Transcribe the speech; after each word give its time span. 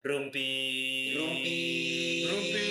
Rumpi. 0.00 1.12
Rumpi. 1.12 1.60
Rumpi. 2.24 2.68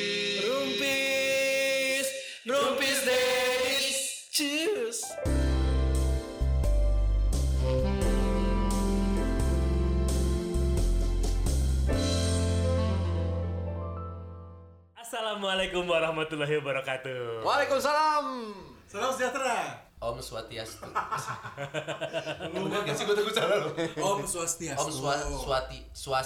Rumpis. 0.50 2.08
Rumpis 2.42 3.00
Days. 3.06 3.98
Cheers. 4.34 4.98
Assalamualaikum 14.98 15.86
warahmatullahi 15.86 16.58
wabarakatuh. 16.58 17.46
Waalaikumsalam. 17.46 18.58
Salam 18.90 19.14
sejahtera. 19.14 19.89
Om 20.00 20.24
Swastiastu. 20.24 20.88
Bener 22.56 22.80
gak 22.88 22.96
sih 22.96 23.04
gue 23.04 23.16
takut 23.20 23.36
salah 23.36 23.58
lo? 23.60 23.70
Om 24.00 24.24
Swastiastu. 24.24 24.88
Om 24.88 24.92
Swa, 24.96 25.14
Swati 25.28 25.80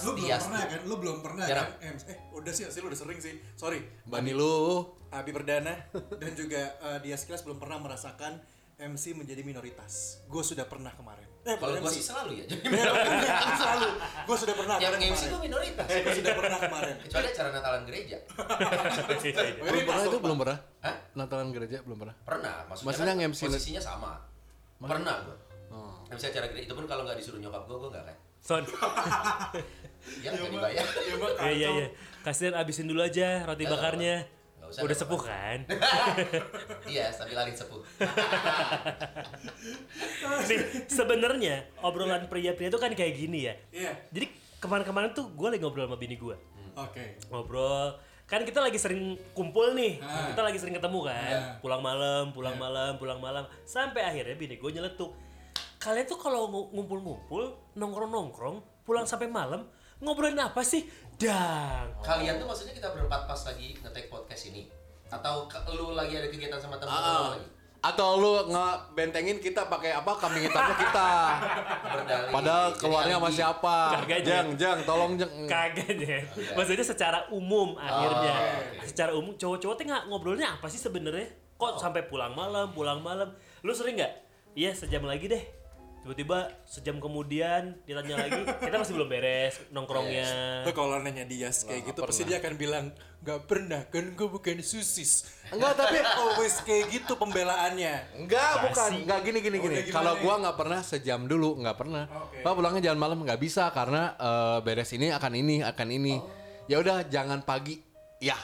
Lu 0.06 0.14
belum 0.14 0.30
Swastiastu. 0.30 0.46
pernah 0.54 0.64
kan? 0.70 0.80
Lu 0.86 0.96
belum 1.02 1.18
pernah 1.26 1.46
Jarang. 1.50 1.70
kan? 1.82 1.96
Eh, 2.06 2.18
udah 2.38 2.54
sih, 2.54 2.70
sih 2.70 2.80
lu 2.86 2.94
udah 2.94 3.00
sering 3.02 3.18
sih. 3.18 3.42
Sorry. 3.58 3.82
Bani 4.06 4.30
lu. 4.38 4.86
Abi 5.10 5.30
Perdana 5.30 5.74
dan 5.94 6.32
juga 6.34 6.74
eh, 6.86 6.98
dia 7.02 7.14
sekilas 7.14 7.42
belum 7.42 7.58
pernah 7.58 7.82
merasakan 7.82 8.38
MC 8.78 9.18
menjadi 9.18 9.42
minoritas. 9.42 10.22
Gue 10.30 10.42
sudah 10.42 10.66
pernah 10.66 10.94
kemarin. 10.94 11.23
Eh, 11.44 11.56
Kalau 11.60 11.76
gue 11.76 11.84
MC. 11.84 11.96
sih 12.00 12.06
selalu 12.08 12.32
ya. 12.40 12.46
Jadi 12.48 12.64
Ya, 12.80 12.92
bukan 12.96 13.56
selalu. 13.60 13.90
Gue 14.24 14.38
sudah 14.40 14.56
pernah 14.56 14.76
yang. 14.80 14.96
MC 14.96 15.22
gue 15.28 15.42
minoritas. 15.44 15.88
Gue 15.92 16.14
sudah 16.16 16.34
pernah 16.40 16.58
kemarin. 16.58 16.96
Kecuali 17.04 17.28
acara 17.28 17.50
Natalan 17.52 17.82
gereja. 17.84 18.18
Belum 19.64 19.84
pernah 19.84 20.04
itu 20.04 20.18
belum 20.20 20.38
pernah. 20.40 20.58
Hah? 20.80 20.96
Natalan 21.14 21.48
gereja 21.52 21.78
belum 21.84 21.98
pernah. 22.00 22.16
Pernah. 22.24 22.56
Maksudnya, 22.66 22.88
Maksudnya 22.88 23.12
kan 23.12 23.18
nge-MC 23.20 23.42
posisinya 23.46 23.82
sama. 23.84 24.12
Pernah 24.80 25.16
gue. 25.24 25.38
Oh. 25.70 25.96
MC 26.08 26.24
acara 26.30 26.46
gereja 26.48 26.66
itu 26.66 26.74
pun 26.74 26.86
kalau 26.86 27.04
nggak 27.04 27.18
disuruh 27.20 27.40
nyokap 27.40 27.64
gue, 27.66 27.78
gue 27.78 27.90
nggak 27.92 28.06
kan. 28.08 28.18
Son. 28.40 28.64
Ya 30.20 30.36
nggak 30.36 30.52
dibayar. 30.52 30.84
Ya, 30.84 31.16
Iya 31.16 31.52
iya 31.54 31.70
iya. 31.74 31.88
Kasihan 32.22 32.56
abisin 32.56 32.88
dulu 32.88 33.00
aja 33.00 33.44
roti 33.44 33.64
bakarnya. 33.64 34.28
Udah 34.82 34.96
sepuh 34.96 35.22
kan? 35.22 35.58
Iya, 36.90 37.10
sambil 37.10 37.36
lari 37.38 37.52
sepuh. 37.52 37.78
Nih, 40.50 40.60
sebenarnya 40.88 41.56
obrolan 41.80 42.26
pria-pria 42.26 42.68
itu 42.68 42.78
kan 42.78 42.90
kayak 42.92 43.14
gini 43.14 43.46
ya. 43.46 43.54
Iya. 43.70 43.92
Jadi 44.10 44.26
kemarin-kemarin 44.58 45.12
tuh 45.12 45.30
gue 45.30 45.48
lagi 45.48 45.62
ngobrol 45.62 45.86
sama 45.86 45.96
bini 45.96 46.16
gue. 46.16 46.36
Oke. 46.74 47.20
Ngobrol. 47.30 47.94
Kan 48.24 48.42
kita 48.42 48.64
lagi 48.64 48.80
sering 48.80 49.20
kumpul 49.32 49.76
nih. 49.76 50.00
Ah. 50.00 50.32
Kita 50.32 50.42
lagi 50.42 50.58
sering 50.58 50.74
ketemu 50.74 51.00
kan. 51.06 51.34
Ah. 51.34 51.54
Pulang 51.60 51.82
malam, 51.84 52.32
pulang 52.32 52.56
malam, 52.56 52.92
pulang 52.98 53.20
malam. 53.20 53.44
Sampai 53.64 54.02
akhirnya 54.02 54.34
bini 54.34 54.56
gue 54.58 54.70
nyeletuk. 54.72 55.12
Kalian 55.78 56.08
tuh 56.08 56.16
kalau 56.16 56.48
ngu- 56.48 56.70
ngumpul-ngumpul, 56.72 57.76
nongkrong-nongkrong, 57.76 58.64
pulang 58.88 59.04
sampai 59.04 59.28
malam, 59.28 59.68
ngobrolin 60.00 60.40
apa 60.40 60.64
sih? 60.64 60.88
Dang. 61.16 61.88
Kalian 62.00 62.36
tuh 62.36 62.46
maksudnya 62.46 62.74
kita 62.74 62.90
berempat 62.90 63.26
pas 63.26 63.42
lagi 63.44 63.78
nge-take 63.78 64.08
podcast 64.08 64.44
ini? 64.48 64.68
Atau 65.08 65.46
ke- 65.46 65.62
lu 65.70 65.94
lagi 65.94 66.14
ada 66.14 66.28
kegiatan 66.28 66.58
sama 66.58 66.76
temen-temen 66.76 67.00
lu 67.12 67.22
Ah. 67.22 67.32
lagi? 67.34 67.48
Atau 67.84 68.10
lu 68.16 68.48
ngebentengin 68.48 69.38
kita 69.38 69.68
pakai 69.68 69.92
apa 69.92 70.16
kambing 70.16 70.42
hitamnya 70.42 70.76
kita. 70.78 71.10
Berdalih. 71.84 72.32
Padahal 72.32 72.68
Jadi 72.70 72.80
keluarnya 72.80 73.16
sama 73.20 73.30
siapa? 73.30 73.76
Kagak, 73.94 74.20
Jeng, 74.24 74.48
jeng, 74.56 74.80
tolong 74.84 75.14
jeng. 75.14 75.32
Kagak 75.46 75.92
ya. 75.94 76.20
Maksudnya 76.56 76.86
secara 76.86 77.20
umum 77.30 77.76
akhirnya. 77.76 78.34
oke. 78.34 78.88
Secara 78.88 79.12
umum 79.12 79.36
cowok-cowok 79.36 79.76
tuh 79.76 79.86
nggak 79.86 80.04
ngobrolnya 80.08 80.48
apa 80.50 80.66
sih 80.66 80.80
sebenarnya? 80.80 81.28
Kok 81.54 81.76
sampai 81.78 82.08
pulang 82.08 82.32
malam, 82.32 82.72
pulang 82.72 83.00
malam? 83.00 83.36
Lu 83.62 83.76
sering 83.76 84.00
nggak? 84.00 84.14
Iya 84.54 84.72
sejam 84.72 85.04
lagi 85.04 85.28
deh. 85.28 85.44
Tiba-tiba 86.04 86.52
sejam 86.68 87.00
kemudian 87.00 87.80
ditanya 87.88 88.28
lagi, 88.28 88.44
kita 88.44 88.76
masih 88.76 88.94
belum 89.00 89.08
beres 89.08 89.56
nongkrongnya. 89.72 90.28
Lu 90.68 90.76
kalau 90.76 91.00
nanya 91.00 91.24
Dias 91.24 91.64
kayak 91.64 91.96
gitu 91.96 92.04
pasti 92.04 92.28
dia 92.28 92.44
akan 92.44 92.54
bilang 92.60 92.86
nggak 93.24 93.40
pernah 93.48 93.88
kan 93.88 94.12
gue 94.12 94.28
bukan 94.28 94.60
susis. 94.60 95.32
Enggak, 95.48 95.80
tapi 95.80 96.04
always 96.20 96.60
kayak 96.68 96.92
gitu 96.92 97.16
pembelaannya. 97.16 98.20
Enggak, 98.20 98.52
Basi. 98.52 98.64
bukan. 98.68 98.92
Enggak 99.08 99.20
gini 99.24 99.40
gini 99.40 99.58
Oh, 99.58 99.64
gini. 99.64 99.80
Kalau 99.88 100.14
gua 100.20 100.34
nggak 100.44 100.58
pernah 100.60 100.80
sejam 100.84 101.24
dulu, 101.24 101.56
nggak 101.64 101.78
pernah. 101.80 102.04
Oke. 102.12 102.44
Pak 102.44 102.52
pulangnya 102.52 102.92
jangan 102.92 103.00
malam 103.00 103.24
nggak 103.24 103.40
bisa 103.40 103.72
karena 103.72 104.12
eh, 104.20 104.58
beres 104.60 104.92
ini 104.92 105.08
akan 105.08 105.34
ini 105.40 105.56
akan 105.64 105.88
ini. 105.88 106.16
Ya 106.68 106.84
udah 106.84 107.08
jangan 107.08 107.48
pagi. 107.48 107.80
Ya. 108.20 108.36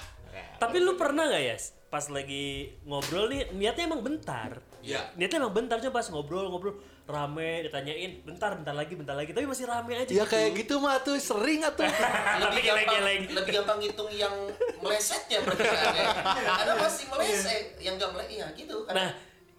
Tapi 0.63 0.79
lu 0.79 0.95
pernah 0.95 1.27
nggak 1.27 1.43
ya? 1.43 1.59
Pas 1.91 2.07
lagi 2.07 2.71
ngobrol 2.87 3.27
nih, 3.35 3.51
niatnya 3.51 3.83
emang 3.83 3.99
bentar. 3.99 4.63
Iya. 4.79 5.01
Niatnya 5.19 5.37
emang 5.43 5.53
bentar, 5.55 5.75
cuma 5.83 5.93
pas 5.99 6.07
ngobrol-ngobrol 6.07 6.79
rame, 7.09 7.65
ditanyain, 7.65 8.21
bentar, 8.21 8.53
bentar 8.53 8.75
lagi, 8.77 8.93
bentar 8.93 9.15
lagi. 9.17 9.33
Tapi 9.33 9.45
masih 9.49 9.65
rame 9.65 9.97
aja 9.97 10.11
Ya 10.13 10.25
kayak 10.29 10.55
gitu 10.61 10.77
mah 10.77 11.01
tuh 11.01 11.17
sering 11.17 11.65
atuh. 11.65 11.83
Lebih 12.47 12.61
gampang, 12.69 13.03
lebih 13.33 13.51
gampang 13.59 13.77
ngitung 13.81 14.09
yang 14.13 14.33
melesetnya 14.79 15.41
perkiraannya. 15.43 16.05
Ada 16.45 16.73
masih 16.77 17.05
meleset, 17.11 17.65
yang 17.81 17.97
nggak 17.97 18.11
meleset, 18.13 18.39
ya 18.39 18.47
gitu 18.53 18.75
kan. 18.85 18.93
Nah, 18.95 19.09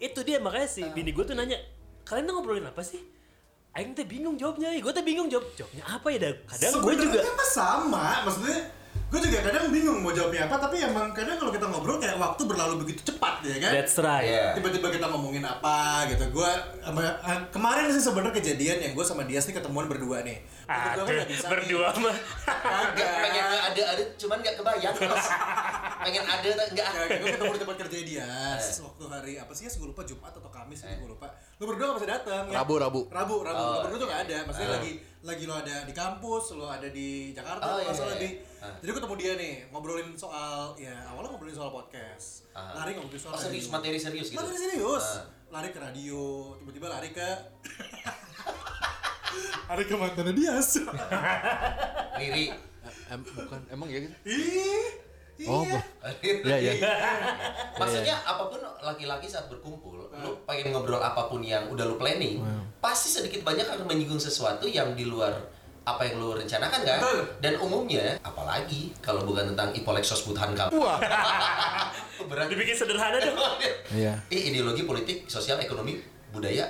itu 0.01 0.21
dia 0.25 0.39
makanya 0.41 0.69
sih 0.71 0.87
bini 0.95 1.11
gue 1.13 1.25
tuh 1.27 1.37
nanya, 1.37 1.59
kalian 2.09 2.25
tuh 2.31 2.35
ngobrolin 2.39 2.67
apa 2.71 2.81
sih? 2.81 3.03
Aing 3.71 3.95
teh 3.95 4.03
bingung 4.03 4.35
jawabnya, 4.35 4.75
gue 4.75 4.93
teh 4.95 5.05
bingung 5.07 5.31
jawab 5.31 5.47
jawabnya 5.55 5.85
apa 5.87 6.07
ya? 6.11 6.19
Dah? 6.19 6.35
Kadang 6.43 6.73
gue 6.83 6.95
juga 6.99 7.19
Sebenarnya 7.23 7.47
sama, 7.47 8.07
maksudnya 8.27 8.59
gue 9.11 9.21
juga 9.21 9.39
kadang 9.43 9.69
bingung 9.69 9.99
mau 10.01 10.11
jawabnya 10.11 10.47
apa, 10.47 10.55
tapi 10.57 10.79
emang 10.79 11.11
kadang 11.11 11.35
kalau 11.35 11.51
kita 11.51 11.67
ngobrol 11.67 11.99
kayak 11.99 12.15
waktu 12.15 12.43
berlalu 12.47 12.75
begitu 12.81 13.11
cepat 13.11 13.43
ya 13.43 13.59
kan. 13.59 13.71
that's 13.75 13.99
right. 13.99 14.23
Iya. 14.25 14.55
Tiba-tiba 14.55 14.87
kita 14.89 15.07
ngomongin 15.07 15.43
apa 15.43 16.07
gitu. 16.07 16.31
Gue 16.31 16.51
kemarin 17.51 17.91
sih 17.91 17.99
sebenarnya 17.99 18.35
kejadian 18.37 18.79
yang 18.81 18.93
gue 18.95 19.03
sama 19.03 19.27
Dias 19.27 19.45
nih 19.45 19.59
ketemuan 19.59 19.91
berdua 19.91 20.23
nih. 20.23 20.39
Berdua 20.65 20.95
kan 20.95 21.03
Aduh, 21.03 21.15
nggak 21.19 21.29
bisa 21.29 21.43
nih. 21.43 21.51
berdua 21.51 21.89
mah. 21.99 22.17
Nggak, 22.91 23.11
pengen 23.21 23.45
ada 23.51 23.83
ada, 23.91 24.03
cuman 24.15 24.37
nggak 24.39 24.55
kebayang. 24.57 24.95
Terus. 24.95 25.27
pengen 26.01 26.25
ada, 26.25 26.49
nggak 26.71 26.87
ada. 26.87 27.01
Gue 27.19 27.29
ketemu 27.29 27.53
di 27.53 27.61
tempat 27.61 27.77
kerja 27.83 27.97
Dias 28.07 28.65
waktu 28.81 29.05
hari 29.11 29.33
apa 29.37 29.53
sih 29.53 29.67
ya, 29.67 29.71
gue 29.75 29.89
lupa 29.91 30.03
Jumat 30.07 30.31
atau 30.31 30.51
Kamis 30.51 30.87
gue 30.87 31.09
lupa. 31.09 31.27
Lu 31.59 31.69
berdua 31.69 31.93
gak 31.93 31.97
bisa 32.01 32.09
datang 32.09 32.45
ya? 32.49 32.63
Rabu, 32.63 32.75
Rabu. 32.79 33.01
Rabu, 33.13 33.37
Rabu. 33.43 33.59
Oh, 33.59 33.73
Lu 33.75 33.79
berdua 33.85 33.99
tuh 34.01 34.09
gak 34.09 34.21
ada. 34.25 34.37
Maksudnya 34.49 34.71
Ah. 34.71 34.77
lagi 34.81 34.93
lagi 35.21 35.45
lo 35.45 35.53
ada 35.53 35.85
di 35.85 35.93
kampus, 35.93 36.57
lo 36.57 36.65
ada 36.65 36.89
di 36.89 37.31
Jakarta, 37.31 37.61
Oh, 37.61 37.77
lo 37.77 37.83
iya, 37.83 37.93
iya. 37.93 38.17
di. 38.17 38.29
Ah. 38.57 38.73
Jadi 38.79 38.91
ketemu 38.93 39.15
dia 39.17 39.33
nih, 39.37 39.55
ngobrolin 39.69 40.13
soal 40.15 40.73
ya 40.77 40.93
awalnya 41.07 41.29
ngobrolin 41.31 41.53
soal 41.53 41.69
podcast. 41.69 42.49
Ah. 42.51 42.73
Lari 42.75 42.97
ngobrolin 42.97 43.21
soal 43.21 43.37
Oh, 43.37 43.41
serius, 43.41 43.69
radio. 43.69 43.75
materi 43.77 43.99
serius 43.99 44.29
gitu? 44.29 44.41
Materi 44.41 44.57
serius. 44.59 45.07
Ah. 45.21 45.25
Lari 45.51 45.69
ke 45.71 45.79
radio, 45.79 46.21
tiba-tiba 46.57 46.87
lari 46.89 47.11
ke 47.11 47.29
lari 49.69 49.85
ke 49.85 49.95
mantannya 49.95 50.33
Dias. 50.33 50.69
Riri. 52.17 52.47
Em, 53.11 53.21
bukan 53.21 53.61
emang 53.69 53.89
ya 53.91 53.99
gitu. 54.01 54.15
Ih. 54.25 55.10
Oh, 55.43 55.63
iya. 55.63 55.77
bu- 55.77 56.45
Iya, 56.49 56.57
iya. 56.59 56.73
Maksudnya 57.75 58.15
apa 58.19 58.45
pun 58.45 58.59
laki-laki 58.81 59.25
saat 59.25 59.47
berkumpul, 59.47 60.09
lu 60.11 60.31
pengen 60.45 60.69
ngobrol 60.71 60.99
apa 60.99 61.27
pun 61.27 61.41
yang 61.41 61.65
udah 61.67 61.85
lu 61.85 61.97
planning, 61.97 62.41
pasti 62.79 63.09
sedikit 63.11 63.41
banyak 63.41 63.65
akan 63.65 63.85
menyinggung 63.85 64.19
sesuatu 64.19 64.65
yang 64.65 64.93
di 64.93 65.05
luar 65.05 65.33
apa 65.83 66.03
yang 66.03 66.17
lu 66.17 66.35
rencanakan 66.35 66.81
kan? 66.83 66.99
Betul. 66.99 67.21
Dan 67.41 67.55
umumnya, 67.57 68.21
apalagi 68.21 68.93
kalau 68.99 69.23
bukan 69.23 69.49
tentang 69.49 69.73
Ipolexos 69.73 70.23
Buthan 70.23 70.53
kamu. 70.53 70.71
Wah. 70.75 71.01
Berat. 72.31 72.47
Dibikin 72.47 72.77
sederhana 72.77 73.17
dong. 73.17 73.37
Iya. 73.91 74.15
Ideologi 74.29 74.85
politik, 74.85 75.27
sosial, 75.27 75.59
ekonomi, 75.59 75.99
budaya, 76.31 76.63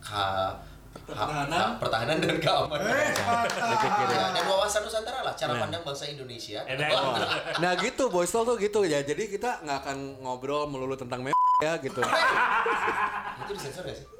ka, 0.00 0.50
Pertahanan. 1.04 1.52
ha- 1.52 1.74
pertahanan 1.76 2.16
dan 2.16 2.36
keamanan. 2.40 2.88
Eh. 2.88 3.12
Ya, 4.08 4.26
dan 4.32 4.44
wawasan 4.48 4.80
Nusantara 4.82 5.20
lah, 5.20 5.34
cara 5.36 5.52
pandang 5.58 5.82
bangsa 5.84 6.08
Indonesia. 6.08 6.64
Enak. 6.64 6.88
Nah 7.62 7.72
gitu 7.76 8.08
boys 8.08 8.32
talk 8.32 8.48
tuh 8.48 8.56
gitu 8.56 8.84
ya. 8.84 9.04
Jadi 9.04 9.28
kita 9.28 9.60
nggak 9.60 9.78
akan 9.84 9.96
ngobrol 10.24 10.64
melulu 10.64 10.96
tentang 10.96 11.20
me 11.20 11.32
ya 11.60 11.76
gitu. 11.80 12.00
Itu 12.00 13.52
disensor 13.52 13.84
gak 13.84 13.96
sih? 13.96 14.15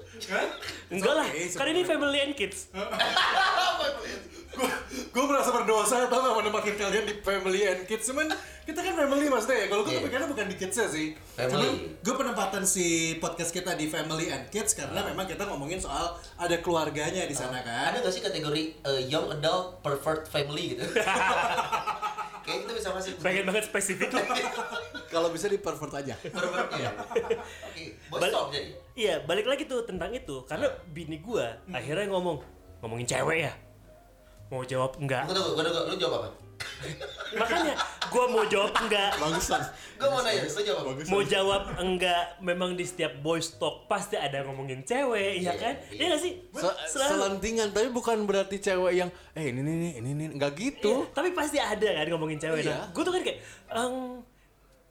Enggak 0.86 1.14
lah, 1.18 1.26
okay, 1.28 1.50
kan 1.52 1.66
ini 1.68 1.82
family 1.82 2.18
and 2.22 2.34
kids. 2.38 2.70
gue 5.12 5.24
merasa 5.28 5.52
berdosa 5.52 6.08
tau 6.08 6.20
gak 6.24 6.36
menempatin 6.40 6.76
kalian 6.80 7.04
di 7.04 7.14
family 7.20 7.68
and 7.68 7.84
kids. 7.84 8.08
Cuman 8.08 8.32
kita 8.64 8.80
kan 8.80 8.96
family 8.96 9.28
maksudnya 9.28 9.64
ya. 9.64 9.66
Kalau 9.68 9.82
gue 9.84 9.92
Iya. 9.92 10.00
kepikirannya 10.00 10.28
bukan 10.32 10.46
di 10.48 10.56
kidsnya 10.56 10.86
sih. 10.88 11.06
Family. 11.36 11.52
cuman 11.52 11.68
gue 12.00 12.14
penempatan 12.16 12.62
si 12.64 12.86
podcast 13.20 13.52
kita 13.52 13.76
di 13.76 13.88
family 13.88 14.32
and 14.32 14.48
kids 14.48 14.72
karena 14.72 15.04
memang 15.04 15.28
kita 15.28 15.44
ngomongin 15.44 15.76
soal 15.76 16.16
ada 16.40 16.56
keluarganya 16.64 17.28
di 17.28 17.36
sana 17.36 17.60
kan. 17.60 17.92
Ada 17.92 18.00
gak 18.00 18.12
sih 18.16 18.24
kategori 18.24 18.62
uh, 18.88 19.00
young 19.04 19.28
adult 19.36 19.84
pervert 19.84 20.24
family 20.24 20.76
gitu? 20.76 20.84
Kayak 22.46 22.58
kita 22.62 22.72
bisa 22.78 22.88
masuk 22.94 23.12
Pengen 23.18 23.42
banget 23.42 23.64
spesifik. 23.66 24.08
Kalau 25.12 25.28
bisa 25.34 25.50
di 25.50 25.58
pervert 25.58 25.90
aja. 25.92 26.14
pervert 26.14 26.70
ya. 26.72 26.90
Oke, 27.66 27.84
bos 28.06 28.22
Bal- 28.22 28.30
stop 28.30 28.46
jadi. 28.54 28.70
Iya, 28.94 29.14
balik 29.26 29.46
lagi 29.46 29.66
tuh 29.66 29.82
tentang 29.82 30.14
itu. 30.14 30.46
Karena 30.46 30.70
bini 30.86 31.18
gua 31.18 31.58
akhirnya 31.68 32.06
ngomong, 32.06 32.38
ngomongin 32.80 33.02
cewek 33.04 33.50
ya. 33.50 33.52
Mau 34.46 34.62
jawab 34.62 34.94
enggak? 34.96 35.26
Tunggu 35.26 35.42
tunggu, 35.42 35.50
gua 35.58 35.64
tunggu, 35.66 35.82
lu 35.90 35.96
jawab 35.98 36.14
apa? 36.22 36.28
Makanya 37.32 37.74
gua 38.06 38.24
mau 38.26 38.44
jawab 38.44 38.72
enggak. 38.78 39.10
Bagusan. 39.16 39.60
Gue 39.96 40.08
mau 40.08 40.20
nanya, 40.20 40.44
lu 40.44 40.62
jawab. 40.62 40.84
Mau 41.06 41.22
jawab 41.22 41.62
enggak 41.76 42.22
memang 42.38 42.72
di 42.72 42.82
setiap 42.82 43.16
boys 43.18 43.54
talk 43.54 43.84
pasti 43.86 44.14
ada 44.14 44.40
ngomongin 44.42 44.80
cewek, 44.82 45.40
ya 45.40 45.50
Iya, 45.50 45.52
kan? 45.54 45.74
iya. 45.86 45.96
Iya 45.96 46.04
nggak 46.06 46.20
sih? 46.20 46.32
Se- 46.50 46.78
Selalu. 46.86 47.10
selentingan 47.10 47.68
tapi 47.70 47.88
bukan 47.88 48.24
berarti 48.24 48.56
cewek 48.58 48.92
yang 48.94 49.08
eh 49.32 49.48
ini 49.48 49.60
nih 49.60 49.92
ini 49.96 50.10
nih 50.12 50.26
nggak 50.34 50.52
gitu. 50.54 50.92
Iya, 51.02 51.12
tapi 51.12 51.28
pasti 51.32 51.56
ada 51.56 51.88
kan 51.94 52.06
ngomongin 52.08 52.38
cewek. 52.38 52.60
Iya. 52.62 52.72
Nah, 52.74 52.86
gue 52.88 53.02
tuh 53.02 53.12
kan 53.12 53.22
kayak 53.22 53.38
"Eng, 53.70 53.96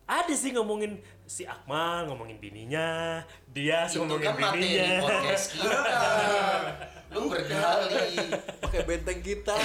ada 0.05 0.33
sih 0.33 0.51
ngomongin 0.51 0.91
si 1.23 1.41
Akmal 1.43 2.05
ngomongin 2.05 2.37
bininya, 2.37 3.21
dia 3.47 3.85
Itu 3.85 4.01
ngomongin 4.01 4.25
kan 4.27 4.33
materi 4.35 4.61
bininya. 4.63 4.89
podcast 5.01 5.45
kita. 5.51 5.79
Lu 7.15 7.25
berdalih. 7.25 8.27
Pakai 8.63 8.81
benteng 8.83 9.19
kita. 9.21 9.55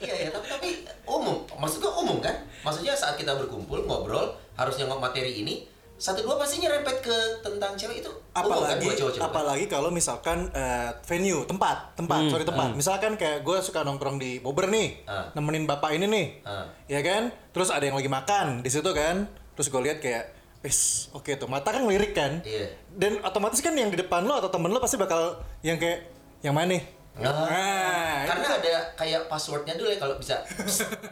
Iya 0.00 0.14
ya, 0.16 0.28
tapi 0.30 0.46
tapi 0.48 0.68
umum. 1.04 1.42
Maksud 1.50 1.78
gua 1.78 1.92
umum 1.98 2.18
kan? 2.18 2.32
Maksudnya 2.62 2.94
saat 2.94 3.14
kita 3.14 3.34
berkumpul 3.34 3.82
ngobrol 3.82 4.30
harusnya 4.54 4.86
ngomong 4.86 5.02
materi 5.02 5.34
ini 5.36 5.66
satu 5.96 6.24
dua 6.24 6.40
pasti 6.40 6.56
nyerempet 6.56 7.04
ke 7.04 7.12
tentang 7.44 7.76
cewek 7.76 8.00
itu 8.00 8.08
umum 8.08 8.32
kan 8.32 8.40
apalagi 8.72 8.80
buat 8.82 8.96
cowok-cowok. 8.96 9.26
apalagi 9.26 9.64
kalau 9.68 9.90
misalkan 9.90 10.48
eh, 10.50 10.96
venue 11.04 11.44
tempat 11.44 11.92
tempat 11.92 12.24
sorry 12.26 12.40
tempat 12.42 12.72
misalkan 12.72 13.12
kayak 13.14 13.44
gue 13.44 13.60
suka 13.60 13.84
nongkrong 13.84 14.16
di 14.16 14.40
Bobber 14.40 14.64
nih 14.66 15.04
Ah. 15.04 15.28
nemenin 15.34 15.68
bapak 15.68 15.92
ini 15.92 16.08
nih 16.08 16.26
Ah. 16.40 16.64
ya 16.86 17.04
kan 17.04 17.28
terus 17.52 17.68
ada 17.68 17.84
yang 17.84 17.92
lagi 17.94 18.08
makan 18.08 18.64
di 18.64 18.72
situ 18.72 18.88
kan 18.90 19.28
terus 19.52 19.68
gue 19.68 19.76
lihat 19.78 20.00
kayak 20.00 20.32
wis 20.60 21.12
oke 21.12 21.36
tuh 21.36 21.44
mata 21.46 21.68
kan 21.68 21.84
ngelirik 21.84 22.12
kan 22.12 22.40
Iya. 22.40 22.72
dan 22.90 23.20
otomatis 23.20 23.60
kan 23.60 23.72
yang 23.72 23.88
di 23.88 24.00
depan 24.00 24.24
lo 24.24 24.40
atau 24.40 24.48
temen 24.48 24.68
lo 24.68 24.80
pasti 24.80 24.96
bakal 24.96 25.36
yang 25.60 25.76
kayak 25.76 26.08
yang 26.40 26.56
mana 26.56 26.76
nih 26.76 26.84
Nah, 27.20 27.26
nah 27.28 28.24
karena 28.24 28.48
ada 28.56 28.74
kayak 28.96 29.28
passwordnya 29.28 29.76
dulu 29.76 29.92
ya 29.92 29.98
kalau 30.00 30.16
bisa. 30.16 30.40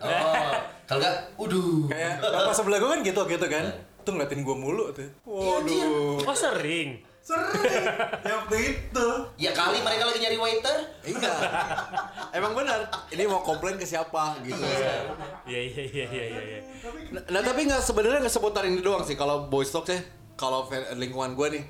Oh, 0.01 0.55
kalau 0.89 1.05
nggak, 1.05 1.17
uduh. 1.37 1.85
kayak 1.91 2.23
bapak 2.23 2.55
sebelah 2.57 2.79
gue 2.81 2.89
kan 2.89 3.01
gitu 3.05 3.21
gitu 3.29 3.47
kan 3.51 3.65
tuh 4.09 4.17
ngeliatin 4.17 4.41
gue 4.41 4.57
mulu 4.57 4.89
tuh 4.97 5.05
waduh 5.29 6.17
Oh 6.25 6.33
sering. 6.33 7.05
Sering. 7.21 7.85
ya 8.25 8.33
waktu 8.41 8.57
itu. 8.73 9.09
Ya 9.37 9.53
kali 9.53 9.85
mereka 9.85 10.09
lagi 10.09 10.17
nyari 10.17 10.39
waiter. 10.41 10.77
Iya. 11.05 11.35
Emang 12.33 12.57
benar. 12.57 12.89
Ini 13.13 13.29
mau 13.29 13.45
komplain 13.45 13.77
ke 13.77 13.85
siapa 13.85 14.41
gitu. 14.41 14.57
Iya 14.57 14.97
iya 15.45 15.61
iya 15.61 15.85
iya 16.09 16.25
iya. 16.25 16.25
iya. 16.41 16.61
Nah, 17.13 17.21
nah, 17.29 17.43
tapi 17.45 17.69
nggak 17.69 17.85
sebenarnya 17.85 18.25
nggak 18.25 18.33
seputar 18.33 18.65
ini 18.65 18.81
doang 18.81 19.05
sih 19.05 19.13
kalau 19.13 19.45
boys 19.53 19.69
talk 19.69 19.85
sih. 19.85 20.01
Kalau 20.41 20.65
lingkungan 20.97 21.37
gue 21.37 21.61
nih 21.61 21.65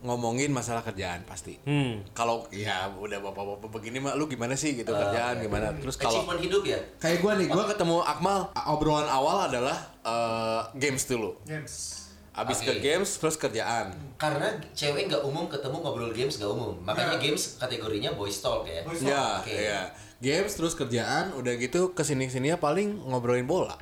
ngomongin 0.00 0.48
masalah 0.48 0.80
kerjaan 0.80 1.22
pasti. 1.22 1.60
Hmm. 1.62 2.00
Kalau 2.10 2.48
ya 2.48 2.88
udah 2.90 3.20
bapak-bapak 3.20 3.68
begini 3.68 4.00
mah 4.00 4.16
lu 4.16 4.24
gimana 4.24 4.56
sih 4.56 4.72
gitu 4.72 4.88
kerjaan 4.88 5.38
gimana. 5.38 5.76
Terus 5.76 5.94
kalau 5.94 6.24
Achievement 6.24 6.40
hidup 6.40 6.62
ya. 6.64 6.80
kayak 6.96 7.20
gue 7.20 7.32
nih, 7.36 7.48
gue 7.48 7.64
ketemu 7.68 7.96
Akmal. 8.00 8.48
Obrolan 8.66 9.04
awal 9.04 9.46
adalah 9.46 9.76
eh, 10.00 10.60
games 10.74 11.04
dulu. 11.04 11.36
Games. 11.44 12.00
Abis 12.30 12.62
Oke. 12.62 12.72
ke 12.72 12.74
games 12.80 13.10
terus 13.12 13.36
kerjaan. 13.36 13.92
Karena 14.16 14.48
cewek 14.72 15.10
nggak 15.10 15.20
umum 15.20 15.50
ketemu 15.50 15.76
ngobrol 15.78 16.08
games 16.10 16.38
nggak 16.38 16.48
umum. 16.48 16.72
Makanya 16.80 17.18
Ya. 17.18 17.20
games 17.20 17.58
kategorinya 17.58 18.10
boys 18.14 18.40
talk 18.40 18.64
ya. 18.64 18.80
Boys 18.80 19.02
Ya, 19.02 19.42
Oke. 19.42 19.52
ya. 19.52 19.82
Games 20.20 20.52
terus 20.52 20.72
kerjaan, 20.72 21.32
udah 21.32 21.52
gitu 21.56 21.92
ke 21.92 22.00
sini 22.00 22.28
sininya 22.28 22.56
paling 22.56 22.92
ngobrolin 23.04 23.44
bola. 23.44 23.76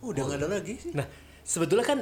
Udah 0.00 0.22
nggak 0.24 0.38
ada 0.40 0.48
lagi 0.48 0.78
sih. 0.78 0.92
Nah 0.94 1.04
sebetulnya 1.42 1.84
kan 1.84 1.98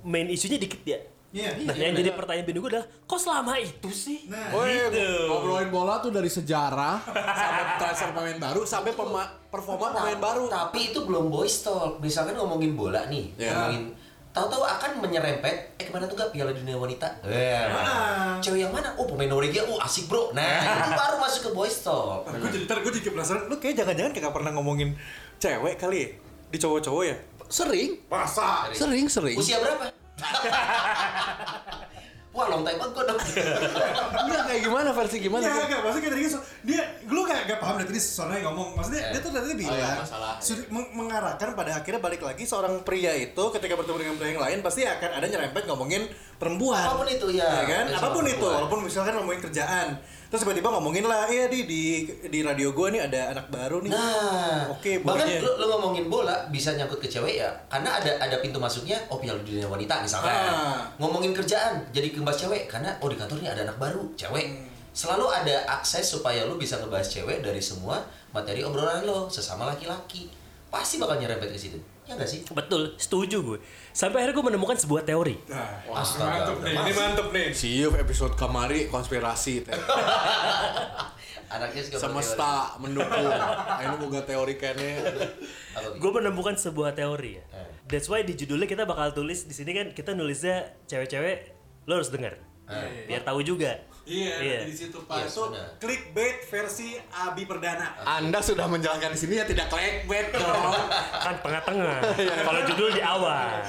main 0.00 0.30
isunya 0.30 0.56
dikit 0.56 0.80
ya. 0.86 0.96
Iya. 1.30 1.62
Nah 1.62 1.72
yang 1.72 1.94
jadi 1.94 2.10
pertanyaan 2.10 2.42
bini 2.42 2.58
gue 2.58 2.70
adalah 2.70 2.86
kok 3.00 3.14
selama 3.16 3.54
itu 3.54 3.86
sih? 3.88 4.26
Nah, 4.26 4.50
Woi, 4.50 4.90
gitu. 4.90 5.30
ngobrolin 5.30 5.70
bola 5.70 5.98
tuh 5.98 6.10
dari 6.10 6.26
sejarah 6.26 6.98
sampai 7.06 7.64
transfer 7.78 8.10
pemain 8.10 8.38
baru 8.40 8.60
sampai 8.62 8.90
pema- 8.90 9.30
performa 9.46 9.94
pemain 9.94 10.18
baru. 10.18 10.44
Tapi 10.46 10.90
itu 10.90 10.98
belum 11.00 11.28
boys 11.28 11.62
talk. 11.62 11.98
Misalkan 11.98 12.34
ngomongin 12.34 12.74
bola 12.74 13.06
nih, 13.06 13.30
Ya. 13.36 13.54
ngomongin 13.54 13.94
tahu-tahu 14.30 14.62
akan 14.64 14.90
menyerempet 15.00 15.54
eh 15.74 15.84
ke 15.84 15.90
mana 15.90 16.06
tuh 16.06 16.14
gak 16.14 16.30
Piala 16.30 16.50
Dunia 16.50 16.74
Wanita? 16.74 17.06
Eh, 17.22 17.62
Ah. 17.62 18.38
cewek 18.38 18.60
yang 18.60 18.70
mana? 18.70 18.90
Oh 18.94 19.02
pemain 19.04 19.26
Norwegia, 19.28 19.62
oh 19.64 19.78
asik 19.78 20.06
bro. 20.06 20.30
Nah 20.30 20.42
itu 20.82 20.90
baru 20.92 21.14
masuk 21.16 21.42
ke 21.46 21.52
boys 21.52 21.78
talk. 21.80 22.26
gue 22.26 22.48
jadi 22.48 22.64
ntar 22.64 22.78
gue 22.80 22.90
jadi 22.92 23.06
penasaran 23.08 23.46
lu 23.46 23.54
kayak 23.56 23.78
jangan-jangan 23.78 24.10
kayak 24.10 24.24
gak 24.24 24.34
pernah 24.34 24.50
ngomongin 24.50 24.98
cewek 25.36 25.74
kali 25.76 25.98
ya 26.00 26.08
di 26.46 26.58
cowok-cowok 26.58 27.04
ya 27.04 27.16
Sering, 27.46 27.98
Masa? 28.06 28.66
sering, 28.70 29.06
sering. 29.06 29.34
Usia 29.34 29.58
berapa? 29.58 29.90
Wah 32.30 32.46
long 32.46 32.62
time 32.62 32.78
ago 32.78 32.94
dong. 33.02 33.18
Enggak 33.18 34.42
kayak 34.46 34.62
gimana 34.62 34.94
versi 34.94 35.18
gimana? 35.18 35.42
Iya, 35.42 35.66
enggak, 35.66 35.80
maksudnya 35.82 36.02
kayak 36.04 36.14
tadi 36.14 36.30
so- 36.30 36.44
dia, 36.62 36.78
lu 37.04 37.26
gak, 37.26 37.42
gak 37.44 37.58
paham 37.58 37.74
dari 37.74 37.90
tadi 37.90 37.98
soalnya 37.98 38.46
ngomong, 38.46 38.68
maksudnya 38.72 39.02
Eh. 39.02 39.10
dia 39.10 39.20
tuh 39.20 39.30
tadi 39.34 39.50
bilang, 39.52 39.66
Oh 39.66 39.76
iya, 39.76 39.92
masalah. 39.98 40.32
suri- 40.38 40.68
meng- 40.68 40.94
mengarahkan 40.94 41.48
pada 41.52 41.70
akhirnya 41.74 41.98
balik 41.98 42.22
lagi 42.22 42.46
seorang 42.46 42.86
pria 42.86 43.10
itu 43.12 43.44
ketika 43.50 43.74
bertemu 43.74 43.98
dengan 43.98 44.14
pria 44.14 44.30
yang 44.30 44.42
lain 44.42 44.58
pasti 44.62 44.86
akan 44.86 45.10
ada 45.12 45.26
nyerempet 45.26 45.62
ngomongin 45.66 46.06
perempuan 46.38 46.78
Apa 46.80 46.96
pun 46.96 47.08
itu, 47.08 47.26
ya. 47.34 47.50
ya 47.50 47.64
kan 47.66 47.84
Bersama 47.88 47.98
apa 47.98 48.08
pun 48.12 48.22
itu 48.24 48.30
perempuan. 48.32 48.54
walaupun 48.56 48.78
misalkan 48.80 49.12
ngomongin 49.16 49.40
kerjaan 49.42 49.86
terus 50.30 50.46
tiba-tiba 50.46 50.70
ngomongin 50.70 51.10
lah 51.10 51.26
iya 51.26 51.50
di 51.50 51.66
di 51.66 52.06
di 52.30 52.40
radio 52.46 52.70
gue 52.70 52.86
nih 52.94 53.02
ada 53.10 53.34
anak 53.34 53.50
baru 53.50 53.82
nih 53.82 53.90
Nah, 53.90 54.70
oke 54.70 55.02
bahkan 55.02 55.26
boleh 55.26 55.42
lu, 55.42 55.50
lu 55.58 55.66
ngomongin 55.74 56.06
bola 56.06 56.46
bisa 56.54 56.70
nyangkut 56.78 57.02
ke 57.02 57.08
cewek 57.10 57.42
ya, 57.42 57.50
karena 57.66 57.98
ada 57.98 58.14
ada 58.22 58.36
pintu 58.38 58.62
masuknya. 58.62 58.94
Oh 59.10 59.18
Piala 59.18 59.42
Dunia 59.42 59.66
Wanita 59.66 59.98
misalkan. 60.00 60.30
Ah. 60.30 60.86
Ngomongin 61.02 61.34
kerjaan 61.34 61.82
jadi 61.90 62.14
kembas 62.14 62.38
cewek 62.38 62.70
karena 62.70 62.94
oh 63.02 63.10
di 63.10 63.18
kantor 63.18 63.42
ini 63.42 63.50
ada 63.50 63.66
anak 63.66 63.76
baru 63.82 64.06
cewek. 64.14 64.46
Selalu 64.94 65.26
ada 65.26 65.66
akses 65.66 66.06
supaya 66.06 66.46
lu 66.46 66.54
bisa 66.58 66.78
ngebahas 66.78 67.10
cewek 67.10 67.42
dari 67.42 67.58
semua 67.58 67.98
materi 68.30 68.62
obrolan 68.62 69.02
lo 69.02 69.26
sesama 69.26 69.66
laki-laki. 69.66 70.30
Pasti 70.70 71.02
bakal 71.02 71.18
nyerempet 71.18 71.50
ke 71.50 71.58
situ. 71.58 71.78
Ya 72.18 72.26
sih? 72.26 72.42
Betul, 72.50 72.98
setuju 72.98 73.38
gue. 73.44 73.58
Sampai 73.94 74.24
akhirnya 74.24 74.36
gue 74.40 74.46
menemukan 74.50 74.74
sebuah 74.74 75.06
teori. 75.06 75.38
Nah, 75.46 75.78
Astaga, 75.94 76.50
mantep 76.50 76.56
nih, 76.66 76.74
ini 76.74 76.92
mantep 76.96 77.26
nih. 77.30 77.48
Siup 77.54 77.94
episode 77.94 78.34
kemari 78.34 78.90
konspirasi 78.90 79.62
teh. 79.62 79.74
Anaknya 81.54 81.82
Semesta 81.98 82.78
mendukung. 82.78 83.26
Ayo 83.82 83.98
boga 83.98 84.22
teori 84.22 84.54
Bi? 84.54 84.90
Gue 85.98 86.10
menemukan 86.14 86.54
sebuah 86.54 86.94
teori 86.94 87.42
ya. 87.42 87.44
That's 87.90 88.06
why 88.06 88.22
di 88.22 88.38
judulnya 88.38 88.70
kita 88.70 88.86
bakal 88.86 89.10
tulis 89.10 89.50
di 89.50 89.54
sini 89.54 89.74
kan 89.74 89.86
kita 89.90 90.14
nulisnya 90.14 90.78
cewek-cewek 90.86 91.50
lo 91.90 91.98
harus 91.98 92.10
dengar. 92.14 92.38
Eh. 92.70 93.10
Biar 93.10 93.26
tahu 93.26 93.42
juga. 93.42 93.82
Iya, 94.10 94.34
Iya. 94.36 94.60
di 94.66 94.74
situ 94.74 94.98
Iya, 94.98 95.06
Pak. 95.06 95.18
Itu 95.22 95.30
sudah. 95.46 95.66
clickbait 95.78 96.42
versi 96.44 96.88
Abi 97.08 97.46
Perdana. 97.46 97.94
Anda 98.02 98.42
sudah 98.42 98.66
menjalankan 98.66 99.14
di 99.14 99.18
sini 99.18 99.38
ya 99.38 99.46
tidak 99.46 99.70
clickbait 99.70 100.34
dong. 100.34 100.74
Kan 101.14 101.38
tengah-tengah. 101.38 101.94
Kalau 102.46 102.60
judul 102.66 102.90
di 102.90 103.00
awal. 103.00 103.62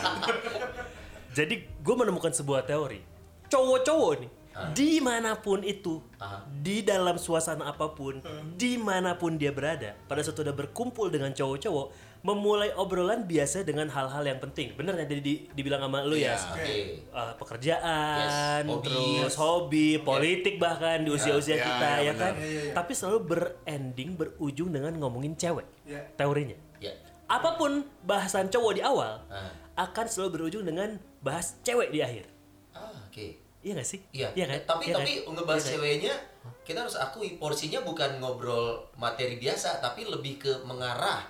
Jadi 1.31 1.55
gue 1.63 1.95
menemukan 1.95 2.31
sebuah 2.31 2.65
teori. 2.65 2.99
Cowok-cowok 3.47 4.13
nih, 4.17 4.31
di 4.71 4.99
mana 4.99 5.35
pun 5.35 5.59
itu, 5.61 5.99
Ah. 6.17 6.43
di 6.47 6.81
dalam 6.81 7.15
suasana 7.15 7.67
apa 7.67 7.87
pun, 7.89 8.19
di 8.53 8.75
mana 8.75 9.13
pun 9.13 9.35
dia 9.35 9.51
berada, 9.51 9.95
pada 10.05 10.19
saat 10.21 10.35
udah 10.37 10.51
berkumpul 10.51 11.07
dengan 11.07 11.31
cowok-cowok, 11.31 11.87
memulai 12.21 12.69
obrolan 12.71 13.25
biasa 13.25 13.61
dengan 13.61 13.85
hal-hal 13.87 14.21
yang 14.21 14.37
penting. 14.39 14.73
Bener 14.73 14.93
yang 14.93 15.05
tadi 15.05 15.21
di- 15.21 15.41
dibilang 15.49 15.81
sama 15.81 16.01
lu 16.01 16.13
ya? 16.13 16.33
Iya. 16.33 16.53
Oke. 16.53 16.77
Uh, 17.09 17.33
pekerjaan, 17.35 18.61
Yes, 18.61 18.69
hobi. 18.69 18.93
terus 19.17 19.35
hobi, 19.35 19.87
politik 19.99 20.55
bahkan 20.55 21.01
di 21.01 21.09
usia-usia 21.09 21.55
Ya, 21.55 21.63
kita 21.63 21.89
ya, 21.91 21.97
ya, 21.99 22.13
kan. 22.13 22.33
benar. 22.33 22.33
Iya, 22.39 22.47
iya, 22.47 22.61
iya. 22.63 22.73
Tapi 22.73 22.91
selalu 22.93 23.19
berending 23.25 24.09
berujung 24.13 24.69
dengan 24.69 24.93
ngomongin 24.95 25.33
cewek. 25.33 25.65
Iya. 25.83 26.01
Teorinya. 26.13 26.57
Ya. 26.77 26.93
Apa 27.25 27.55
pun 27.55 27.71
bahasan 28.01 28.47
cowok 28.47 28.73
di 28.73 28.81
awal 28.81 29.17
Ah. 29.27 29.49
akan 29.79 30.05
selalu 30.05 30.29
berujung 30.35 30.61
dengan 30.61 30.95
bahas 31.19 31.57
cewek 31.61 31.89
di 31.89 31.99
akhir. 31.99 32.29
Ah, 32.71 32.85
oke. 33.01 33.27
Iya 33.61 33.71
gak 33.75 33.87
sih? 33.87 34.01
Iya, 34.11 34.29
Iya 34.33 34.45
kan? 34.47 34.55
Eh, 34.55 34.63
tapi 34.63 34.83
Iya 34.83 34.95
tapi 34.95 35.11
kan? 35.15 35.33
ngebahas 35.33 35.57
Iya 35.57 35.63
kan? 35.63 35.73
ceweknya 35.75 36.13
kita 36.61 36.79
harus 36.79 36.95
akui 36.95 37.29
porsinya 37.35 37.79
bukan 37.81 38.17
ngobrol 38.17 38.65
materi 38.95 39.37
biasa 39.37 39.77
tapi 39.79 40.01
lebih 40.03 40.37
ke 40.37 40.53
mengarah 40.63 41.21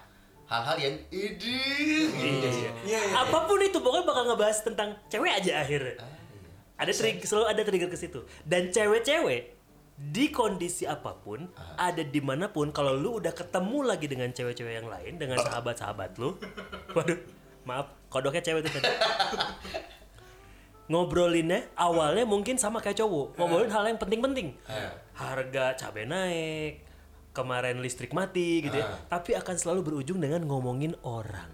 hal-hal 0.51 0.77
yang 0.77 0.95
idih. 1.07 2.11
Iya, 2.11 2.49
iya. 2.51 2.71
Iya, 2.83 2.99
iya. 3.07 3.15
Apa 3.23 3.47
pun 3.47 3.55
itu 3.63 3.79
pokoknya 3.79 4.03
bakal 4.03 4.23
ngebahas 4.27 4.57
tentang 4.59 4.89
cewek 5.07 5.31
aja 5.31 5.63
akhirnya. 5.63 5.95
Ah, 5.95 6.11
iya. 6.11 6.51
Ada 6.75 6.91
trik 6.91 7.23
selalu 7.23 7.45
ada 7.47 7.61
trigger 7.63 7.87
ke 7.87 7.95
situ. 7.95 8.19
Dan 8.43 8.67
cewek-cewek 8.67 9.55
di 9.95 10.33
kondisi 10.33 10.83
apa 10.83 11.13
pun, 11.15 11.45
Ah. 11.55 11.93
ada 11.93 12.01
di 12.01 12.19
mana 12.19 12.49
pun, 12.49 12.73
kalau 12.73 12.97
lu 12.97 13.21
udah 13.21 13.31
ketemu 13.31 13.85
lagi 13.85 14.09
dengan 14.09 14.33
cewek-cewek 14.33 14.81
yang 14.81 14.89
lain, 14.89 15.15
dengan 15.15 15.37
sahabat-sahabat 15.39 16.17
lu, 16.17 16.35
waduh, 16.91 17.21
maaf, 17.63 17.93
kodoknya 18.09 18.41
cewek 18.41 18.65
itu 18.65 18.81
tadi. 18.81 18.89
Ngobrolinnya 20.91 21.71
awalnya 21.77 22.25
mungkin 22.27 22.59
sama 22.59 22.83
kayak 22.83 22.99
cowok, 22.99 23.39
ngobrolin 23.39 23.71
hal 23.71 23.87
yang 23.87 23.95
penting-penting. 24.01 24.57
Ah. 24.67 24.91
Harga 25.15 25.77
cabai 25.77 26.03
naik, 26.03 26.83
kemarin 27.31 27.79
listrik 27.79 28.11
mati 28.11 28.59
gitu 28.61 28.75
ya. 28.75 28.85
Ah. 28.85 28.97
Tapi 29.09 29.33
akan 29.33 29.55
selalu 29.55 29.81
berujung 29.81 30.17
dengan 30.17 30.43
ngomongin 30.43 30.95
orang. 31.01 31.47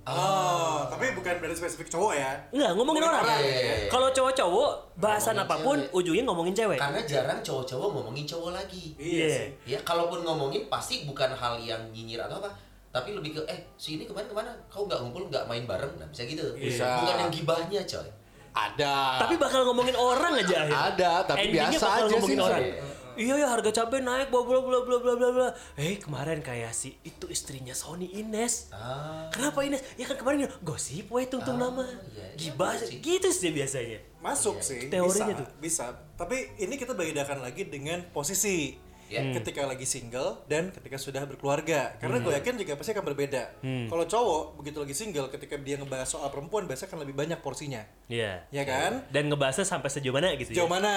oh 0.00 0.88
tapi 0.88 1.12
bukan 1.12 1.38
berarti 1.38 1.54
spesifik 1.54 1.86
cowok 1.86 2.16
ya 2.16 2.32
Enggak, 2.50 2.72
ngomongin 2.72 3.04
orang. 3.04 3.20
orang, 3.20 3.40
iya, 3.40 3.52
iya, 3.52 3.74
iya. 3.84 3.88
Kalau 3.92 4.08
cowok-cowok, 4.10 4.70
bahasan 4.96 5.36
Ngomongin 5.36 5.52
apa 5.52 5.56
pun 5.60 5.78
cewek. 5.78 5.94
ujungnya 5.94 6.24
ngomongin 6.24 6.54
cewek. 6.56 6.78
Karena 6.80 7.00
jarang 7.04 7.38
cowok-cowok 7.38 7.88
ngomongin 7.94 8.24
cowok 8.26 8.50
lagi. 8.50 8.84
Iya. 8.96 9.54
Ya, 9.68 9.78
kalaupun 9.84 10.24
ngomongin 10.24 10.66
pasti 10.66 11.04
bukan 11.04 11.30
hal 11.30 11.60
yang 11.60 11.78
nyinyir 11.90 12.20
atau 12.20 12.38
apa. 12.38 12.50
tapi 12.90 13.14
lebih 13.14 13.38
ke 13.38 13.42
eh 13.46 13.60
si 13.78 13.94
ini 13.94 14.02
ke 14.02 14.10
mana 14.10 14.26
ke 14.26 14.34
mana 14.34 14.50
kau 14.66 14.82
nggak 14.82 14.98
ngumpul 14.98 15.22
nggak 15.30 15.46
main 15.46 15.62
bareng 15.62 15.94
nah 15.94 16.10
bisa 16.10 16.26
gitu 16.26 16.42
Bisa. 16.58 16.98
bukan 16.98 17.22
yang 17.22 17.30
gibahnya 17.30 17.80
coy 17.86 18.08
Ada. 18.50 19.22
Tapi 19.22 19.38
bakal 19.38 19.62
ngomongin 19.62 19.94
orang 19.94 20.34
aja 20.34 20.66
akhirnya. 20.66 20.80
Ada, 20.90 21.12
tapi 21.22 21.38
Endingnya 21.46 21.70
biasa 21.70 21.86
bakal 21.86 21.94
aja 22.02 22.10
ngomongin 22.10 22.34
sih, 22.34 22.46
orang. 22.50 22.62
Iya 23.20 23.36
ya 23.36 23.46
harga 23.52 23.68
cabai 23.68 24.00
naik 24.00 24.32
bla 24.32 24.40
bla 24.40 24.64
bla 24.64 24.80
bla 24.80 24.96
bla 24.96 25.12
bla 25.12 25.28
bla. 25.28 25.48
Eh 25.76 26.00
kemarin 26.00 26.40
kayak 26.40 26.72
si 26.72 26.96
itu 27.04 27.28
istrinya 27.28 27.76
Sony 27.76 28.08
Ines. 28.16 28.72
ah 28.72 29.28
Kenapa 29.28 29.60
Ines? 29.60 29.84
Ya 30.00 30.08
kan 30.08 30.16
kemarin 30.16 30.48
gosip 30.64 31.12
we 31.12 31.28
tungtung 31.28 31.60
nama. 31.60 31.84
iya, 31.84 32.32
iya, 32.32 32.36
Gibah 32.40 32.72
iya 32.72 32.88
sih. 32.88 32.96
gitu 33.04 33.28
sih 33.28 33.52
biasanya. 33.52 34.00
Masuk 34.24 34.64
sih, 34.64 34.88
Teorinya 34.88 35.36
bisa, 35.36 35.40
tuh. 35.44 35.48
bisa. 35.60 35.84
Tapi 36.16 36.36
ini 36.56 36.80
kita 36.80 36.96
bedakan 36.96 37.44
lagi 37.44 37.68
dengan 37.68 38.00
posisi. 38.08 38.76
Ya. 39.10 39.26
Ketika 39.34 39.66
lagi 39.66 39.82
single 39.82 40.46
dan 40.46 40.70
ketika 40.70 40.94
sudah 40.94 41.26
berkeluarga. 41.26 41.98
Karena 41.98 42.22
gue 42.22 42.30
yakin 42.30 42.62
juga 42.62 42.78
pasti 42.78 42.94
akan 42.94 43.04
berbeda. 43.10 43.42
Kalau 43.90 44.04
cowok 44.06 44.42
begitu 44.62 44.78
lagi 44.78 44.94
single 44.94 45.26
ketika 45.34 45.58
dia 45.58 45.74
ngebahas 45.82 46.06
soal 46.06 46.30
perempuan 46.30 46.70
biasanya 46.70 46.94
akan 46.94 47.00
lebih 47.02 47.14
banyak 47.18 47.38
porsinya. 47.42 47.82
Iya. 48.06 48.46
Ya 48.54 48.62
kan? 48.62 49.02
Dan 49.10 49.26
ngebahasnya 49.34 49.66
sampai 49.66 49.90
sejauh 49.90 50.14
mana 50.14 50.38
gitu 50.38 50.54
ya. 50.54 50.62
Sejauh 50.62 50.70
mana? 50.70 50.94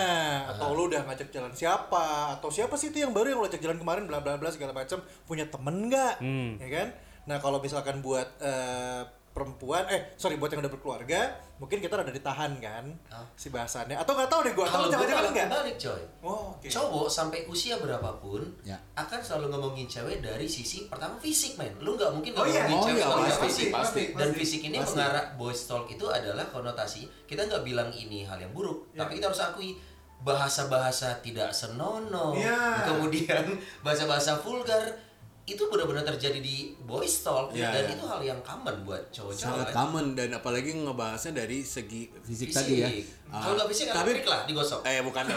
Atau 0.53 0.77
lu 0.77 0.93
udah 0.93 1.09
ngajak 1.09 1.33
jalan 1.33 1.49
siapa? 1.57 2.37
Atau 2.37 2.53
siapa 2.53 2.77
sih 2.77 2.93
itu 2.93 3.01
yang 3.01 3.17
baru 3.17 3.33
yang 3.33 3.39
lu 3.41 3.47
ajak 3.49 3.61
jalan 3.65 3.81
kemarin 3.81 4.05
bla 4.05 4.21
bla 4.21 4.37
bla 4.37 4.53
segala 4.53 4.77
macam? 4.77 5.01
Punya 5.25 5.49
temen 5.49 5.89
nggak? 5.89 6.21
Ya 6.61 6.69
kan? 6.69 6.87
Nah 7.25 7.41
kalau 7.41 7.57
misalkan 7.63 8.03
buat 8.05 8.29
eh, 8.43 9.01
perempuan, 9.33 9.89
eh 9.89 10.13
sorry 10.13 10.37
buat 10.37 10.47
yang 10.47 10.61
udah 10.61 10.69
berkeluarga, 10.69 11.33
mungkin 11.57 11.77
kita 11.77 11.93
rada 11.93 12.07
ditahan 12.07 12.53
kan 12.57 12.85
Hah? 13.09 13.25
si 13.33 13.49
bahasannya. 13.49 13.97
Atau 13.97 14.13
nggak 14.13 14.29
tahu 14.29 14.41
deh 14.43 14.53
gua. 14.53 14.63
gue 14.63 14.87
jangan-jangan 14.87 15.25
enggak? 15.27 15.47
kebalik 15.49 15.75
coy 15.75 16.01
Oh, 16.21 16.53
oke. 16.53 16.67
cowok 16.67 17.07
sampai 17.07 17.39
usia 17.45 17.75
berapapun 17.75 18.45
Ya. 18.61 18.77
akan 18.93 19.17
selalu 19.19 19.49
ngomongin 19.49 19.85
cewek 19.85 20.21
dari 20.21 20.45
sisi 20.45 20.85
pertama 20.85 21.17
fisik 21.17 21.57
men 21.57 21.73
lu 21.79 21.93
nggak 21.93 22.13
mungkin 22.13 22.31
Oh 22.33 22.45
iya. 22.45 22.63
ngomongin 22.63 22.77
Oh 22.77 22.85
cewek 22.85 22.93
iya, 22.95 23.05
nggak 23.09 23.25
pasti, 23.25 23.43
fisik 23.43 23.67
pasti. 23.69 24.03
dan 24.13 24.29
fisik 24.31 24.61
ini 24.63 24.77
mengarah 24.77 25.25
boys 25.33 25.61
talk 25.63 25.85
itu 25.87 26.05
adalah 26.05 26.45
konotasi 26.47 27.01
kita 27.25 27.41
nggak 27.43 27.63
bilang 27.63 27.89
ini 27.89 28.21
hal 28.23 28.37
yang 28.37 28.53
buruk 28.53 28.93
Ya. 28.93 29.01
tapi 29.01 29.17
kita 29.17 29.27
harus 29.27 29.41
akui 29.41 29.73
bahasa-bahasa 30.23 31.19
tidak 31.19 31.51
senonoh 31.51 32.31
Ya. 32.33 32.85
kemudian 32.85 33.43
bahasa-bahasa 33.81 34.39
vulgar 34.39 34.93
itu 35.43 35.59
benar-benar 35.67 36.07
terjadi 36.07 36.39
di 36.39 36.71
boys 36.79 37.19
talk 37.19 37.51
Ya, 37.51 37.67
dan 37.67 37.83
ya. 37.83 37.99
itu 37.99 38.05
hal 38.07 38.21
yang 38.21 38.39
common 38.39 38.79
buat 38.81 39.11
sangat 39.11 39.35
cowok-cowok 39.35 39.67
common 39.69 40.05
dan 40.15 40.31
apalagi 40.31 40.71
ngebahasnya 40.73 41.35
dari 41.35 41.59
segi 41.59 42.07
fisik, 42.17 42.47
Fisik. 42.47 42.55
tadi 42.55 42.73
ya. 42.79 42.87
Ah, 43.27 43.43
kalau 43.43 43.59
nggak 43.59 43.67
fisik 43.67 43.85
kan 43.85 43.95
tapi 43.99 44.23
lah 44.23 44.41
digosok 44.47 44.79
eh 44.83 45.03
bukan 45.03 45.23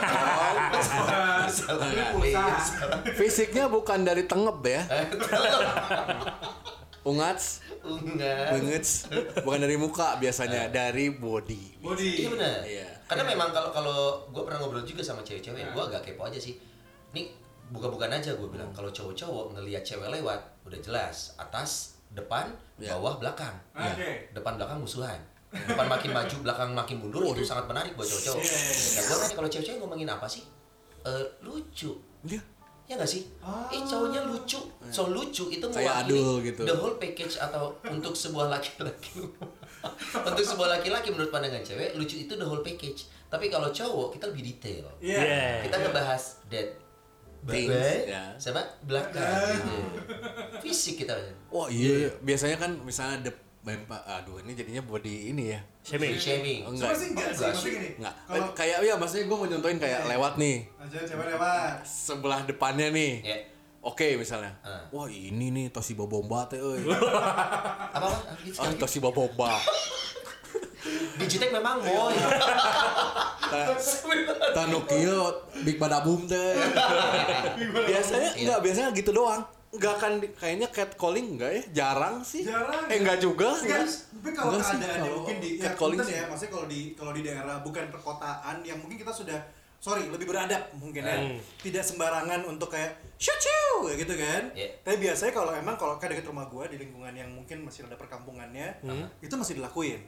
fisiknya 3.17 3.67
bukan 3.67 3.99
dari 4.03 4.23
tengep 4.25 4.59
ya. 4.63 4.83
Ungats, 7.03 7.63
Enggak. 7.83 8.51
bengets, 8.51 9.07
bukan 9.47 9.63
dari 9.63 9.79
muka 9.79 10.19
biasanya, 10.19 10.67
dari 10.67 11.07
body. 11.09 11.79
Body. 11.79 12.11
Iya 12.19 12.29
benar. 12.29 12.57
Iya. 12.63 12.87
Karena 13.07 13.23
memang 13.25 13.55
kalau 13.55 13.71
kalau 13.71 13.99
gue 14.27 14.43
pernah 14.43 14.59
ngobrol 14.59 14.83
juga 14.83 15.07
sama 15.07 15.23
cewek-cewek, 15.23 15.71
gue 15.71 15.83
agak 15.85 16.03
kepo 16.03 16.27
aja 16.27 16.35
sih. 16.35 16.59
Nih 17.15 17.31
buka-bukan 17.71 18.11
aja 18.13 18.35
gue 18.35 18.49
bilang 18.49 18.71
kalau 18.71 18.91
cowok-cowok 18.91 19.59
ngelihat 19.59 19.83
cewek 19.83 20.07
lewat 20.11 20.39
udah 20.67 20.79
jelas 20.83 21.35
atas, 21.39 21.99
depan, 22.15 22.51
Iya. 22.79 22.95
bawah, 22.99 23.19
belakang. 23.19 23.55
Oke. 23.75 24.31
Depan 24.31 24.55
belakang 24.59 24.79
musuhan. 24.79 25.19
Depan 25.51 25.87
makin 25.89 26.11
maju, 26.13 26.37
belakang 26.43 26.71
makin 26.75 26.97
mundur 27.01 27.23
itu 27.33 27.47
sangat 27.47 27.67
menarik 27.71 27.95
buat 27.97 28.07
cowok-cowok. 28.07 28.43
Iya, 28.43 28.59
iya, 28.59 28.71
iya. 28.71 28.91
Nah 28.93 29.03
gue 29.03 29.17
nanya 29.17 29.35
kalau 29.35 29.49
cewek-cewek 29.49 29.79
ngomongin 29.81 30.09
apa 30.11 30.27
sih? 30.29 30.43
Eh 31.07 31.25
lucu. 31.43 31.91
Iya. 32.27 32.41
Ya 32.87 32.95
nggak 32.95 33.11
sih? 33.11 33.23
Eh 33.75 33.83
cowoknya 33.83 34.21
lucu. 34.31 34.61
So 34.95 35.11
lucu 35.11 35.51
itu 35.51 35.67
mewakili 35.67 36.51
gitu. 36.51 36.63
the 36.63 36.75
whole 36.77 36.95
package 37.03 37.35
atau 37.43 37.75
untuk 37.91 38.15
sebuah 38.15 38.47
laki-laki. 38.47 39.27
untuk 40.29 40.45
sebuah 40.47 40.79
laki-laki 40.79 41.11
menurut 41.11 41.35
pandangan 41.35 41.63
cewek, 41.67 41.99
lucu 41.99 42.15
itu 42.27 42.35
the 42.39 42.47
whole 42.47 42.63
package. 42.63 43.11
Tapi 43.27 43.51
kalau 43.51 43.75
cowok 43.75 44.15
kita 44.15 44.31
lebih 44.31 44.55
detail. 44.55 44.87
Iya. 45.03 45.19
Iya. 45.19 45.47
Kita 45.67 45.77
ngebahas 45.83 46.23
that 46.47 46.86
Things, 47.47 48.07
ya. 48.07 48.25
sama 48.37 48.61
belakang 48.83 49.55
gitu. 49.57 49.77
Fisik 50.61 50.95
kita. 51.01 51.15
Wah 51.49 51.67
iya, 51.67 52.11
biasanya 52.21 52.57
kan 52.57 52.75
misalnya 52.81 53.27
de 53.27 53.33
Bempa, 53.63 53.99
aduh 53.99 54.39
ini 54.39 54.55
jadinya 54.55 54.79
body 54.81 55.35
ini 55.35 55.51
ya. 55.51 55.59
Shaming. 55.83 56.15
Shaming. 56.15 56.63
Oh, 56.63 56.71
sih 56.71 56.79
enggak 56.79 56.95
sih, 56.95 57.11
Enggak 57.11 57.51
sih. 57.53 57.71
gini. 57.73 57.89
Enggak, 57.99 58.15
Kalau 58.23 58.47
kayak 58.55 58.79
ya 58.81 58.95
maksudnya 58.95 59.25
gue 59.27 59.37
mau 59.37 59.49
contohin 59.49 59.79
kayak 59.79 60.01
lewat 60.07 60.33
nih, 60.37 60.57
aja 60.79 60.99
cewek 61.03 61.27
lewat. 61.35 61.83
sebelah 61.83 62.41
depannya 62.43 62.95
nih. 62.95 63.13
Ya. 63.23 63.37
Oke 63.83 64.15
misalnya, 64.15 64.55
Ah. 64.63 64.87
wah 64.91 65.07
ini 65.07 65.51
nih 65.51 65.67
Toshiba 65.71 66.07
Bomba 66.07 66.47
teh, 66.47 66.59
euy. 66.59 66.79
Apa 67.91 68.07
apa? 68.07 68.19
Gitu 68.39 68.55
ah. 68.55 68.71
Toshiba 68.77 69.11
Bomba. 69.11 69.59
Digitek 71.17 71.51
memang 71.51 71.81
boy. 71.81 72.13
Tanukio 74.53 75.21
Big 75.63 75.77
Badabum 75.77 76.25
teh. 76.25 76.55
biasanya 77.85 78.31
Iya. 78.33 78.43
enggak 78.43 78.59
biasanya 78.63 78.89
gitu 78.93 79.11
doang. 79.13 79.43
Enggak 79.69 79.93
akan 79.95 80.13
kayaknya 80.33 80.69
catcalling 80.71 81.37
enggak 81.37 81.51
ya? 81.53 81.63
Jarang 81.75 82.23
sih. 82.23 82.43
Jarang. 82.43 82.87
Eh 82.87 82.97
enggak 82.97 83.19
juga. 83.19 83.53
Enggak, 83.55 83.85
tapi 83.85 84.31
kalau 84.33 84.51
Enggak 84.53 84.65
sih, 84.65 84.77
keadaannya 84.77 85.01
kalau 85.03 85.17
mungkin 85.19 85.37
di 85.39 85.51
ya, 85.51 85.63
catcalling 85.63 85.99
sih. 86.01 86.15
ya, 86.15 86.23
maksudnya 86.27 86.53
kalau 86.53 86.67
di 86.67 86.81
kalau 86.95 87.13
di 87.13 87.23
daerah 87.23 87.57
bukan 87.61 87.85
perkotaan 87.89 88.57
yang 88.63 88.79
mungkin 88.79 88.97
kita 88.97 89.13
sudah 89.13 89.39
sorry 89.79 90.09
lebih 90.09 90.25
beradab 90.25 90.73
mungkin 90.75 91.05
ya 91.05 91.15
Hmm. 91.15 91.37
tidak 91.61 91.85
sembarangan 91.85 92.43
untuk 92.45 92.73
kayak 92.73 92.97
shoo 93.15 93.37
shoo 93.37 93.85
kayak 93.85 93.99
gitu 94.01 94.15
kan 94.17 94.43
Iya. 94.51 94.73
tapi 94.81 94.97
biasanya 94.99 95.31
kalau 95.31 95.53
emang 95.53 95.77
kalau 95.77 95.95
kan 95.95 96.09
dekat 96.09 96.25
rumah 96.25 96.49
gua 96.49 96.65
di 96.65 96.75
lingkungan 96.75 97.13
yang 97.13 97.29
mungkin 97.29 97.61
masih 97.63 97.85
ada 97.85 97.95
perkampungannya 97.95 98.81
itu 99.21 99.31
masih 99.31 99.61
dilakuin 99.61 100.01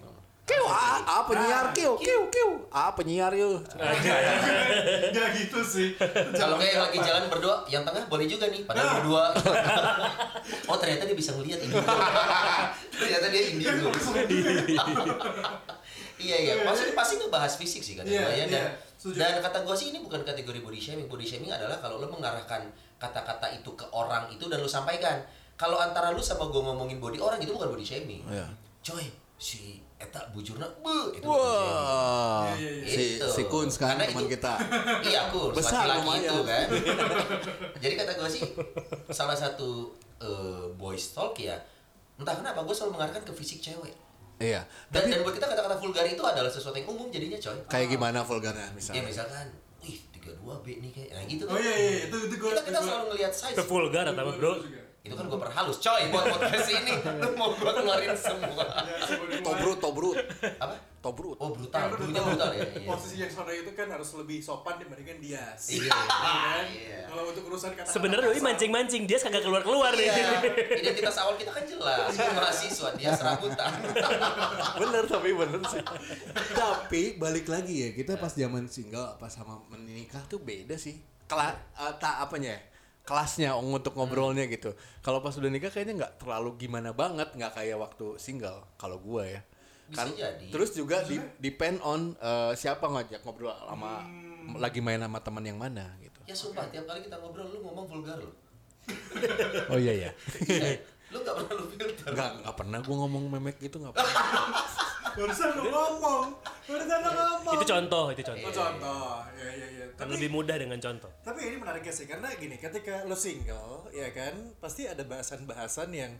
Kiu, 0.48 0.64
ah, 0.64 0.96
ah 1.04 1.22
penyiar 1.28 1.76
kiu, 1.76 1.92
kiu, 2.00 2.24
kiu. 2.32 2.50
Ah 2.72 2.88
penyiar 2.96 3.28
yuk. 3.36 3.60
Gak 5.12 5.28
gitu 5.36 5.60
sih 5.60 5.92
Kalau 6.32 6.56
kayak 6.56 6.88
lagi 6.88 6.98
jalan 7.04 7.28
berdua, 7.28 7.68
yang 7.68 7.84
tengah 7.84 8.08
boleh 8.08 8.24
juga 8.24 8.48
nih, 8.48 8.64
padahal 8.64 9.04
berdua. 9.04 9.36
oh 10.72 10.76
ternyata 10.80 11.04
dia 11.04 11.12
bisa 11.12 11.36
ngeliat 11.36 11.60
ini. 11.60 11.76
ternyata 13.00 13.26
dia 13.28 13.42
indigo. 13.52 13.92
iya 16.18 16.36
iya, 16.40 16.54
pasti 16.64 16.96
pasti 16.96 17.14
ngebahas 17.20 17.52
fisik 17.60 17.82
sih 17.84 17.94
kata 17.94 18.08
Iya, 18.08 18.26
ya 18.32 18.44
dan 18.50 18.64
iya, 18.66 18.72
setuju. 18.98 19.22
dan 19.22 19.38
kata 19.38 19.62
gue 19.62 19.76
sih 19.76 19.92
ini 19.92 20.00
bukan 20.00 20.24
kategori 20.24 20.64
body 20.64 20.80
shaming. 20.80 21.06
Body 21.12 21.28
shaming 21.28 21.52
adalah 21.52 21.76
kalau 21.76 22.00
lo 22.00 22.08
mengarahkan 22.08 22.64
kata-kata 22.96 23.52
itu 23.52 23.70
ke 23.76 23.84
orang 23.92 24.32
itu 24.32 24.48
dan 24.48 24.64
lo 24.64 24.66
sampaikan. 24.66 25.20
Kalau 25.60 25.76
antara 25.76 26.08
lu 26.16 26.24
sama 26.24 26.48
gue 26.48 26.62
ngomongin 26.64 26.96
body 26.96 27.20
orang 27.20 27.36
itu 27.36 27.52
bukan 27.52 27.68
body 27.68 27.84
shaming. 27.84 28.24
Iya. 28.26 28.48
Coy, 28.82 29.04
si 29.36 29.84
eta 29.98 30.20
bujurna 30.30 30.62
be 30.78 30.94
itu. 31.12 31.26
Wah, 31.26 32.46
Iya, 32.50 32.54
iya, 32.56 32.70
iya. 32.78 32.86
si 32.86 33.02
Gitu. 33.14 33.26
si 33.28 33.42
Kuns 33.44 33.74
kan 33.76 33.92
Karena 33.92 34.06
teman 34.06 34.22
itu- 34.22 34.32
kita. 34.32 34.52
iya 35.10 35.20
kurs 35.28 35.52
Besar 35.52 35.84
lumayan. 35.92 36.22
itu 36.24 36.36
kan 36.44 36.66
jadi 37.82 37.94
kata 37.96 38.12
gue 38.14 38.28
sih 38.28 38.42
salah 39.08 39.34
satu 39.34 39.90
eh, 40.18 40.64
boys 40.72 41.12
talk 41.12 41.34
ya 41.36 41.58
entah 42.14 42.32
kenapa 42.32 42.62
gue 42.62 42.72
selalu 42.72 42.94
mengarahkan 42.94 43.22
ke 43.22 43.32
fisik 43.32 43.58
cewek 43.60 43.94
Iya. 44.38 44.62
dan, 44.88 45.02
Tapi 45.02 45.10
dan 45.10 45.18
buat 45.20 45.34
kita 45.34 45.46
kata-kata 45.46 45.76
vulgar 45.76 46.02
itu 46.04 46.22
adalah 46.24 46.46
sesuatu 46.48 46.74
yang 46.74 46.86
umum 46.88 47.06
jadinya 47.08 47.34
coy 47.36 47.58
kayak 47.66 47.86
gimana 47.88 48.22
vulgarnya 48.22 48.64
ya 48.64 48.72
misalnya? 48.72 49.02
misalkan 49.04 49.46
wih 49.80 49.98
32 50.12 50.38
B 50.62 50.78
nih 50.78 50.90
kayak 50.92 51.10
nah 51.12 51.22
gitu 51.24 51.42
oh 51.44 51.58
iya 51.58 51.74
iya 51.74 51.90
itu 52.06 52.16
itu 52.24 52.34
gua 52.36 52.50
kita, 52.52 52.62
kita 52.64 52.78
selalu 52.80 53.04
ngelihat 53.10 53.32
size 53.32 53.50
Itu 53.52 53.64
vulgar 53.64 54.04
atau 54.04 54.14
apa, 54.20 54.32
bro? 54.32 54.52
Itu 55.08 55.14
kan 55.14 55.24
gue 55.24 55.40
perhalus 55.40 55.78
coy 55.78 56.02
buat 56.08 56.24
podcast 56.28 56.68
ini 56.70 56.92
lu 57.24 57.30
mau 57.34 57.50
gue 57.50 57.72
keluarin 57.72 58.12
semua 58.12 58.64
Ya, 58.78 58.96
sebelum 59.02 59.40
Tobrut, 59.40 59.78
tobrut, 59.78 60.16
apa 60.60 60.76
tobrut. 60.98 61.36
oh 61.38 61.50
brutal 61.50 61.88
tahu, 61.88 62.10
brutal 62.10 62.50
ya 62.52 62.60
iya. 62.74 62.84
posisi 62.84 63.16
yang 63.18 63.30
sana 63.30 63.48
itu 63.50 63.70
kan 63.70 63.86
harus 63.86 64.10
lebih 64.14 64.38
sopan 64.38 64.76
dibandingkan 64.76 65.16
dia 65.18 65.44
Iya. 65.56 65.94
kan? 65.94 66.64
Iya. 66.66 66.98
kalau 67.06 67.22
untuk 67.30 67.42
urusan 67.48 67.70
kata 67.72 67.88
Sebenarnya 67.88 68.28
doi 68.28 68.40
mancing-mancing 68.42 69.02
dia 69.04 69.16
kagak 69.16 69.40
keluar-keluar 69.40 69.94
nih. 69.94 70.06
Iya, 70.06 70.28
identitas 70.82 71.14
awal 71.16 71.34
kita 71.34 71.50
kan 71.50 71.64
jelas, 71.64 72.10
dia 72.12 72.28
mahasiswa, 72.30 72.88
dia 72.98 73.10
serabutan. 73.14 73.72
bener 74.82 75.04
tapi 75.06 75.30
bener 75.32 75.60
sih. 75.64 75.82
tapi 76.52 77.02
balik 77.16 77.46
lagi 77.46 77.74
ya 77.78 77.90
kita 77.92 78.16
pas 78.16 78.32
zaman 78.32 78.66
single 78.66 79.16
pas 79.16 79.30
sama 79.30 79.62
menikah 79.70 80.20
tuh 80.26 80.42
beda 80.42 80.74
sih. 80.74 80.98
Kela 81.24 81.52
eh, 81.52 81.94
tak 81.96 82.26
apanya 82.26 82.52
ya? 82.52 82.60
Kelasnya 83.08 83.56
untuk 83.56 83.96
ngobrolnya 83.96 84.44
gitu. 84.52 84.76
Kalau 85.00 85.24
pas 85.24 85.32
udah 85.32 85.48
nikah 85.48 85.72
kayaknya 85.72 86.04
nggak 86.04 86.12
terlalu 86.20 86.60
gimana 86.60 86.92
banget, 86.92 87.32
nggak 87.32 87.56
kayak 87.56 87.80
waktu 87.80 88.20
single. 88.20 88.68
Kalau 88.76 89.00
gua 89.00 89.24
ya. 89.24 89.40
Bisa 89.88 90.12
jadi. 90.12 90.52
Terus 90.52 90.76
juga 90.76 91.00
di, 91.08 91.16
depend 91.40 91.80
on 91.80 92.12
eh, 92.20 92.52
siapa 92.52 92.84
ngajak 92.84 93.24
ngobrol 93.24 93.56
sama 93.56 94.04
lagi 94.60 94.84
main 94.84 95.00
sama 95.00 95.24
teman 95.24 95.40
yang 95.48 95.56
mana 95.56 95.96
gitu. 96.04 96.20
Ya 96.28 96.36
sumpah, 96.36 96.68
tiap 96.68 96.84
kali 96.84 97.00
kita 97.08 97.16
ngobrol 97.16 97.48
lu 97.48 97.64
ngomong 97.64 97.88
vulgar 97.88 98.20
lu. 98.20 98.28
Oh 99.72 99.80
iya 99.80 100.08
ya. 100.08 100.10
Eh, 100.44 100.80
lu 101.08 101.24
gak 101.24 101.32
pernah 101.40 101.52
lu 101.56 101.64
filter. 101.72 102.12
Nggak 102.12 102.56
pernah 102.56 102.78
gua 102.84 102.96
ngomong 103.08 103.24
memek 103.32 103.56
gitu 103.64 103.80
nggak 103.80 103.96
pernah. 103.96 104.84
barusan 105.18 105.48
lu 105.58 105.62
ngomong 105.66 106.26
Bercanda 106.68 107.10
ngomong. 107.10 107.54
Itu 107.56 107.64
contoh, 107.64 108.04
itu 108.12 108.22
contoh. 108.22 108.44
Oh, 108.44 108.52
contoh. 108.52 109.12
Ya 109.40 109.50
ya 109.56 109.68
ya. 109.80 109.84
Tapi 109.96 110.10
lebih 110.20 110.30
mudah 110.30 110.56
dengan 110.60 110.76
contoh. 110.76 111.08
Tapi 111.24 111.40
ini 111.48 111.56
menariknya 111.56 111.90
sih 111.90 112.04
karena 112.04 112.28
gini, 112.36 112.60
ketika 112.60 113.08
lo 113.08 113.16
single, 113.16 113.88
ya 113.90 114.12
kan, 114.12 114.52
pasti 114.60 114.84
ada 114.84 115.00
bahasan-bahasan 115.02 115.88
yang 115.90 116.12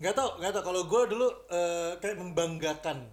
nggak 0.00 0.16
tau, 0.16 0.40
nggak 0.40 0.56
tau. 0.56 0.64
Kalau 0.64 0.88
gue 0.88 1.02
dulu 1.12 1.28
eh, 1.52 1.92
kayak 2.00 2.16
membanggakan 2.16 3.12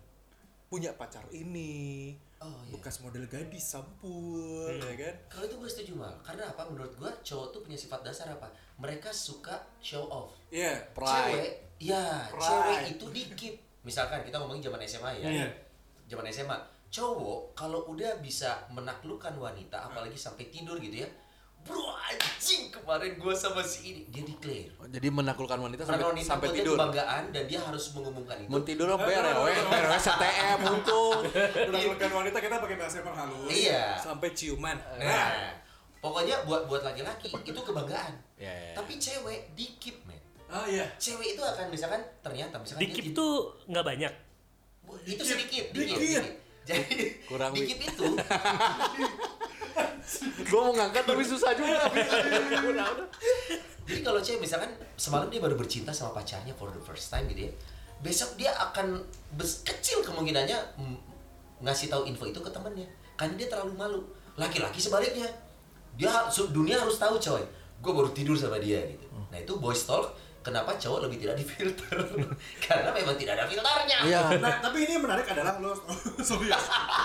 punya 0.68 0.96
pacar 0.96 1.28
ini, 1.30 2.16
Oh, 2.38 2.54
iya. 2.64 2.70
bekas 2.78 3.02
model 3.02 3.26
gadis 3.26 3.66
sampul, 3.66 4.70
ya 4.70 4.94
kan. 4.96 5.16
Kalau 5.28 5.46
itu 5.50 5.56
gue 5.58 5.70
setuju 5.70 5.92
mal. 5.98 6.14
Karena 6.24 6.48
apa? 6.54 6.70
Menurut 6.70 6.94
gue 6.96 7.12
cowok 7.26 7.52
tuh 7.52 7.60
punya 7.66 7.76
sifat 7.76 8.06
dasar 8.06 8.30
apa? 8.32 8.48
Mereka 8.80 9.10
suka 9.12 9.58
show 9.82 10.06
off. 10.08 10.38
Iya, 10.54 10.86
Cewek, 10.94 11.52
ya 11.82 12.30
Pride. 12.32 12.46
cewek 12.46 12.80
itu 12.96 13.06
dikit. 13.12 13.56
Misalkan 13.88 14.20
kita 14.28 14.36
ngomongin 14.44 14.68
zaman 14.68 14.84
SMA 14.84 15.12
ya. 15.24 15.28
Iya. 15.32 15.48
Zaman 16.12 16.28
SMA, 16.28 16.60
cowok 16.92 17.56
kalau 17.56 17.88
udah 17.88 18.20
bisa 18.20 18.68
menaklukkan 18.76 19.32
wanita, 19.40 19.88
apalagi 19.88 20.20
sampai 20.20 20.52
tidur 20.52 20.76
gitu 20.84 21.08
ya. 21.08 21.10
Bro 21.68 22.00
anjing 22.00 22.72
kemarin 22.72 23.20
gue 23.20 23.34
sama 23.36 23.60
si 23.60 23.92
ini 23.92 24.02
dia 24.08 24.24
declare. 24.24 24.72
Oh, 24.80 24.88
Jadi 24.88 25.08
menaklukkan 25.12 25.60
wanita 25.60 25.84
sampai, 25.84 26.16
wanita 26.16 26.28
sampai 26.32 26.48
tidur. 26.56 26.80
kebanggaan 26.80 27.24
dan 27.36 27.44
dia 27.44 27.60
harus 27.60 27.92
mengumumkan 27.92 28.40
itu. 28.40 28.48
Mau 28.48 28.64
tidur 28.64 28.88
apa 28.88 29.04
ya, 29.12 29.20
rewe, 29.20 29.52
rewe 29.52 29.98
CTM 30.00 30.60
untung. 30.64 31.20
menaklukkan 31.68 32.12
wanita 32.24 32.38
kita 32.40 32.56
pakai 32.64 32.78
bahasa 32.80 32.96
yang 33.04 33.16
halus. 33.20 33.52
Iya. 33.52 33.84
Sampai 34.00 34.32
ciuman. 34.32 34.80
Nah, 34.96 35.60
pokoknya 36.00 36.48
buat 36.48 36.72
buat 36.72 36.88
laki-laki 36.88 37.36
itu 37.36 37.60
kebanggaan. 37.60 38.16
Ya, 38.40 38.54
ya. 38.54 38.72
Tapi 38.72 38.96
cewek 38.96 39.52
dikit, 39.52 40.07
men. 40.07 40.07
Oh 40.48 40.66
iya. 40.66 40.86
Cewek 40.96 41.36
itu 41.36 41.44
akan 41.44 41.68
misalkan 41.68 42.00
ternyata 42.22 42.56
misalkan 42.56 42.82
dia 42.82 42.90
Dikip 42.90 43.06
tid- 43.12 43.16
tuh 43.16 43.34
nggak 43.68 43.86
banyak. 43.86 44.14
itu 45.04 45.20
sedikit, 45.20 45.76
Dikit. 45.76 46.00
dikit, 46.00 46.00
dikit. 46.00 46.26
Jadi 46.64 46.96
Kurang, 47.28 47.52
Wi. 47.52 47.64
dikit 47.64 47.80
itu 47.82 48.08
Gue 50.48 50.60
mau 50.62 50.72
ngangkat 50.72 51.04
tapi 51.04 51.24
susah 51.24 51.52
juga. 51.52 51.76
Jadi 53.88 54.00
kalau 54.04 54.20
cewek 54.20 54.40
misalkan 54.40 54.68
semalam 54.96 55.28
dia 55.28 55.40
baru 55.40 55.56
bercinta 55.56 55.92
sama 55.92 56.12
pacarnya 56.14 56.52
for 56.54 56.72
the 56.72 56.80
first 56.80 57.08
time 57.08 57.28
gitu 57.28 57.48
ya. 57.48 57.52
Besok 58.00 58.36
dia 58.36 58.52
akan 58.54 59.04
kecil 59.64 60.04
kemungkinannya 60.04 60.56
ngasih 61.60 61.90
tahu 61.90 62.06
info 62.06 62.24
itu 62.24 62.38
ke 62.38 62.48
temennya 62.48 62.88
karena 63.16 63.36
dia 63.36 63.48
terlalu 63.48 63.74
malu. 63.76 64.00
Laki-laki 64.36 64.78
sebaliknya. 64.78 65.28
Dia 65.98 66.12
dunia 66.48 66.78
harus 66.78 66.96
tahu 66.96 67.18
coy. 67.18 67.44
Gue 67.80 67.92
baru 67.92 68.10
tidur 68.12 68.38
sama 68.38 68.60
dia 68.60 68.80
gitu. 68.86 69.08
Nah, 69.28 69.38
itu 69.38 69.54
boys 69.58 69.84
talk 69.84 70.14
kenapa 70.48 70.72
cowok 70.74 71.00
lebih 71.04 71.18
tidak 71.20 71.36
difilter? 71.36 72.00
karena 72.66 72.90
memang 72.90 73.16
tidak 73.16 73.36
ada 73.36 73.46
filternya. 73.46 73.98
Iya. 74.02 74.22
Nah, 74.40 74.64
tapi 74.64 74.88
ini 74.88 74.96
yang 74.96 75.04
menarik 75.04 75.28
adalah 75.28 75.60
lo 75.60 75.76
sorry 76.28 76.48
ya. 76.48 76.56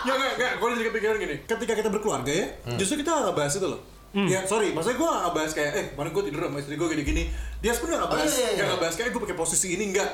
Ya 0.02 0.12
enggak, 0.14 0.32
enggak, 0.34 0.52
gue 0.56 0.66
jadi 0.72 0.86
kepikiran 0.88 1.16
gini. 1.18 1.36
Ketika 1.42 1.72
kita 1.74 1.88
berkeluarga 1.88 2.30
ya, 2.30 2.46
justru 2.78 3.02
kita 3.02 3.10
nggak 3.10 3.34
bahas 3.34 3.54
itu 3.54 3.66
loh. 3.66 3.82
Ya, 4.12 4.44
sorry, 4.44 4.70
maksudnya 4.70 4.94
gue 4.94 5.08
nggak 5.08 5.32
bahas 5.32 5.50
kayak, 5.50 5.70
eh, 5.72 5.86
kemarin 5.90 6.12
gue 6.12 6.22
tidur 6.28 6.40
sama 6.44 6.58
istri 6.60 6.76
gue 6.76 6.84
gini-gini. 6.86 7.22
Dia 7.58 7.72
sebenarnya 7.72 7.98
nggak 7.98 8.12
Oh, 8.12 8.14
bahas, 8.14 8.28
iya, 8.28 8.36
iya, 8.36 8.44
nggak 8.44 8.54
iya. 8.54 8.64
nggak 8.68 8.80
bahas 8.84 8.94
kayak 8.94 9.10
gue 9.10 9.22
pakai 9.24 9.36
posisi 9.36 9.66
ini 9.72 9.84
enggak. 9.88 10.10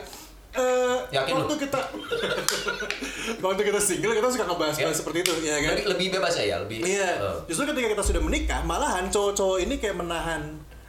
Eh, 0.49 0.99
Yakin 1.13 1.35
waktu 1.37 1.55
lu? 1.55 1.61
kita 1.61 1.81
waktu 3.45 3.63
kita 3.65 3.81
single 3.81 4.15
kita 4.15 4.29
suka 4.31 4.45
ngebahas 4.47 4.75
Ya. 4.77 4.89
seperti 4.89 5.19
itu, 5.21 5.33
ya 5.43 5.57
kan? 5.61 5.75
Lebih, 5.75 5.87
lebih 5.93 6.07
bebas 6.15 6.35
ya, 6.37 6.57
lebih. 6.59 6.79
Iya. 6.81 7.11
Oh. 7.21 7.39
Justru 7.45 7.69
ketika 7.69 7.89
kita 7.91 8.03
sudah 8.05 8.23
menikah, 8.23 8.61
malahan 8.63 9.07
cowok-cowok 9.09 9.59
ini 9.61 9.75
kayak 9.77 9.97
menahan 9.99 10.41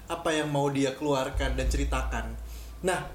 apa 0.10 0.30
yang 0.34 0.50
mau 0.50 0.68
dia 0.74 0.98
keluarkan 0.98 1.54
dan 1.54 1.70
ceritakan. 1.70 2.34
Nah, 2.82 3.06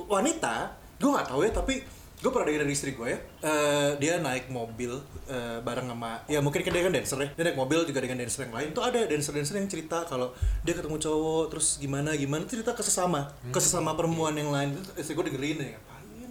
wanita, 0.00 0.72
gue 0.96 1.10
nggak 1.12 1.28
tahu 1.28 1.44
ya, 1.44 1.52
tapi 1.52 1.84
gue 2.18 2.30
pernah 2.34 2.50
dengar 2.50 2.66
dari 2.66 2.74
istri 2.74 2.98
gue 2.98 3.14
ya, 3.14 3.18
eh, 3.46 3.90
dia 4.02 4.18
naik 4.18 4.50
mobil 4.50 4.90
eh, 5.30 5.62
bareng 5.62 5.86
sama, 5.86 6.18
ya 6.26 6.42
mungkin 6.42 6.66
kan 6.66 6.72
dia 6.74 6.82
kan 6.82 6.90
dancer 6.90 7.18
ya, 7.22 7.28
dia 7.30 7.44
naik 7.46 7.58
mobil 7.60 7.78
juga 7.86 8.00
dengan 8.02 8.18
dancer 8.24 8.48
yang 8.48 8.54
lain. 8.56 8.68
Tuh 8.74 8.82
ada 8.82 9.06
dancer-dancer 9.06 9.54
yang 9.54 9.68
cerita 9.70 10.02
kalau 10.08 10.34
dia 10.66 10.74
ketemu 10.74 10.98
cowok, 10.98 11.44
terus 11.54 11.78
gimana 11.78 12.16
gimana 12.18 12.42
cerita 12.48 12.74
ke 12.74 12.82
sesama, 12.82 13.30
ke 13.52 13.60
sesama 13.62 13.94
perempuan 13.94 14.34
yang 14.34 14.50
lain. 14.50 14.74
Terus 14.74 15.04
istri 15.04 15.14
gue 15.14 15.30
dengerin 15.30 15.58
ya, 15.62 15.78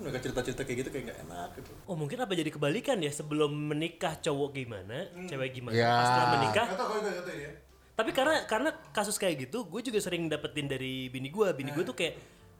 mereka 0.01 0.17
cerita-cerita 0.23 0.61
kayak 0.67 0.77
gitu 0.83 0.89
kayak 0.91 1.03
nggak 1.13 1.19
enak 1.29 1.49
gitu. 1.55 1.71
Oh 1.87 1.95
mungkin 1.95 2.17
apa 2.19 2.33
jadi 2.35 2.51
kebalikan 2.51 2.97
ya 2.99 3.11
sebelum 3.13 3.51
menikah 3.51 4.19
cowok 4.19 4.49
gimana, 4.55 5.07
cewek 5.27 5.55
gimana. 5.55 5.75
Ya. 5.75 5.93
Setelah 6.03 6.29
menikah, 6.41 6.65
Gak 6.67 6.79
tau 6.79 6.87
kalau 6.89 7.01
itu 7.05 7.11
itu 7.15 7.33
ya. 7.47 7.51
Tapi 7.97 8.13
karena 8.13 8.45
karena 8.45 8.69
kasus 8.93 9.17
kayak 9.17 9.49
gitu, 9.49 9.65
gue 9.65 9.81
juga 9.81 9.97
sering 9.97 10.29
dapetin 10.29 10.69
dari 10.69 11.09
bini 11.09 11.33
gue. 11.33 11.49
Bini 11.57 11.73
gue 11.73 11.81
tuh 11.81 11.97
kayak, 11.97 12.13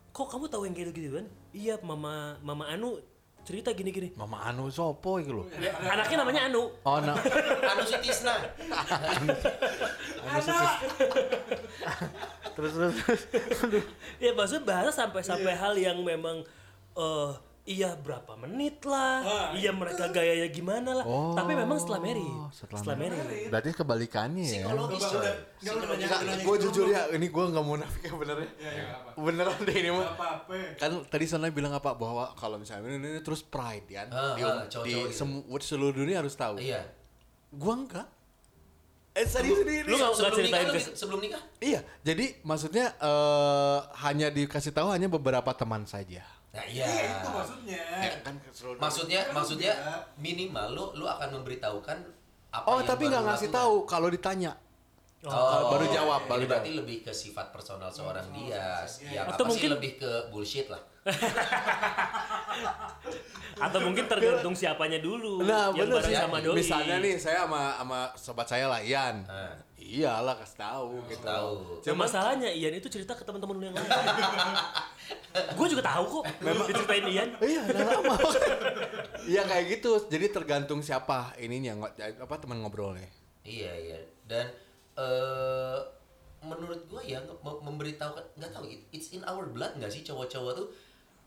kok 0.09 0.33
kamu 0.33 0.49
tahu 0.49 0.65
yang 0.65 0.73
kayak 0.73 0.97
gitu 0.97 1.21
kan? 1.21 1.29
Iya, 1.53 1.77
mama 1.85 2.41
mama 2.41 2.65
Anu 2.65 2.97
cerita 3.45 3.69
gini-gini. 3.69 4.17
Mama 4.17 4.49
Anu 4.49 4.65
sopo 4.73 5.21
iki 5.21 5.29
lho. 5.29 5.45
Anaknya 5.85 6.25
namanya 6.25 6.41
Anu. 6.49 6.73
Oh, 6.81 6.97
nah. 6.97 7.13
Anu 7.71 7.85
si 7.85 8.01
Tisna. 8.01 8.33
terus 12.57 12.73
terus. 12.73 12.95
terus. 12.97 13.21
Ya 14.17 14.33
maksudnya 14.33 14.65
bahasa 14.65 14.89
sampai 14.89 15.21
sampai 15.21 15.53
hal 15.53 15.77
yang 15.77 16.01
memang 16.01 16.41
eh 16.97 17.31
iya 17.67 17.99
berapa 17.99 18.39
menit 18.39 18.79
lah, 18.87 19.51
iya 19.51 19.75
mereka 19.75 20.07
gayanya 20.07 20.47
gimana 20.47 21.03
lah. 21.03 21.05
Oh, 21.05 21.35
Tapi 21.35 21.51
memang 21.51 21.75
setelah 21.75 21.99
married, 21.99 22.31
setelah 22.55 22.79
setelah, 22.79 22.95
married. 22.95 23.51
Berarti 23.51 23.69
kebalikannya 23.75 24.45
ya. 24.47 24.63
Psikologis 24.63 25.03
coy. 25.03 25.31
Gue 26.47 26.55
gitu 26.55 26.71
jujur 26.71 26.85
ya, 26.87 27.11
ini 27.11 27.27
gue 27.27 27.43
nggak 27.51 27.65
mau 27.67 27.75
nafik 27.75 28.07
ya 28.07 28.13
bener 28.15 28.37
ya. 28.39 28.47
Ya, 28.47 28.71
ya, 28.71 28.83
nggak 28.87 28.99
apa. 29.03 29.09
Beneran 29.19 29.59
deh 29.67 29.75
ini 29.75 29.89
mah. 29.91 30.07
apa-apa. 30.15 30.53
Kan 30.79 30.91
tadi 31.11 31.25
sana 31.27 31.51
bilang 31.51 31.75
apa 31.75 31.91
bahwa 31.91 32.31
kalau 32.39 32.55
misalnya 32.55 32.87
ini, 32.87 33.03
ini 33.03 33.19
terus 33.19 33.43
pride 33.43 33.87
kan. 33.91 34.07
Ah, 34.15 34.33
di, 34.39 34.41
ah, 34.47 34.63
di 34.63 34.71
cowok-cowok 34.71 35.59
gitu. 35.59 35.67
seluruh 35.67 35.93
dunia 35.93 36.23
harus 36.23 36.39
tahu. 36.39 36.63
Iya. 36.63 36.87
Gua 37.51 37.83
enggak. 37.83 38.07
Eh 39.11 39.27
serius 39.27 39.59
ini. 39.67 39.83
Lu 39.83 39.99
nggak 39.99 40.07
nggak 40.07 40.15
Sebelum 40.15 40.39
nikah, 40.39 40.39
ceritain 40.39 40.67
lu, 40.67 40.71
ke 40.71 40.79
sebelum 40.95 41.19
nikah? 41.19 41.41
Iya, 41.59 41.79
jadi 41.99 42.25
maksudnya 42.47 42.85
eh 42.95 43.79
hanya 44.07 44.31
dikasih 44.31 44.71
tahu 44.71 44.87
hanya 44.95 45.11
beberapa 45.11 45.51
teman 45.51 45.83
saja. 45.83 46.36
Nah, 46.47 46.63
iya. 46.63 46.85
Iya, 46.85 47.03
itu 47.13 47.29
maksudnya. 47.29 47.81
Kan 48.21 48.35
ke 48.37 48.49
seluruh 48.49 48.77
Maksudnya, 48.77 49.19
Kan 49.23 49.33
maksudnya 49.35 49.71
minimal 50.17 50.67
lu 50.69 50.83
lu 50.95 51.05
akan 51.05 51.29
memberitahukan 51.35 51.97
apa 52.49 52.65
Oh, 52.65 52.79
yang 52.79 52.87
tapi 52.87 53.03
nggak 53.05 53.23
ngasih 53.25 53.49
lakukan. 53.49 53.59
tahu 53.59 53.75
kalau 53.85 54.07
ditanya. 54.07 54.51
Oh, 55.19 55.73
baru 55.73 55.85
jawab, 55.89 56.21
baru 56.25 56.45
berarti 56.45 56.71
lebih 56.71 56.97
ke 57.01 57.11
sifat 57.11 57.49
personal 57.49 57.89
seorang 57.89 58.23
dia. 58.31 58.85
Iya, 58.85 59.11
Ya, 59.11 59.21
Atau 59.25 59.43
apa 59.43 59.49
sih 59.49 59.65
mungkin- 59.65 59.71
lebih 59.75 59.91
ke 59.97 60.11
bullshit 60.29 60.67
lah. 60.67 60.79
atau 63.57 63.79
mungkin 63.81 64.05
tergantung 64.05 64.53
siapanya 64.53 64.99
dulu 64.99 65.41
Nah, 65.41 65.71
yang 65.71 65.87
bener 65.89 65.99
bareng 65.99 66.07
sih. 66.07 66.15
sama 66.15 66.37
doi. 66.39 66.55
Misalnya 66.55 66.95
nih 66.99 67.13
saya 67.17 67.43
sama 67.43 67.61
sama 67.73 67.99
sobat 68.13 68.45
saya 68.45 68.65
lah 68.67 68.79
Ian. 68.79 69.23
Nah. 69.23 69.55
Iyalah 69.77 70.35
kasih 70.35 70.57
tahu 70.59 70.89
gitu. 71.07 71.23
tahu. 71.23 71.79
Ya, 71.79 71.93
masalahnya 71.95 72.49
Ian 72.51 72.75
itu 72.75 72.85
cerita 72.85 73.13
ke 73.13 73.23
teman-teman 73.23 73.55
yang 73.63 73.71
lain. 73.71 73.87
gue 75.57 75.67
juga 75.69 75.83
tahu 75.85 76.03
kok. 76.11 76.23
Memang 76.39 76.65
diceritain 76.65 77.05
Ian. 77.07 77.29
Iya, 77.41 77.61
lama. 77.71 78.13
Iya 79.23 79.41
kayak 79.43 79.63
gitu. 79.71 79.89
Jadi 80.05 80.25
tergantung 80.29 80.79
siapa 80.81 81.31
ininya 81.37 81.71
nggak 81.79 82.19
apa 82.19 82.33
teman 82.35 82.59
ngobrolnya. 82.59 83.07
Iya 83.41 83.71
iya 83.73 83.97
dan 84.27 84.43
eh 84.93 85.77
menurut 86.39 86.83
gua 86.85 86.99
ya 86.99 87.15
memberitahukan 87.39 88.35
nggak 88.35 88.51
tahu 88.51 88.67
it- 88.67 88.83
it's 88.91 89.07
in 89.09 89.23
our 89.23 89.47
blood 89.47 89.71
nggak 89.73 89.87
sih 89.87 90.03
cowok-cowok 90.03 90.51
tuh 90.53 90.67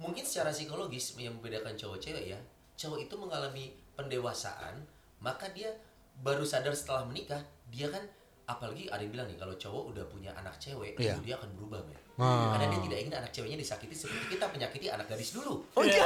mungkin 0.01 0.25
secara 0.25 0.49
psikologis 0.49 1.13
yang 1.15 1.37
membedakan 1.37 1.77
cowok 1.77 2.01
cewek 2.01 2.25
ya 2.27 2.41
cowok 2.75 2.99
itu 2.99 3.15
mengalami 3.15 3.65
pendewasaan 3.95 4.81
maka 5.19 5.45
dia 5.51 5.69
baru 6.17 6.41
sadar 6.43 6.73
setelah 6.73 7.05
menikah 7.05 7.39
dia 7.69 7.87
kan 7.87 8.01
apalagi 8.47 8.89
ada 8.89 8.99
yang 8.99 9.13
bilang 9.13 9.29
nih 9.29 9.37
kalau 9.37 9.55
cowok 9.55 9.93
udah 9.93 10.05
punya 10.07 10.33
anak 10.33 10.57
cewek 10.57 10.97
Iya. 10.97 11.15
itu 11.15 11.23
dia 11.23 11.37
akan 11.37 11.53
berubah 11.55 11.85
men 11.85 12.01
Ah. 12.17 12.53
karena 12.53 12.69
dia 12.69 12.81
tidak 12.83 12.99
ingin 12.99 13.15
anak 13.15 13.31
ceweknya 13.31 13.57
disakiti 13.57 13.95
seperti 13.95 14.27
kita 14.31 14.45
menyakiti 14.47 14.87
anak 14.89 15.07
gadis 15.07 15.33
dulu 15.33 15.65
Oh 15.73 15.81
iya. 15.81 16.05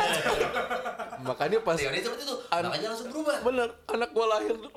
Makanya 1.20 1.58
pas 1.60 1.74
teori 1.74 1.98
seperti 1.98 2.22
itu 2.22 2.36
An- 2.48 2.62
makanya 2.64 2.88
langsung 2.88 3.08
berubah 3.08 3.36
bener 3.40 3.68
anak 3.88 4.10
gua 4.12 4.26
lahir 4.28 4.54
dulu. 4.54 4.70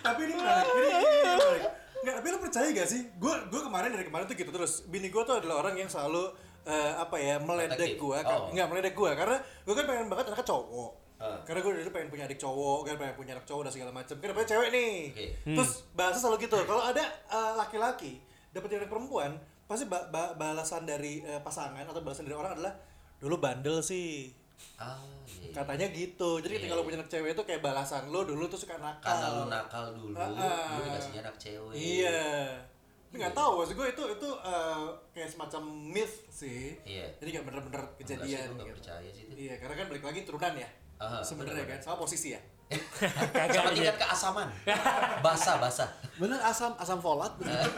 tapi 0.00 0.20
ini 0.24 0.34
menarik 0.34 0.66
ini, 0.68 0.82
ini, 0.82 0.98
ini 1.00 1.20
menarik 1.32 1.62
nggak 2.02 2.14
tapi 2.18 2.26
lo 2.28 2.38
percaya 2.40 2.66
gak 2.72 2.88
sih 2.88 3.00
gue 3.08 3.34
gue 3.46 3.60
kemarin 3.62 3.90
dari 3.90 4.04
kemarin 4.04 4.26
tuh 4.26 4.34
gitu 4.34 4.50
terus 4.50 4.82
bini 4.84 5.06
gue 5.06 5.22
tuh 5.22 5.36
adalah 5.36 5.62
orang 5.62 5.74
yang 5.76 5.86
selalu 5.86 6.34
eh, 6.64 6.92
apa 6.94 7.16
ya 7.16 7.36
meledek 7.36 7.94
gue 7.94 8.18
Oh. 8.18 8.48
nggak 8.48 8.66
meledek 8.66 8.92
gue 8.92 9.10
karena 9.12 9.36
gue 9.38 9.74
kan 9.74 9.84
pengen 9.84 10.06
banget 10.06 10.24
anaknya 10.28 10.46
cowok 10.46 10.92
Ah. 11.16 11.38
karena 11.40 11.58
gue 11.60 11.70
dari 11.70 11.82
dulu 11.82 11.92
pengen 11.92 12.08
punya 12.08 12.24
adik 12.24 12.34
cowok 12.36 12.78
kan 12.82 12.94
pengen 12.96 13.14
punya 13.14 13.32
anak 13.32 13.44
cowok 13.44 13.62
dan 13.62 13.72
segala 13.72 13.90
macam 13.92 14.14
kan 14.14 14.26
dapetnya 14.26 14.48
cewek 14.48 14.68
nih 14.70 14.94
Oke. 15.08 15.26
terus 15.54 15.70
bahasa 15.92 16.18
selalu 16.18 16.38
gitu 16.40 16.58
kalau 16.62 16.82
ada 16.82 16.98
eh, 17.06 17.52
laki-laki 17.54 18.18
dapetin 18.50 18.78
anak 18.78 18.88
perempuan 18.88 19.30
pasti 19.64 19.86
ba- 19.86 20.06
ba- 20.06 20.34
balasan 20.34 20.82
dari 20.82 21.20
eh, 21.20 21.38
pasangan 21.38 21.82
atau 21.84 21.98
balasan 21.98 22.24
dari 22.24 22.34
orang 22.34 22.52
adalah 22.52 22.74
dulu 23.16 23.38
bandel 23.38 23.78
sih 23.78 24.34
ah 24.76 24.98
iya, 25.24 25.46
iya. 25.48 25.54
katanya 25.56 25.86
gitu 25.88 26.38
jadi 26.38 26.54
ketika 26.56 26.72
Iya. 26.72 26.76
lo 26.76 26.84
punya 26.84 26.98
anak 26.98 27.08
cewek 27.08 27.30
itu 27.32 27.42
kayak 27.44 27.60
balasan 27.60 28.02
lo 28.08 28.22
dulu 28.22 28.46
tuh 28.46 28.54
suka 28.56 28.74
nakal 28.76 29.06
karena 29.08 29.26
lu 29.32 29.44
nakal 29.48 29.84
dulu 29.90 30.14
Ah. 30.14 30.74
lu 30.74 30.82
dikasihnya 30.84 31.20
anak 31.20 31.36
cewek 31.36 31.74
Iya. 31.74 32.22
Tapi 33.12 33.20
nggak 33.20 33.36
tahu, 33.36 33.60
maksud 33.60 33.76
gue 33.76 33.88
itu 33.92 34.04
itu 34.08 34.28
eh, 34.40 34.84
kayak 35.12 35.28
semacam 35.28 35.62
myth 35.68 36.16
sih. 36.32 36.80
Iya. 36.80 37.12
Jadi 37.20 37.28
nggak 37.36 37.44
bener-bener 37.44 37.82
Enggak 37.84 37.92
sih, 37.92 38.16
kejadian. 38.16 38.48
nggak 38.56 38.64
gitu. 38.64 38.76
percaya 38.80 39.08
sih 39.12 39.22
itu. 39.28 39.32
Iya, 39.36 39.54
karena 39.60 39.74
kan 39.76 39.86
balik 39.92 40.04
lagi 40.08 40.20
turunan 40.24 40.52
ya. 40.56 40.68
Aha, 40.96 41.20
Sebenarnya 41.20 41.68
kan 41.68 41.78
sama 41.84 42.00
posisi 42.00 42.32
ya. 42.32 42.40
Kagak 42.72 43.52
Sama 43.52 43.76
tingkat 43.76 43.96
keasaman. 44.00 44.48
Basah, 45.20 45.60
basah. 45.60 45.88
Bener 46.16 46.40
asam 46.40 46.72
asam 46.80 47.04
folat. 47.04 47.28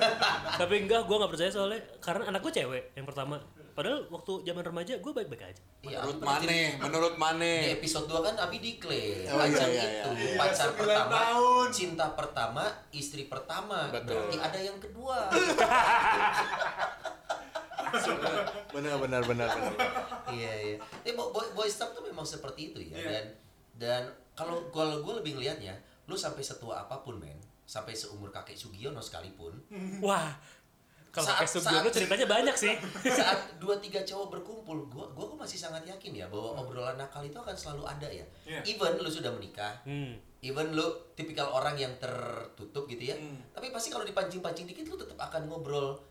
Tapi 0.62 0.86
enggak, 0.86 1.02
gue 1.02 1.16
nggak 1.18 1.32
percaya 1.34 1.50
soalnya 1.50 1.82
karena 1.98 2.30
anak 2.30 2.38
gue 2.38 2.54
cewek 2.54 2.94
yang 2.94 3.02
pertama. 3.02 3.42
Padahal 3.74 4.06
waktu 4.06 4.32
zaman 4.42 4.62
remaja 4.64 4.94
gue 4.96 5.12
baik-baik 5.12 5.42
aja. 5.44 5.62
Iya, 5.80 5.98
menurut 6.00 6.16
pernah 6.16 6.38
Mane, 6.38 6.46
cerita- 6.46 6.80
menurut 6.80 7.12
Di 7.12 7.20
Mane. 7.20 7.52
episode 7.72 8.06
2 8.06 8.22
kan 8.22 8.34
Abi 8.38 8.58
diklaim 8.58 9.26
Oh, 9.26 9.34
iya, 9.34 9.34
pacar 9.36 9.68
iya, 9.68 9.82
itu 9.84 10.10
iya. 10.16 10.36
pacar 10.36 10.68
Sembilan 10.68 10.78
pertama, 10.96 11.16
tahun. 11.20 11.66
cinta 11.68 12.06
pertama, 12.12 12.64
istri 12.90 13.22
pertama. 13.24 13.78
Betul. 13.90 14.14
Berarti 14.16 14.36
ada 14.38 14.58
yang 14.60 14.78
kedua. 14.78 15.18
Bener 18.72 18.94
bener 18.96 19.22
bener 19.22 19.46
bener. 19.48 19.72
iya 20.28 20.52
iya. 20.56 20.76
Eh 21.04 21.12
boy, 21.12 21.30
boy, 21.30 21.46
boy 21.52 21.68
stuff 21.68 21.92
tuh 21.92 22.02
memang 22.02 22.24
seperti 22.24 22.70
itu 22.70 22.78
ya 22.84 22.96
Iya. 22.96 23.06
dan 23.08 23.24
dan 23.76 24.02
kalau 24.32 24.66
kalau 24.68 24.98
gue 25.00 25.14
lebih 25.16 25.38
ngelihatnya, 25.38 25.74
lu 26.04 26.14
sampai 26.14 26.42
setua 26.42 26.78
apa 26.80 26.98
pun 27.00 27.14
men, 27.16 27.38
sampai 27.62 27.92
seumur 27.92 28.28
kakek 28.28 28.54
Sugiono 28.56 28.98
sekalipun, 28.98 29.54
Wah, 30.00 30.34
kalau 31.14 31.24
Saat- 31.24 31.38
pakai 31.38 31.48
Sugiono 31.48 31.88
ceritanya 31.88 32.26
banyak 32.26 32.56
sih. 32.58 32.74
saat 33.18 33.38
dua 33.56 33.78
tiga 33.78 34.02
cowok 34.02 34.34
berkumpul, 34.34 34.90
gua 34.90 35.06
gua 35.08 35.30
kok 35.30 35.38
masih 35.38 35.56
sangat 35.56 35.86
yakin 35.86 36.10
ya 36.12 36.26
bahwa 36.26 36.58
obrolan 36.58 36.98
nakal 36.98 37.22
itu 37.22 37.38
akan 37.38 37.54
selalu 37.54 37.86
ada 37.86 38.08
ya. 38.10 38.26
Iya. 38.42 38.60
Even 38.66 38.98
lu 38.98 39.06
sudah 39.06 39.30
menikah, 39.30 39.78
Hmm. 39.82 40.18
even 40.40 40.74
lu 40.74 40.82
tipikal 41.14 41.48
orang 41.48 41.78
yang 41.78 41.94
tertutup 41.96 42.84
gitu 42.84 43.04
ya, 43.04 43.14
Hmm. 43.14 43.38
tapi 43.48 43.70
pasti 43.70 43.88
kalau 43.88 44.02
dipancing-pancing 44.02 44.66
dikit 44.66 44.84
lu 44.84 44.98
tetap 44.98 45.16
akan 45.16 45.46
ngobrol 45.46 46.02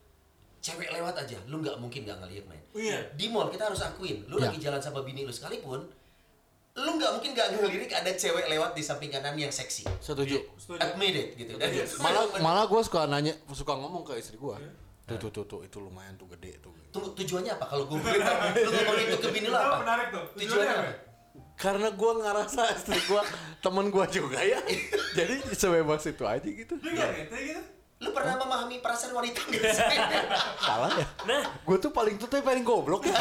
cewek 0.58 0.88
lewat 0.90 1.20
aja, 1.20 1.36
lu 1.46 1.60
nggak 1.60 1.76
mungkin 1.76 2.08
nggak 2.08 2.18
ngeliat 2.18 2.46
main. 2.46 2.64
Iya. 2.74 3.04
Di 3.12 3.28
mall 3.28 3.52
kita 3.52 3.68
harus 3.68 3.84
akuin, 3.84 4.24
lu 4.26 4.40
Iya. 4.40 4.48
lagi 4.48 4.58
jalan 4.58 4.80
sama 4.80 5.04
bini 5.04 5.22
lu 5.22 5.30
sekalipun, 5.30 5.84
lu 6.74 6.90
nggak 6.96 7.12
mungkin 7.14 7.36
nggak 7.36 7.48
ngelirik 7.54 7.92
ada 7.92 8.10
cewek 8.10 8.48
lewat 8.48 8.72
di 8.72 8.80
samping 8.80 9.12
kanan 9.12 9.36
yang 9.36 9.52
seksi. 9.52 9.84
Setuju. 10.00 10.40
Setuju. 10.56 10.80
Admit 10.80 11.14
it 11.14 11.28
gitu. 11.36 11.54
Dan 11.54 11.68
Malah 12.02 12.24
malah 12.40 12.64
gue 12.64 12.80
suka 12.80 13.04
nanya, 13.06 13.36
suka 13.50 13.76
ngomong 13.76 14.02
ke 14.02 14.16
istri 14.16 14.40
gue. 14.40 14.56
Tuh 15.04 15.18
tuh 15.20 15.30
tuh 15.30 15.44
tuh 15.44 15.60
itu 15.62 15.78
lumayan 15.78 16.16
tuh 16.16 16.28
gede 16.32 16.58
tuh. 16.58 16.72
Tunggu 16.90 17.12
tujuannya 17.14 17.52
apa 17.52 17.66
kalau 17.68 17.84
gue 17.86 18.00
tahu? 18.00 18.16
Lu 18.56 18.70
ngomong 18.72 18.98
itu 18.98 19.18
ke 19.18 19.30
bini 19.30 19.48
lu 19.48 19.52
Itu 19.52 19.60
apa? 19.60 19.78
menarik 19.84 20.08
tuh. 20.10 20.24
Tujuannya 20.32 20.48
Tujuannya 20.48 20.76
apa? 20.80 20.92
Karena 21.54 21.88
gue 21.92 22.12
ngerasa 22.18 22.62
istri 22.72 23.00
gue 23.04 23.22
temen 23.60 23.86
gue 23.88 24.06
juga 24.10 24.40
ya. 24.40 24.60
Jadi 25.20 25.34
sebebas 25.52 26.04
itu 26.06 26.24
aja 26.24 26.48
gitu. 26.48 26.74
Nggak 26.78 27.10
bete 27.14 27.38
gitu? 27.44 27.62
Lu 28.00 28.12
pernah 28.12 28.36
memahami 28.36 28.80
perasaan 28.80 29.12
wanita 29.12 29.40
nggak 29.44 29.64
sih? 29.64 29.98
Salah 30.68 30.92
ya. 30.92 31.08
Nah, 31.24 31.44
Gue 31.62 31.78
tuh 31.80 31.92
paling 31.92 32.16
tuh 32.16 32.28
tapi 32.28 32.44
paling 32.44 32.64
goblok 32.64 33.04
ya. 33.04 33.16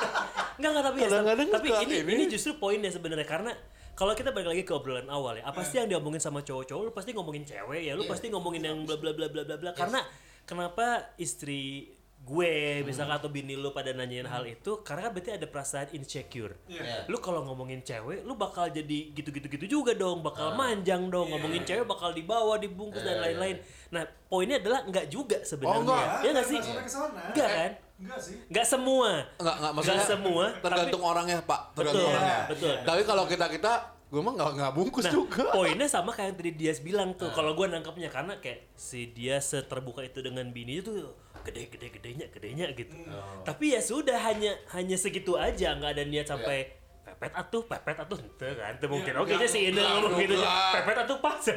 Enggak 0.58 0.70
enggak 0.70 0.84
tapi 0.84 0.98
ya, 0.98 1.06
Kadang-kadang 1.06 1.48
tapi 1.48 1.68
ini, 1.86 1.94
ini. 2.02 2.12
ini 2.18 2.24
justru 2.26 2.56
poinnya 2.56 2.88
sebenarnya 2.88 3.24
karena 3.24 3.52
kalau 3.92 4.14
kita 4.14 4.30
balik 4.30 4.48
lagi 4.48 4.62
ke 4.62 4.72
obrolan 4.72 5.06
awal 5.08 5.34
ya, 5.34 5.42
apa 5.42 5.60
sih 5.60 5.76
yang 5.76 5.90
diomongin 5.90 6.18
sama 6.18 6.40
cowok-cowok? 6.40 6.82
Lu 6.82 6.92
pasti 6.94 7.10
ngomongin 7.12 7.42
cewek 7.42 7.82
ya, 7.82 7.92
lu 7.92 8.06
Iya. 8.06 8.10
pasti 8.10 8.26
ngomongin 8.28 8.62
yang 8.62 8.78
bla 8.82 8.94
bla 8.94 9.10
bla 9.10 9.26
bla 9.26 9.42
bla 9.42 9.56
bla. 9.58 9.70
Karena 9.74 9.98
kenapa 10.48 11.12
istri 11.20 11.92
gue 12.18 12.84
misalkan 12.84 13.16
atau 13.16 13.30
bini 13.32 13.56
lu 13.56 13.72
pada 13.72 13.94
nanyain 13.96 14.26
hal 14.28 14.44
itu 14.44 14.84
karena 14.84 15.08
kan 15.08 15.10
berarti 15.16 15.30
ada 15.38 15.46
perasaan 15.48 15.88
insecure. 15.96 16.60
Iya. 16.68 17.08
Lu 17.08 17.16
kalau 17.24 17.40
ngomongin 17.46 17.80
cewek, 17.80 18.20
lu 18.26 18.36
bakal 18.36 18.68
jadi 18.68 19.14
gitu-gitu 19.16 19.48
gitu 19.48 19.80
juga 19.80 19.96
dong, 19.96 20.20
bakal 20.20 20.52
manjang 20.52 21.08
dong. 21.08 21.30
Ngomongin 21.32 21.64
cewek 21.64 21.88
bakal 21.88 22.12
dibawa, 22.12 22.60
dibungkus 22.60 23.00
dan 23.00 23.22
lain-lain. 23.24 23.62
Nah, 23.88 24.04
poinnya 24.28 24.60
adalah 24.60 24.84
enggak 24.84 25.08
juga 25.08 25.40
sebenarnya. 25.40 25.80
enggak. 25.80 26.04
Ya 26.20 26.28
enggak 26.36 26.48
sih? 26.48 26.58
nggak 26.58 26.68
sampai 26.68 26.84
ke 26.84 26.92
sana. 26.92 27.20
Enggak 27.32 27.48
kan? 27.48 27.70
Enggak 27.98 28.20
sih. 28.20 28.36
Enggak 28.50 28.66
semua. 28.66 29.10
Enggak 29.40 29.56
enggak 29.56 29.72
maksudnya. 29.72 29.96
Nggak 29.96 30.10
semua, 30.12 30.44
Tergantung 30.60 31.02
orangnya 31.06 31.38
pak. 31.46 31.60
Tergantung 31.72 32.02
Betul, 32.02 32.12
orangnya. 32.12 32.40
betul. 32.50 32.74
Tapi 32.84 33.02
kalau 33.08 33.24
kita 33.24 33.46
kita 33.48 33.72
gue 34.08 34.20
mah 34.20 34.32
nggak 34.32 34.50
nggak 34.56 34.72
bungkus 34.72 35.04
Nah, 35.04 35.14
juga. 35.14 35.52
poinnya 35.52 35.84
sama 35.84 36.10
kayak 36.10 36.32
yang 36.32 36.36
tadi 36.36 36.52
Dias 36.54 36.78
bilang 36.80 37.12
tuh. 37.12 37.28
Kalau 37.30 37.52
gue 37.52 37.66
nangkepnya 37.66 38.08
karena 38.08 38.36
kayak 38.38 38.72
si 38.72 39.12
dia 39.12 39.36
seterbuka 39.36 40.00
itu 40.00 40.18
dengan 40.18 40.48
bini 40.48 40.80
itu 40.80 41.12
gede 41.44 41.68
gede 41.68 41.88
gedenya 41.92 42.26
gedenya 42.28 42.66
gitu. 42.72 42.96
Tapi 43.42 43.76
ya 43.76 43.80
sudah 43.80 44.16
hanya 44.22 44.56
hanya 44.72 44.96
segitu 44.96 45.36
aja, 45.36 45.72
nggak 45.72 45.92
ada 45.92 46.04
niat 46.04 46.24
sampai 46.24 46.72
pepet 47.04 47.32
atuh 47.34 47.64
pepet 47.64 47.96
atuh. 47.98 48.16
Ente 48.16 48.48
kan 48.54 48.72
itu 48.74 48.86
mungkin. 48.86 49.12
oke 49.16 49.32
aja 49.32 49.44
si 49.44 49.68
Ine 49.68 49.80
ngomong 49.80 50.16
gitu 50.18 50.36
pepet 50.72 50.96
atuh 51.04 51.18
pas. 51.20 51.44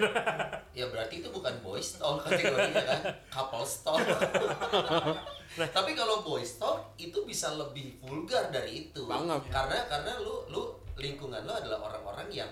Ya 0.72 0.88
berarti 0.88 1.20
itu 1.20 1.28
bukan 1.28 1.52
boys 1.60 2.00
talk 2.00 2.24
kategorinya 2.24 2.80
kan? 2.80 3.02
Couple 3.28 3.68
talk. 3.84 4.00
Tapi 5.76 5.92
kalau 5.92 6.24
boys 6.24 6.56
talk 6.56 6.96
itu 6.96 7.28
bisa 7.28 7.52
lebih 7.56 8.00
vulgar 8.00 8.48
dari 8.50 8.88
itu. 8.88 9.04
Banget. 9.04 9.52
karena 9.52 9.78
karena 9.88 10.12
lu 10.20 10.48
lu 10.48 10.80
lingkungan 11.02 11.42
lu 11.42 11.52
adalah 11.52 11.82
orang-orang 11.82 12.30
yang 12.32 12.50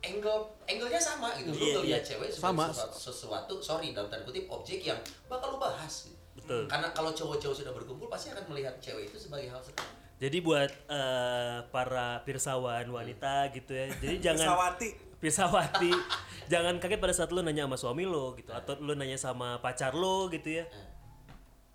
angle 0.00 0.48
angle-nya 0.64 0.96
sama 0.96 1.36
gitu 1.36 1.52
lu 1.52 1.56
Iya, 1.56 1.74
ngeliat 1.76 2.02
iya. 2.02 2.08
cewek 2.16 2.28
Sama. 2.30 2.68
sebagai 2.68 2.72
sesuatu, 2.72 2.96
sesuatu 2.96 3.54
sorry 3.60 3.92
dalam 3.92 4.08
tanda 4.08 4.24
kutip 4.24 4.48
objek 4.48 4.80
yang 4.80 4.96
bakal 5.28 5.52
lu 5.52 5.58
bahas 5.60 6.08
gitu. 6.08 6.16
Betul. 6.40 6.64
karena 6.68 6.88
kalau 6.92 7.10
cowok-cowok 7.12 7.56
sudah 7.56 7.72
berkumpul 7.74 8.06
pasti 8.08 8.32
akan 8.32 8.44
melihat 8.48 8.72
cewek 8.80 9.12
itu 9.12 9.18
sebagai 9.18 9.52
hal 9.52 9.60
seperti 9.60 9.84
jadi 10.20 10.36
buat 10.40 10.70
eh, 10.88 11.58
para 11.68 12.20
pirsawan 12.24 12.86
wanita 12.88 13.52
gitu 13.52 13.72
ya 13.72 13.86
jadi 13.98 14.16
jangan 14.32 14.46
Sawati. 14.56 14.88
Pirsawati 15.20 15.92
jangan 16.52 16.80
kaget 16.80 16.96
pada 16.96 17.12
saat 17.12 17.28
lu 17.28 17.44
nanya 17.44 17.68
sama 17.68 17.76
suami 17.76 18.08
lo 18.08 18.32
gitu 18.34 18.48
atau 18.50 18.72
lu 18.80 18.96
nanya 18.96 19.20
sama 19.20 19.60
pacar 19.60 19.92
lo 19.92 20.32
gitu 20.32 20.60
ya 20.60 20.64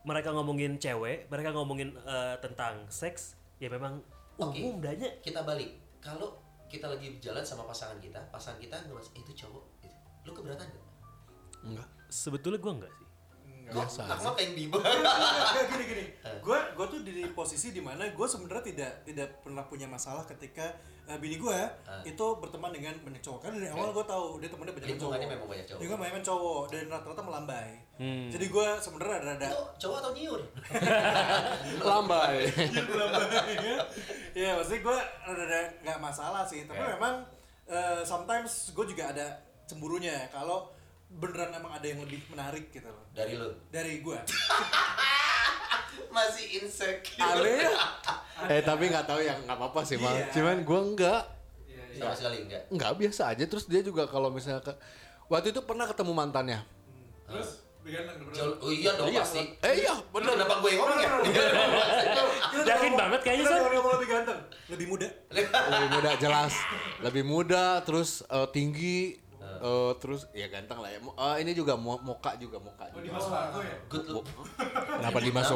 mereka 0.02 0.34
ngomongin 0.34 0.78
cewek 0.78 1.30
mereka 1.30 1.54
ngomongin 1.54 1.94
eh, 1.94 2.36
tentang 2.41 2.89
seks 2.89 3.38
ya 3.58 3.70
memang 3.70 4.02
Oke. 4.36 4.65
umum 4.65 4.82
danya 4.82 5.13
kita 5.22 5.46
balik 5.46 5.78
kalau 6.06 6.38
kita 6.70 6.86
lagi 6.86 7.18
jalan 7.18 7.41
sama 7.41 7.65
pasangan 7.65 7.98
kita 7.98 8.22
pasangan 8.30 8.62
kita 8.62 8.78
ngebahas 8.86 9.10
eh, 9.18 9.22
itu 9.26 9.34
cowok 9.34 9.63
gitu. 9.82 9.98
lu 10.30 10.32
keberatan 10.38 10.70
gak? 10.70 10.86
Enggak. 11.65 11.89
sebetulnya 12.13 12.62
gua 12.62 12.74
enggak 12.78 12.94
sih 12.94 13.05
Biasa 13.67 14.06
pengen 14.34 14.54
bibir? 14.54 14.78
Nggak, 14.78 15.63
gini 15.67 15.84
gini. 15.86 16.06
Gue 16.45 16.60
gue 16.71 16.86
tuh 16.86 16.99
di 17.01 17.25
posisi 17.32 17.69
di 17.69 17.80
mana 17.80 18.06
gue 18.08 18.28
sebenarnya 18.28 18.63
tidak 18.63 18.91
tidak 19.04 19.28
pernah 19.41 19.63
punya 19.63 19.86
masalah 19.86 20.21
ketika 20.23 20.62
eh, 21.06 21.17
bini 21.17 21.36
gue 21.36 21.60
itu 22.04 22.25
berteman 22.38 22.69
dengan 22.69 22.93
banyak 22.99 23.17
cowok. 23.19 23.39
Kan 23.41 23.51
dari 23.56 23.65
awal 23.67 23.89
gue 23.89 24.06
tahu 24.06 24.38
dia 24.38 24.49
temennya 24.49 24.73
banyak 24.73 24.95
cowok. 24.95 25.13
memang 25.17 25.47
banyak 25.47 25.65
cowok. 25.65 25.80
lingkungan 25.82 26.01
banyak 26.04 26.21
cowok 26.23 26.62
dan 26.69 26.84
rata-rata 26.88 27.21
melambai. 27.21 27.69
Jadi 28.30 28.45
gue 28.45 28.67
sebenarnya 28.78 29.15
ada 29.15 29.30
ada 29.34 29.47
Itu 29.47 29.62
cowok 29.82 29.97
atau 29.97 30.12
nyiur? 30.13 30.41
Lambai. 31.89 32.36
ya. 34.36 34.49
Maksudnya 34.54 34.82
gue 34.82 34.97
ada 35.25 35.60
nggak 35.82 35.99
masalah 35.99 36.43
sih. 36.45 36.65
Tapi 36.65 36.78
Ya. 36.78 36.93
memang 36.93 37.25
eh, 37.65 38.01
sometimes 38.04 38.69
gue 38.71 38.86
juga 38.86 39.10
ada 39.10 39.28
cemburunya. 39.65 40.30
Kalau 40.30 40.69
beneran 41.15 41.51
emang 41.54 41.71
ada 41.71 41.86
yang 41.86 41.99
lebih 41.99 42.19
menarik 42.28 42.69
gitu 42.69 42.86
loh 42.86 43.06
Dari 43.10 43.34
lu. 43.34 43.49
dari 43.69 43.99
gue 43.99 44.19
Masih 46.08 46.45
insecure. 46.58 47.43
Ya. 47.43 47.71
Eh 48.51 48.60
tapi 48.62 48.88
nggak 48.88 49.04
tahu 49.06 49.19
yang 49.19 49.39
nggak 49.41 49.51
apa-apa 49.54 49.80
sih 49.82 49.95
mal. 49.95 50.12
Iya. 50.12 50.28
Cuman 50.30 50.58
gue 50.62 50.80
enggak 50.86 51.21
Sama 51.93 52.12
sekali 52.13 52.38
enggak. 52.41 52.63
enggak 52.67 52.91
biasa 52.93 53.21
aja. 53.32 53.43
Terus 53.45 53.65
dia 53.65 53.80
juga 53.80 54.04
kalau 54.06 54.28
misalnya 54.28 54.60
ke 54.60 54.75
waktu 55.25 55.51
itu 55.51 55.60
pernah 55.62 55.84
ketemu 55.84 56.12
mantannya. 56.13 56.60
Terus 57.25 57.63
bener. 57.82 58.15
Jauh- 58.32 58.60
oh 58.60 58.67
iya 58.69 58.91
dong 58.93 59.08
pasti. 59.10 59.43
Eh 59.62 59.75
iya 59.82 59.95
Bener. 60.10 60.36
Kenapa 60.36 60.56
gue 60.58 60.69
yang 60.69 60.82
ngomong 60.82 60.99
ya? 60.99 61.10
yakin 62.65 62.93
banget 62.93 63.19
kayaknya 63.21 63.45
Son. 63.45 63.56
kalau 63.58 63.71
ngomong 63.73 63.93
lebih 63.95 64.08
ganteng 64.10 64.39
lebih 64.65 64.86
muda 64.88 65.08
lebih 65.69 65.89
muda 65.91 66.12
jelas 66.17 66.54
lebih 66.99 67.23
muda 67.23 67.65
terus 67.82 68.10
eh, 68.25 68.47
tinggi 68.49 69.19
eh, 69.58 69.91
terus 70.00 70.22
ya 70.32 70.48
ganteng 70.48 70.80
lah 70.80 70.89
ya. 70.89 71.00
Eh, 71.00 71.36
ini 71.44 71.52
juga 71.52 71.74
mo 71.76 71.96
moka 72.00 72.36
juga 72.36 72.58
moka 72.58 72.88
Oh, 72.91 73.00
juga. 73.00 73.15
Mas 73.15 73.28
Marco 73.28 73.60
ya? 73.62 73.76
Good 73.88 74.06
look. 74.10 74.26
kenapa 74.88 75.18
Dimas 75.20 75.50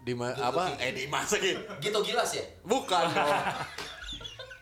Dimas 0.00 0.34
apa? 0.36 0.74
eh 0.80 0.92
Dimas 0.92 1.28
lagi. 1.28 1.52
Gitu 1.78 1.98
gilas 2.02 2.30
ya? 2.32 2.44
bukan 2.64 3.04
dong. 3.12 3.42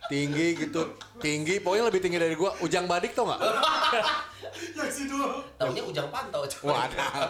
Tinggi 0.09 0.57
gitu. 0.57 0.83
Tinggi 1.21 1.61
pokoknya 1.61 1.85
lebih 1.93 2.01
tinggi 2.01 2.19
dari 2.19 2.35
gua. 2.35 2.57
Ujang 2.65 2.89
badik 2.89 3.13
tau 3.13 3.29
nggak? 3.29 3.41
Yang 4.79 4.91
si 4.91 5.03
dulu. 5.07 5.45
Taunya 5.61 5.83
ujang 5.85 6.09
pantau. 6.09 6.43
wadah 6.65 6.89
Ada 6.89 7.27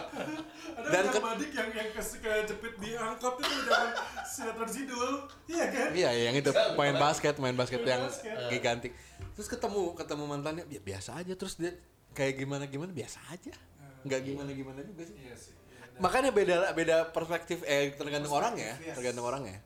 Dan 0.89 1.03
ke- 1.07 1.21
Madik 1.21 1.51
yang 1.51 1.69
yang 1.71 1.89
ke 1.89 2.01
kejepit 2.01 2.73
di 2.77 2.89
angkot 2.93 3.35
itu 3.37 3.55
zaman 3.63 3.89
sinetron 4.23 4.67
Sidul. 4.67 5.13
Iya 5.45 5.65
kan? 5.67 5.89
iya 5.91 6.09
yang 6.23 6.35
itu 6.35 6.49
main 6.73 6.95
basket 6.95 7.35
main 7.37 7.53
basket 7.53 7.79
Main 7.79 7.89
yang 7.89 8.03
basket. 8.03 8.49
gigantik 8.49 8.91
terus 9.31 9.47
ketemu 9.47 9.93
ketemu 9.93 10.23
mantannya 10.25 10.63
bi- 10.63 10.83
biasa 10.83 11.15
aja 11.15 11.31
terus 11.31 11.55
dia 11.55 11.71
kayak 12.11 12.35
gimana 12.37 12.65
gimana 12.65 12.91
biasa 12.91 13.19
aja 13.29 13.55
nggak 14.01 14.19
gimana 14.21 14.51
gimana 14.51 14.79
juga 14.81 15.03
sih 15.03 15.15
Iya 15.17 15.33
sih. 15.33 15.53
Iya, 15.55 15.97
makanya 15.97 16.29
beda 16.29 16.55
beda 16.73 16.95
perspektif 17.09 17.63
eh 17.63 17.91
tergantung 17.93 18.31
orang 18.31 18.53
ya 18.53 18.75
yes. 18.77 18.93
tergantung 18.93 19.23
orang 19.23 19.43
ya 19.43 19.57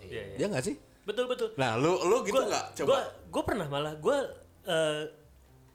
Iya, 0.00 0.22
iya. 0.24 0.36
dia 0.36 0.46
nggak 0.48 0.64
sih 0.64 0.74
betul 1.04 1.26
betul 1.26 1.54
nah 1.54 1.74
lu 1.74 1.94
lu 2.02 2.22
gitu 2.22 2.34
Gua- 2.34 2.48
nggak 2.48 2.64
gua 2.66 2.76
coba 2.76 2.96
gua 3.28 3.42
pernah 3.44 3.66
malah 3.68 3.94
gua 3.96 4.18
eh, 4.64 5.02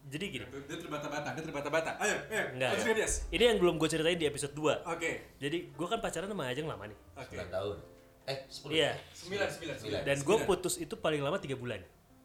jadi 0.06 0.24
gini 0.26 0.44
Dia 0.66 0.78
terbata-bata, 0.78 1.28
dia 1.32 1.44
terbata-bata. 1.44 1.90
Ayo, 1.98 2.16
ayo. 2.26 2.44
Enggak, 2.54 2.70
enggak. 2.78 2.96
Dias. 2.96 3.14
Ini 3.28 3.42
yang 3.46 3.58
belum 3.58 3.74
gue 3.76 3.88
ceritain 3.88 4.16
di 4.16 4.24
episode 4.24 4.52
2. 4.52 4.88
oke 4.88 5.10
Jadi 5.36 5.58
gue 5.68 5.86
kan 5.86 5.98
pacaran 5.98 6.26
sama 6.26 6.48
Ajeng 6.48 6.66
lama 6.66 6.84
nih. 6.86 6.98
oke 7.14 7.34
9 7.36 7.50
tahun. 7.50 7.76
Eh, 8.26 8.38
10. 8.46 8.70
Iya. 8.70 8.90
Sembilan, 9.12 9.48
sembilan, 9.48 9.74
Sembilan. 9.76 10.02
Dan 10.02 10.16
gue 10.20 10.36
putus 10.44 10.74
itu 10.76 10.94
paling 10.94 11.20
lama 11.20 11.36
tiga 11.36 11.54
bulan. 11.54 11.80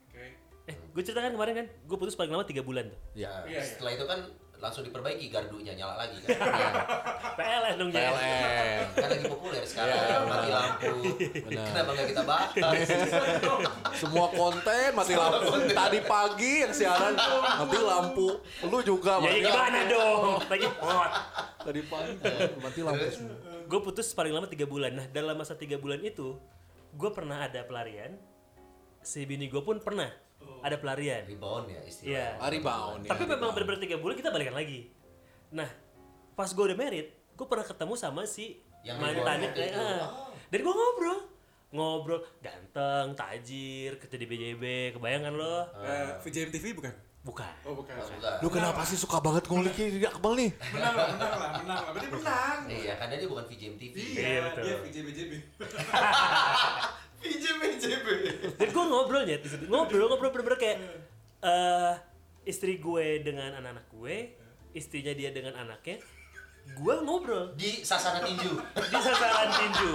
Oke. 0.08 0.26
Eh, 0.66 0.76
gue 0.76 1.02
ceritakan 1.02 1.34
kemarin 1.34 1.54
kan, 1.56 1.68
gue 1.68 1.98
putus 1.98 2.14
paling 2.14 2.30
lama 2.30 2.44
tiga 2.44 2.62
bulan 2.62 2.90
tuh. 2.90 3.00
Ya, 3.14 3.44
Iya, 3.44 3.58
iya. 3.58 3.62
setelah 3.62 3.92
itu 3.94 4.06
kan 4.06 4.20
langsung 4.58 4.82
diperbaiki 4.82 5.28
gardunya 5.28 5.74
nyala 5.74 6.00
lagi 6.00 6.18
kan. 6.22 6.36
PLN 7.38 7.76
dong 7.76 7.90
ya. 7.90 8.10
PLN. 8.10 8.80
kan 8.94 9.08
lagi 9.10 9.26
populer 9.26 9.64
sekarang 9.64 9.96
Iya. 9.96 10.18
mati 10.24 10.50
lampu. 10.50 10.94
Benar. 11.44 11.66
Kenapa 11.68 11.90
nggak 11.92 12.08
kita 12.08 12.24
bahas? 12.24 12.50
Semua 14.02 14.28
konten 14.30 14.90
mati 14.92 15.14
lampu. 15.14 15.46
Tadi 15.70 16.00
pagi 16.02 16.54
yang 16.62 16.72
siaran 16.72 17.14
mati 17.60 17.78
lampu. 17.78 18.28
Lu 18.64 18.78
juga 18.82 19.14
Ya, 19.14 19.22
mati 19.22 19.36
ya 19.36 19.44
gimana 19.46 19.78
lampu. 19.78 19.92
dong? 19.92 20.22
Lagi 20.48 20.68
hot. 20.74 21.12
Tadi 21.62 21.82
pagi 21.84 22.12
mati 22.58 22.80
lampu 22.82 23.06
semua. 23.10 23.36
Gue 23.66 23.80
putus 23.82 24.08
paling 24.12 24.32
lama 24.32 24.46
tiga 24.46 24.64
bulan. 24.64 24.92
Nah 24.94 25.06
dalam 25.08 25.36
masa 25.36 25.54
tiga 25.54 25.76
bulan 25.76 26.00
itu, 26.00 26.38
gue 26.92 27.10
pernah 27.12 27.44
ada 27.44 27.62
pelarian. 27.62 28.16
Si 29.00 29.22
bini 29.22 29.46
gue 29.46 29.60
pun 29.60 29.78
pernah 29.78 30.10
ada 30.66 30.76
pelarian. 30.76 31.22
Rebound 31.24 31.66
ya 31.68 31.74
Iya. 31.76 31.82
istilahnya. 31.86 32.26
Ah, 32.38 32.50
rebound, 32.50 33.00
ya, 33.02 33.10
Tapi 33.10 33.24
memang 33.24 33.32
rebound. 33.32 33.54
bener-bener 33.56 33.80
tiga 33.80 33.98
bulan 33.98 34.16
kita 34.16 34.30
balikan 34.30 34.54
lagi. 34.54 34.80
Nah, 35.52 35.70
pas 36.34 36.50
gue 36.50 36.64
udah 36.64 36.76
married, 36.76 37.08
gue 37.32 37.46
pernah 37.46 37.64
ketemu 37.64 37.94
sama 37.94 38.22
si 38.26 38.58
Yang 38.82 38.98
mantannya. 38.98 39.22
rebound 39.22 39.42
itu. 39.48 39.60
eh, 39.62 39.72
ah. 39.72 40.04
Oh. 40.04 40.30
Dan 40.46 40.60
gue 40.60 40.74
ngobrol, 40.74 41.20
ngobrol 41.70 42.20
ganteng, 42.40 43.14
tajir, 43.14 43.96
kerja 43.96 44.16
di 44.16 44.26
BJB, 44.26 44.64
kebayangan 44.92 45.32
lo? 45.32 45.56
Eh, 45.78 46.18
VJ 46.22 46.50
MTV 46.50 46.66
bukan? 46.74 46.94
Bukan. 47.22 47.54
Oh, 47.64 47.74
bukan. 47.74 47.94
Oh, 47.96 48.06
bukan. 48.08 48.38
Lu 48.38 48.50
kenapa 48.50 48.82
sih 48.84 48.94
suka 48.96 49.18
banget 49.18 49.46
ngulikin 49.46 49.90
di 49.92 50.06
Akmal 50.06 50.34
nih? 50.36 50.54
Menang 50.72 50.94
lah, 50.94 51.08
menang 51.10 51.34
lah, 51.34 51.50
menang 51.58 51.80
lah. 51.80 51.92
Berarti 51.92 52.10
menang. 52.12 52.58
Iya, 52.70 52.94
karena 52.96 53.14
dia 53.16 53.28
bukan 53.28 53.46
VJM 53.46 53.76
TV. 53.76 53.96
Iya, 54.14 54.40
betul. 54.46 54.62
dia 54.62 54.76
VJ 54.80 54.98
BJB. 55.04 55.32
VJ 57.26 57.46
BJB. 57.58 58.08
Dan 58.62 58.68
gue 58.70 58.86
ngobrol 58.86 59.26
ya, 59.26 59.38
ngobrol, 59.66 60.06
ngobrol 60.14 60.30
bener-bener 60.30 60.60
kayak 60.62 60.78
eh 61.42 61.94
istri 62.46 62.78
gue 62.78 63.26
dengan 63.26 63.58
anak-anak 63.58 63.90
gue, 63.90 64.16
istrinya 64.78 65.14
dia 65.18 65.34
dengan 65.34 65.58
anaknya, 65.58 65.98
gue 66.78 66.96
ngobrol 67.02 67.58
Di 67.58 67.82
sasaran 67.82 68.22
tinju. 68.22 68.54
di 68.78 68.98
sasaran 69.02 69.50
tinju. 69.50 69.92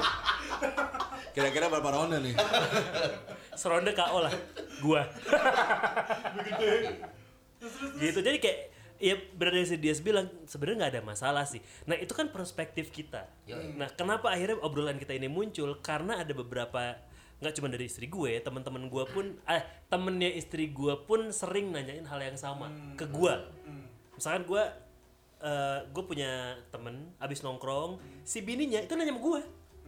Kira-kira 1.31 1.71
berapa 1.71 1.89
ronde 1.95 2.19
nih? 2.19 2.35
Seronde 3.55 3.95
KO 3.95 4.19
lah, 4.27 4.35
gua. 4.83 5.07
gitu 8.01 8.19
jadi 8.25 8.41
kayak 8.41 8.59
ya 9.01 9.17
benar 9.37 9.53
yang 9.57 9.69
si 9.69 9.77
Dias 9.81 10.01
bilang 10.05 10.29
sebenarnya 10.45 10.77
nggak 10.87 10.93
ada 10.97 11.03
masalah 11.05 11.45
sih. 11.49 11.61
Nah 11.89 11.97
itu 11.97 12.13
kan 12.13 12.29
perspektif 12.33 12.93
kita. 12.93 13.29
Yoi. 13.49 13.77
Nah 13.77 13.89
kenapa 13.93 14.33
akhirnya 14.33 14.61
obrolan 14.61 15.01
kita 15.01 15.17
ini 15.17 15.29
muncul 15.29 15.77
karena 15.81 16.21
ada 16.21 16.33
beberapa 16.37 16.97
nggak 17.41 17.53
cuma 17.53 17.69
dari 17.69 17.85
istri 17.85 18.07
gue, 18.07 18.37
teman-teman 18.39 18.85
gue 18.87 19.05
pun, 19.07 19.27
eh 19.45 19.61
temennya 19.89 20.29
istri 20.31 20.69
gue 20.69 20.93
pun 21.03 21.29
sering 21.31 21.73
nanyain 21.73 22.05
hal 22.05 22.21
yang 22.21 22.37
sama 22.37 22.69
ke 22.95 23.05
gue. 23.07 23.35
Misalkan 24.13 24.45
gue, 24.45 24.63
eh 25.41 25.79
gue 25.89 26.05
punya 26.05 26.31
temen 26.69 27.17
abis 27.17 27.41
nongkrong, 27.41 27.97
si 28.23 28.41
bininya 28.41 28.79
itu 28.79 28.93
nanya 28.93 29.11
sama 29.11 29.23
gue 29.23 29.41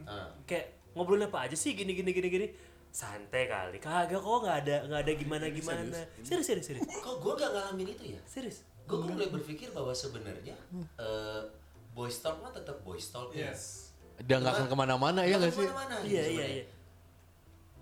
Ah. 0.03 0.27
kayak 0.43 0.67
ngobrolnya 0.91 1.29
apa 1.29 1.45
aja 1.45 1.55
sih? 1.55 1.71
Gini 1.71 1.93
gini 1.93 2.09
gini 2.09 2.27
gini. 2.27 2.47
Santai 2.89 3.45
kali. 3.45 3.77
Kagak 3.77 4.17
kok 4.17 4.37
nggak 4.41 4.57
ada 4.61 4.77
nggak 4.83 4.99
ada 4.99 5.13
gimana 5.13 5.45
gimana. 5.47 5.81
serius? 6.19 6.45
Serius 6.45 6.65
serius 6.67 6.83
Kok 6.85 7.21
gue 7.21 7.33
gak 7.35 7.49
ngalamin 7.49 7.87
itu 7.89 8.03
ya? 8.11 8.21
serius. 8.27 8.65
Gue 8.83 8.99
mulai 8.99 9.29
berpikir 9.29 9.71
bahwa 9.71 9.93
sebenarnya 9.93 10.57
eh, 10.99 11.41
boys 11.93 12.19
talk 12.19 12.41
mah 12.41 12.51
tetap 12.51 12.81
boys 12.81 13.07
talk 13.07 13.29
ya. 13.31 13.49
Yes. 13.49 13.93
Dia 14.19 14.37
nggak 14.37 14.53
akan 14.55 14.67
ke 14.67 14.75
mana-mana 14.75 15.21
ya 15.23 15.37
nggak 15.37 15.53
sih? 15.53 15.63
Ke 15.63 15.71
mana-mana 15.71 15.95
iya 16.03 16.21
gitu 16.21 16.33
iya 16.35 16.45
iya 16.51 16.63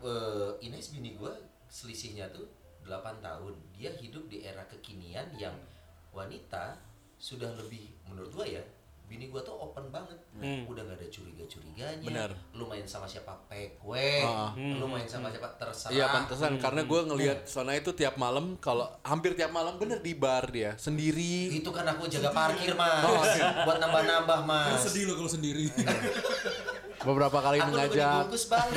Eh, 0.02 0.66
Ines 0.66 0.90
bini 0.90 1.14
gue 1.14 1.30
selisihnya 1.68 2.26
tuh 2.30 2.50
8 2.84 3.22
tahun. 3.22 3.54
Dia 3.72 3.94
hidup 3.94 4.26
di 4.26 4.42
era 4.42 4.66
kekinian 4.66 5.30
yang 5.36 5.54
wanita 6.10 6.74
sudah 7.16 7.54
lebih 7.54 7.94
menurut 8.04 8.34
gue 8.34 8.48
ya. 8.58 8.64
Bini 9.06 9.28
gue 9.28 9.44
tuh 9.44 9.52
open 9.52 9.92
banget, 9.92 10.16
Hmm. 10.34 10.64
udah 10.66 10.88
gak 10.88 10.96
ada 10.96 11.04
curiga-curiganya. 11.06 12.00
Benar. 12.02 12.32
Lu 12.56 12.64
main 12.64 12.88
sama 12.88 13.04
siapa 13.04 13.36
pekwe, 13.46 14.24
Ah. 14.24 14.56
lu 14.56 14.88
main 14.88 15.04
sama 15.04 15.28
siapa 15.28 15.52
terserah. 15.60 15.92
Iya 15.92 16.06
pantesan 16.08 16.56
karena 16.56 16.82
gue 16.82 17.02
ngelihat 17.06 17.44
Sona 17.44 17.76
itu 17.76 17.92
tiap 17.92 18.16
malam 18.16 18.56
kalau 18.58 18.88
hampir 19.04 19.36
tiap 19.36 19.52
malam 19.52 19.76
bener 19.76 20.00
di 20.00 20.16
bar 20.16 20.48
dia 20.48 20.80
sendiri. 20.80 21.52
Itu 21.52 21.70
kan 21.70 21.84
aku 21.86 22.08
jaga 22.08 22.32
parkir 22.32 22.72
mas, 22.72 23.04
buat 23.68 23.78
nambah-nambah 23.78 24.40
mas. 24.48 24.72
Lu 24.72 24.90
sedih 24.90 25.04
lo 25.12 25.20
kalau 25.20 25.28
sendiri. 25.30 25.68
Beberapa 27.02 27.38
kali 27.38 27.58
Aku 27.58 27.70
mengajak 27.70 28.22
dibungkus 28.22 28.46
bang. 28.48 28.68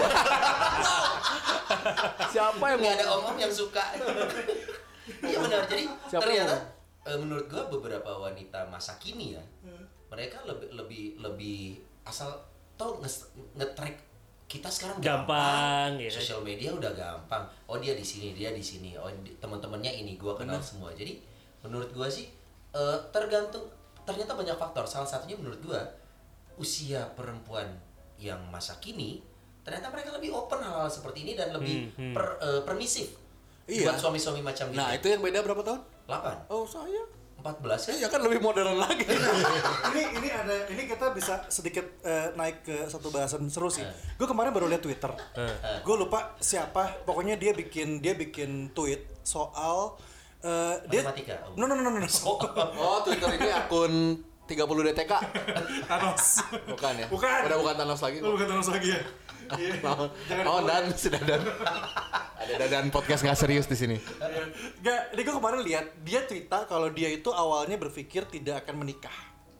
siapa 2.30 2.64
yang 2.66 2.78
nggak 2.80 2.94
ada 2.98 3.04
om-om 3.10 3.36
yang 3.36 3.52
suka. 3.52 3.82
Iya 5.20 5.36
benar. 5.36 5.60
Jadi 5.68 5.84
Siapa 6.08 6.24
ternyata 6.24 6.56
yang 6.56 6.64
eh, 7.04 7.16
menurut 7.20 7.44
gua 7.44 7.62
beberapa 7.68 8.08
wanita 8.18 8.64
masa 8.66 8.96
kini 8.96 9.36
ya 9.36 9.42
mereka 10.08 10.40
lebih 10.48 10.72
lebih 10.72 11.02
lebih 11.20 11.60
asal 12.02 12.32
tau 12.74 12.96
nge- 12.96 13.28
nge-track 13.52 13.92
kita 14.46 14.64
sekarang 14.64 14.96
Gampang, 15.04 15.98
ya 15.98 16.08
kan? 16.08 16.16
sosial 16.16 16.40
media 16.40 16.70
udah 16.70 16.88
gampang. 16.90 17.42
Oh 17.66 17.76
dia 17.76 17.92
di 17.92 18.00
sini 18.00 18.32
dia 18.32 18.48
di 18.48 18.60
sini. 18.60 18.96
Oh 18.96 19.04
di- 19.20 19.36
teman-temannya 19.36 19.92
ini 19.92 20.16
gua 20.16 20.32
kenal 20.32 20.56
semua. 20.56 20.88
Jadi 20.90 21.20
menurut 21.60 21.90
gua 21.90 22.06
sih 22.08 22.24
eh, 22.72 22.96
tergantung 23.10 23.66
ternyata 24.04 24.32
banyak 24.32 24.54
faktor. 24.54 24.84
Salah 24.84 25.04
satunya 25.04 25.36
menurut 25.36 25.60
gua 25.60 25.80
usia 26.56 27.04
perempuan 27.12 27.68
yang 28.16 28.40
masa 28.48 28.78
kini 28.78 29.20
ternyata 29.60 29.88
mereka 29.88 30.12
lebih 30.12 30.30
open 30.30 30.60
hal-hal 30.60 30.86
seperti 30.86 31.22
ini 31.22 31.32
dan 31.32 31.50
lebih 31.50 31.88
Hmm, 31.90 32.12
hmm. 32.12 32.14
per- 32.14 32.38
eh, 32.38 32.60
permisif 32.62 33.08
Iya. 33.64 33.88
buat 33.88 33.96
suami-suami 33.98 34.40
macam 34.40 34.68
gitu. 34.68 34.76
Nah 34.76 34.92
itu 34.92 35.08
yang 35.08 35.18
beda 35.18 35.40
berapa 35.40 35.62
tahun? 35.62 35.80
8, 36.04 36.52
Oh 36.52 36.64
saya. 36.64 37.00
14 37.34 37.60
kan? 37.82 37.94
Iya 37.94 38.08
kan 38.08 38.20
lebih 38.20 38.40
modern 38.40 38.76
lagi. 38.78 39.04
ini 39.88 40.02
ini 40.14 40.28
ada 40.28 40.64
ini 40.66 40.84
kita 40.84 41.12
bisa 41.12 41.44
sedikit 41.46 41.84
eh, 42.00 42.32
naik 42.34 42.60
ke 42.62 42.76
satu 42.84 43.08
bahasan 43.08 43.48
seru 43.48 43.68
sih. 43.68 43.84
Gue 44.14 44.24
kemarin 44.24 44.48
baru 44.48 44.64
lihat 44.66 44.80
Twitter. 44.80 45.12
Gue 45.80 45.96
lupa 45.98 46.36
siapa. 46.38 47.04
Pokoknya 47.04 47.34
dia 47.34 47.52
bikin 47.52 48.00
dia 48.00 48.12
bikin 48.12 48.68
tweet 48.70 49.00
soal 49.22 49.96
eh, 50.40 50.76
dia 50.86 51.00
Matematika. 51.00 51.36
No 51.52 51.64
no 51.64 51.74
no 51.74 51.82
no 51.82 51.90
no. 51.90 52.00
no. 52.00 52.08
Oh 52.76 53.00
Twitter 53.00 53.28
ini 53.30 53.48
akun 53.50 53.92
30 54.44 54.88
DTK. 54.92 55.12
Thanos. 55.88 56.24
Bukan 56.68 56.94
ya? 57.00 57.06
Bukan. 57.08 57.40
Udah 57.48 57.58
bukan 57.60 57.74
Thanos 57.80 58.00
lagi. 58.04 58.18
Lu 58.20 58.36
bukan 58.36 58.46
Thanos 58.48 58.68
lagi 58.68 58.88
ya? 58.92 59.00
Iya. 59.56 59.72
Oh, 59.84 60.08
oh 60.56 60.60
dan 60.64 60.88
sudah 60.96 61.20
dan. 61.20 61.44
Ada 62.44 62.54
dadan 62.64 62.88
podcast 62.92 63.24
nggak 63.24 63.38
serius 63.40 63.68
di 63.68 63.76
sini. 63.76 63.96
Gak, 64.80 65.16
ini 65.16 65.20
gue 65.20 65.34
kemarin 65.36 65.60
lihat 65.64 65.86
dia 66.04 66.24
cerita 66.28 66.64
kalau 66.68 66.92
dia 66.92 67.08
itu 67.08 67.28
awalnya 67.32 67.76
berpikir 67.76 68.24
tidak 68.28 68.64
akan 68.64 68.84
menikah. 68.84 69.16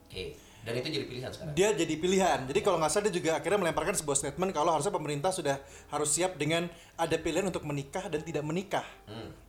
Oke. 0.08 0.36
Dan 0.64 0.80
itu 0.80 0.88
jadi 0.88 1.04
pilihan 1.04 1.28
sekarang. 1.28 1.52
Dia 1.52 1.68
jadi 1.76 1.94
pilihan. 2.00 2.38
Jadi 2.48 2.60
kalau 2.64 2.80
nggak 2.80 2.88
salah 2.88 3.04
dia 3.04 3.14
juga 3.20 3.30
akhirnya 3.36 3.60
melemparkan 3.60 3.92
sebuah 3.92 4.16
statement 4.16 4.50
kalau 4.56 4.72
harusnya 4.72 4.90
pemerintah 4.90 5.28
sudah 5.28 5.60
harus 5.92 6.08
siap 6.08 6.40
dengan 6.40 6.72
ada 6.96 7.16
pilihan 7.20 7.44
untuk 7.44 7.68
menikah 7.68 8.08
dan 8.08 8.24
tidak 8.24 8.40
menikah. 8.40 8.86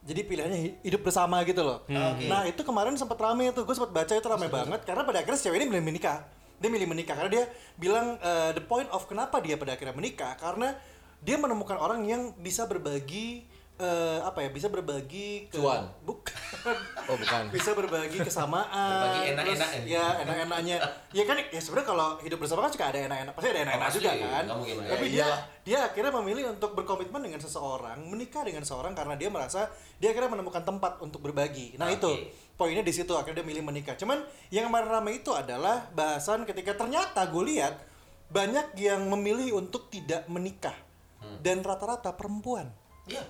Jadi 0.03 0.21
pilihannya 0.27 0.59
hi- 0.59 0.75
hidup 0.83 1.01
bersama 1.01 1.39
gitu 1.47 1.63
loh. 1.63 1.87
Oke. 1.87 2.27
Nah 2.27 2.43
itu 2.43 2.61
kemarin 2.61 2.99
sempat 2.99 3.15
rame 3.15 3.47
tuh, 3.55 3.63
gue 3.63 3.71
sempat 3.71 3.95
baca 3.95 4.11
itu 4.11 4.27
rame 4.27 4.51
banget 4.51 4.83
karena 4.83 5.01
pada 5.01 5.17
akhirnya 5.23 5.39
cewek 5.39 5.57
ini 5.63 5.65
milih 5.71 5.85
menikah. 5.87 6.27
Dia 6.59 6.69
milih 6.71 6.87
menikah 6.87 7.15
karena 7.15 7.31
dia 7.31 7.43
bilang 7.75 8.19
eh, 8.19 8.51
the 8.51 8.63
point 8.63 8.91
of 8.91 9.07
kenapa 9.07 9.39
dia 9.39 9.55
pada 9.55 9.73
akhirnya 9.75 9.95
menikah 9.95 10.35
karena 10.35 10.75
dia 11.23 11.39
menemukan 11.39 11.79
orang 11.79 12.03
yang 12.03 12.35
bisa 12.37 12.67
berbagi 12.67 13.47
eh, 13.77 14.19
apa 14.19 14.39
ya 14.39 14.49
bisa 14.49 14.67
berbagi 14.67 15.47
ke 15.47 15.55
Cuan. 15.55 15.83
bukan 16.01 16.35
Oh 17.05 17.13
bukan. 17.13 17.51
bisa 17.51 17.71
berbagi 17.71 18.17
kesamaan 18.17 18.65
Berbagi 18.65 19.21
enak-enak 19.31 19.69
terus, 19.69 19.85
ya. 19.85 19.99
ya 19.99 20.05
enak-enaknya 20.23 20.75
ya 21.11 21.23
kan 21.23 21.35
ya 21.43 21.59
sebenarnya 21.59 21.87
kalau 21.87 22.07
hidup 22.19 22.37
bersama 22.37 22.63
kan 22.63 22.71
suka 22.71 22.85
ada 22.87 22.99
enak-enak 23.03 23.33
pasti 23.33 23.49
ada 23.49 23.61
enak-enak 23.61 23.85
Oh, 23.85 23.93
juga 23.93 24.11
kan 24.15 24.43
mungkin, 24.49 24.75
ya. 24.77 24.89
tapi 24.89 25.05
dia 25.05 25.17
Iyalah. 25.21 25.39
dia 25.61 25.77
akhirnya 25.85 26.11
memilih 26.15 26.43
untuk 26.49 26.71
berkomitmen 26.73 27.21
dengan 27.21 27.37
seseorang 27.37 27.99
menikah 28.01 28.41
dengan 28.41 28.61
seseorang 28.61 28.93
karena 28.93 29.13
dia 29.13 29.29
merasa 29.29 29.67
dia 29.95 30.09
akhirnya 30.09 30.31
menemukan 30.31 30.63
tempat 30.63 30.97
untuk 30.99 31.19
berbagi 31.21 31.75
nah 31.75 31.87
Oke. 31.87 31.99
itu 31.99 32.11
poinnya 32.55 32.81
di 32.81 32.91
situ 32.91 33.11
akhirnya 33.11 33.39
dia 33.39 33.47
milih 33.47 33.61
menikah 33.61 33.93
cuman 33.93 34.23
yang 34.49 34.65
kemarin 34.65 34.87
ramai 34.89 35.19
itu 35.19 35.29
adalah 35.29 35.91
bahasan 35.91 36.43
ketika 36.43 36.73
ternyata 36.73 37.21
gue 37.25 37.43
lihat 37.45 37.75
banyak 38.25 38.73
yang 38.75 39.03
memilih 39.05 39.59
untuk 39.59 39.87
tidak 39.87 40.23
menikah 40.25 40.73
Hmm. 41.15 41.41
dan 41.41 41.59
rata-rata 41.59 42.13
perempuan 42.13 42.69
Iya. 43.05 43.25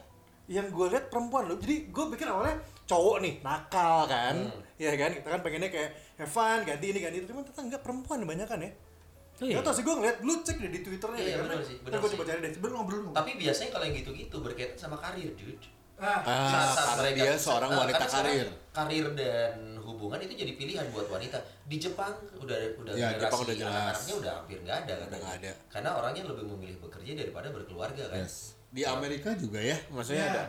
Yang 0.48 0.68
gue 0.68 0.86
lihat 0.88 1.08
perempuan 1.08 1.46
loh 1.46 1.58
jadi 1.58 1.76
gue 1.86 2.06
pikir 2.12 2.28
awalnya 2.28 2.58
cowok 2.84 3.18
nih 3.20 3.34
nakal 3.42 4.06
kan 4.06 4.36
Hmm. 4.38 4.62
ya 4.78 4.94
kan 4.94 5.12
kita 5.12 5.28
kan 5.28 5.40
pengennya 5.40 5.70
kayak 5.70 5.90
have 6.16 6.28
fun 6.28 6.62
ganti 6.62 6.86
ini 6.88 7.00
ganti 7.00 7.18
itu 7.18 7.28
cuman 7.28 7.42
ternyata 7.44 7.62
enggak 7.64 7.82
perempuan 7.82 8.20
kebanyakan 8.22 8.62
ya 8.62 8.72
Oh, 9.36 9.44
iya. 9.44 9.60
Gak 9.60 9.64
tau 9.64 9.74
sih 9.74 9.84
gue 9.84 9.92
ngeliat 9.92 10.18
lu 10.22 10.34
cek 10.40 10.58
deh 10.58 10.70
di 10.70 10.80
twitternya 10.80 11.20
Iya, 11.20 11.28
deh, 11.28 11.34
karena 11.36 11.48
bener 11.52 11.60
sih, 11.62 11.76
bener 11.78 11.98
gue 11.98 12.08
sih. 12.08 12.16
coba 12.16 12.24
cari 12.26 12.40
deh 12.40 12.52
sebelum 12.54 12.74
ngobrol 12.74 13.00
dulu 13.02 13.12
Tapi 13.12 13.32
biasanya 13.36 13.70
kalau 13.70 13.84
yang 13.84 13.96
gitu-gitu 13.98 14.36
berkaitan 14.40 14.78
sama 14.78 14.96
karir, 14.96 15.28
dude. 15.34 15.66
Ah, 15.98 16.24
Saat 16.72 16.88
karena 16.94 17.10
dia 17.14 17.32
seorang 17.36 17.72
wanita 17.74 18.00
karena 18.02 18.16
karir. 18.16 18.48
karir 18.72 19.06
dan 19.12 19.52
hubungan 19.78 20.20
itu 20.22 20.34
jadi 20.38 20.54
pilihan 20.54 20.88
buat 20.88 21.08
wanita 21.10 21.36
di 21.64 21.76
Jepang 21.78 22.16
udah 22.38 22.56
udah 22.78 22.94
Ya, 22.94 23.12
generasi 23.12 23.20
Jepang 23.22 23.40
udah 23.42 23.56
anak-anaknya 23.66 24.16
udah 24.16 24.32
hampir 24.34 24.58
nggak 24.62 24.78
ada 24.78 24.94
Udah 25.02 25.20
ada. 25.34 25.52
karena 25.68 25.90
orangnya 25.94 26.24
lebih 26.26 26.46
memilih 26.48 26.78
bekerja 26.80 27.12
daripada 27.14 27.48
berkeluarga 27.50 28.04
kan 28.08 28.24
Yes. 28.24 28.55
Di 28.76 28.84
Amerika 28.84 29.32
juga 29.40 29.64
ya, 29.64 29.80
maksudnya 29.88 30.28
Ya. 30.28 30.32
ada. 30.36 30.44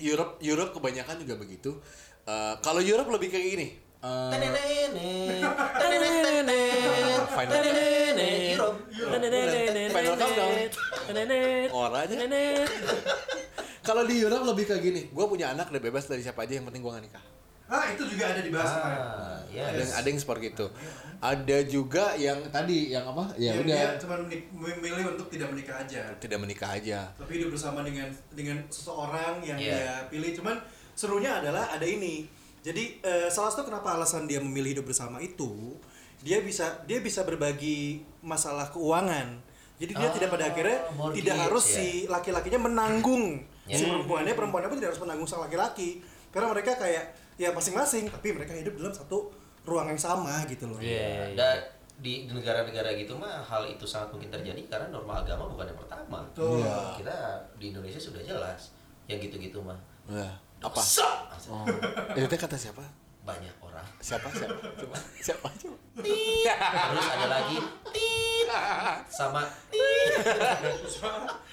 Europe 0.00 0.36
Europe 0.44 0.72
kebanyakan 0.76 1.16
juga 1.24 1.40
begitu. 1.40 1.72
Eh, 2.28 2.54
kalau 2.60 2.84
Europe 2.84 3.08
lebih 3.16 3.32
kayak 3.32 3.46
gini. 3.56 3.68
Final-. 7.36 7.60
Final 9.92 10.16
countdown. 10.16 10.52
Orangnya. 11.72 12.16
kalau 13.88 14.02
di 14.08 14.14
Europe 14.20 14.44
lebih 14.52 14.64
kayak 14.68 14.82
gini. 14.84 15.00
Gue 15.12 15.24
punya 15.28 15.52
anak 15.52 15.68
udah 15.68 15.82
bebas 15.84 16.08
dari 16.08 16.20
siapa 16.24 16.44
aja 16.44 16.60
yang 16.60 16.68
penting 16.68 16.80
gue 16.80 16.92
gak 16.92 17.04
nikah. 17.04 17.24
Ah, 17.70 17.86
itu 17.88 18.02
juga 18.04 18.24
ada 18.26 18.42
dibahas. 18.42 18.72
Ah, 18.74 19.38
ya. 19.46 19.62
Ada 19.64 19.78
yang 19.78 19.92
ada 19.94 20.06
yang 20.06 20.18
seperti 20.18 20.46
itu. 20.50 20.66
Ada 21.20 21.58
juga 21.64 22.04
yang 22.16 22.38
tadi 22.48 22.90
yang 22.90 23.04
apa? 23.06 23.30
Ya 23.36 23.52
Yang 23.52 23.58
udah 23.62 23.76
Dia 23.76 23.90
cuma 24.00 24.14
memilih 24.58 25.04
untuk 25.12 25.28
tidak 25.28 25.52
menikah 25.52 25.76
aja. 25.78 26.02
tidak 26.16 26.38
menikah 26.40 26.70
aja. 26.72 26.98
Tapi 27.14 27.30
hidup 27.36 27.52
bersama 27.52 27.80
dengan 27.80 28.08
dengan 28.30 28.58
seseorang 28.66 29.38
yang 29.40 29.54
Iya. 29.54 29.70
dia 29.70 29.92
pilih. 30.08 30.30
Cuman 30.34 30.56
serunya 30.92 31.38
adalah 31.38 31.70
ada 31.70 31.84
ini. 31.84 32.26
Jadi 32.60 32.98
eh, 33.00 33.28
salah 33.28 33.48
satu 33.48 33.64
kenapa 33.64 33.94
alasan 33.94 34.26
dia 34.26 34.36
memilih 34.36 34.80
hidup 34.80 34.90
bersama 34.90 35.20
itu, 35.20 35.78
dia 36.20 36.40
bisa 36.40 36.82
dia 36.84 36.98
bisa 36.98 37.22
berbagi 37.22 38.02
masalah 38.20 38.66
keuangan. 38.68 39.40
Jadi 39.76 39.92
dia 39.94 40.08
Ah, 40.08 40.12
tidak 40.12 40.28
pada 40.30 40.44
akhirnya 40.46 40.78
mortgage, 40.92 41.16
tidak 41.20 41.36
harus 41.38 41.64
ya. 41.64 41.74
si 41.76 41.88
laki-lakinya 42.04 42.60
menanggung 42.60 43.40
si 43.64 43.80
Ya. 43.80 43.88
perempuannya, 43.88 44.34
perempuannya 44.34 44.68
pun 44.68 44.76
tidak 44.76 44.90
harus 44.92 45.00
menanggung 45.00 45.24
sang 45.24 45.40
laki-laki. 45.40 46.00
Karena 46.28 46.48
mereka 46.48 46.76
kayak 46.76 47.16
ya 47.40 47.48
masing-masing, 47.56 48.04
tapi 48.12 48.36
mereka 48.36 48.52
hidup 48.52 48.76
dalam 48.76 48.92
satu 48.92 49.32
ruang 49.64 49.88
yang 49.88 49.96
sama 49.96 50.44
gitu 50.44 50.68
loh. 50.68 50.76
Iya, 50.76 51.32
iya. 51.32 51.36
Dan 51.36 51.56
di 52.00 52.28
negara-negara 52.28 52.92
gitu 52.96 53.16
mah 53.16 53.40
hal 53.44 53.64
itu 53.68 53.84
sangat 53.88 54.12
mungkin 54.12 54.28
terjadi 54.28 54.60
karena 54.68 54.92
norma 54.92 55.24
agama 55.24 55.48
bukan 55.48 55.72
yang 55.72 55.80
pertama. 55.80 56.20
Betul. 56.32 56.60
Iya. 56.60 56.76
Kita 57.00 57.16
di 57.56 57.72
Indonesia 57.72 58.00
sudah 58.00 58.20
jelas 58.20 58.76
yang 59.08 59.16
gitu-gitu 59.16 59.64
mah. 59.64 59.80
Nah, 60.04 60.36
apa? 60.60 60.80
Oh. 61.48 61.64
Itu 62.12 62.36
kata 62.36 62.60
siapa? 62.60 62.84
Banyak 63.24 63.56
orang. 63.64 63.84
Siapa 64.00 64.28
siapa? 64.32 64.60
Coba 64.76 64.96
siapa 65.20 65.48
coba? 65.48 65.76
Terus 65.96 67.06
ada 67.08 67.26
lagi 67.28 67.56
tit 67.92 68.48
sama. 69.08 69.44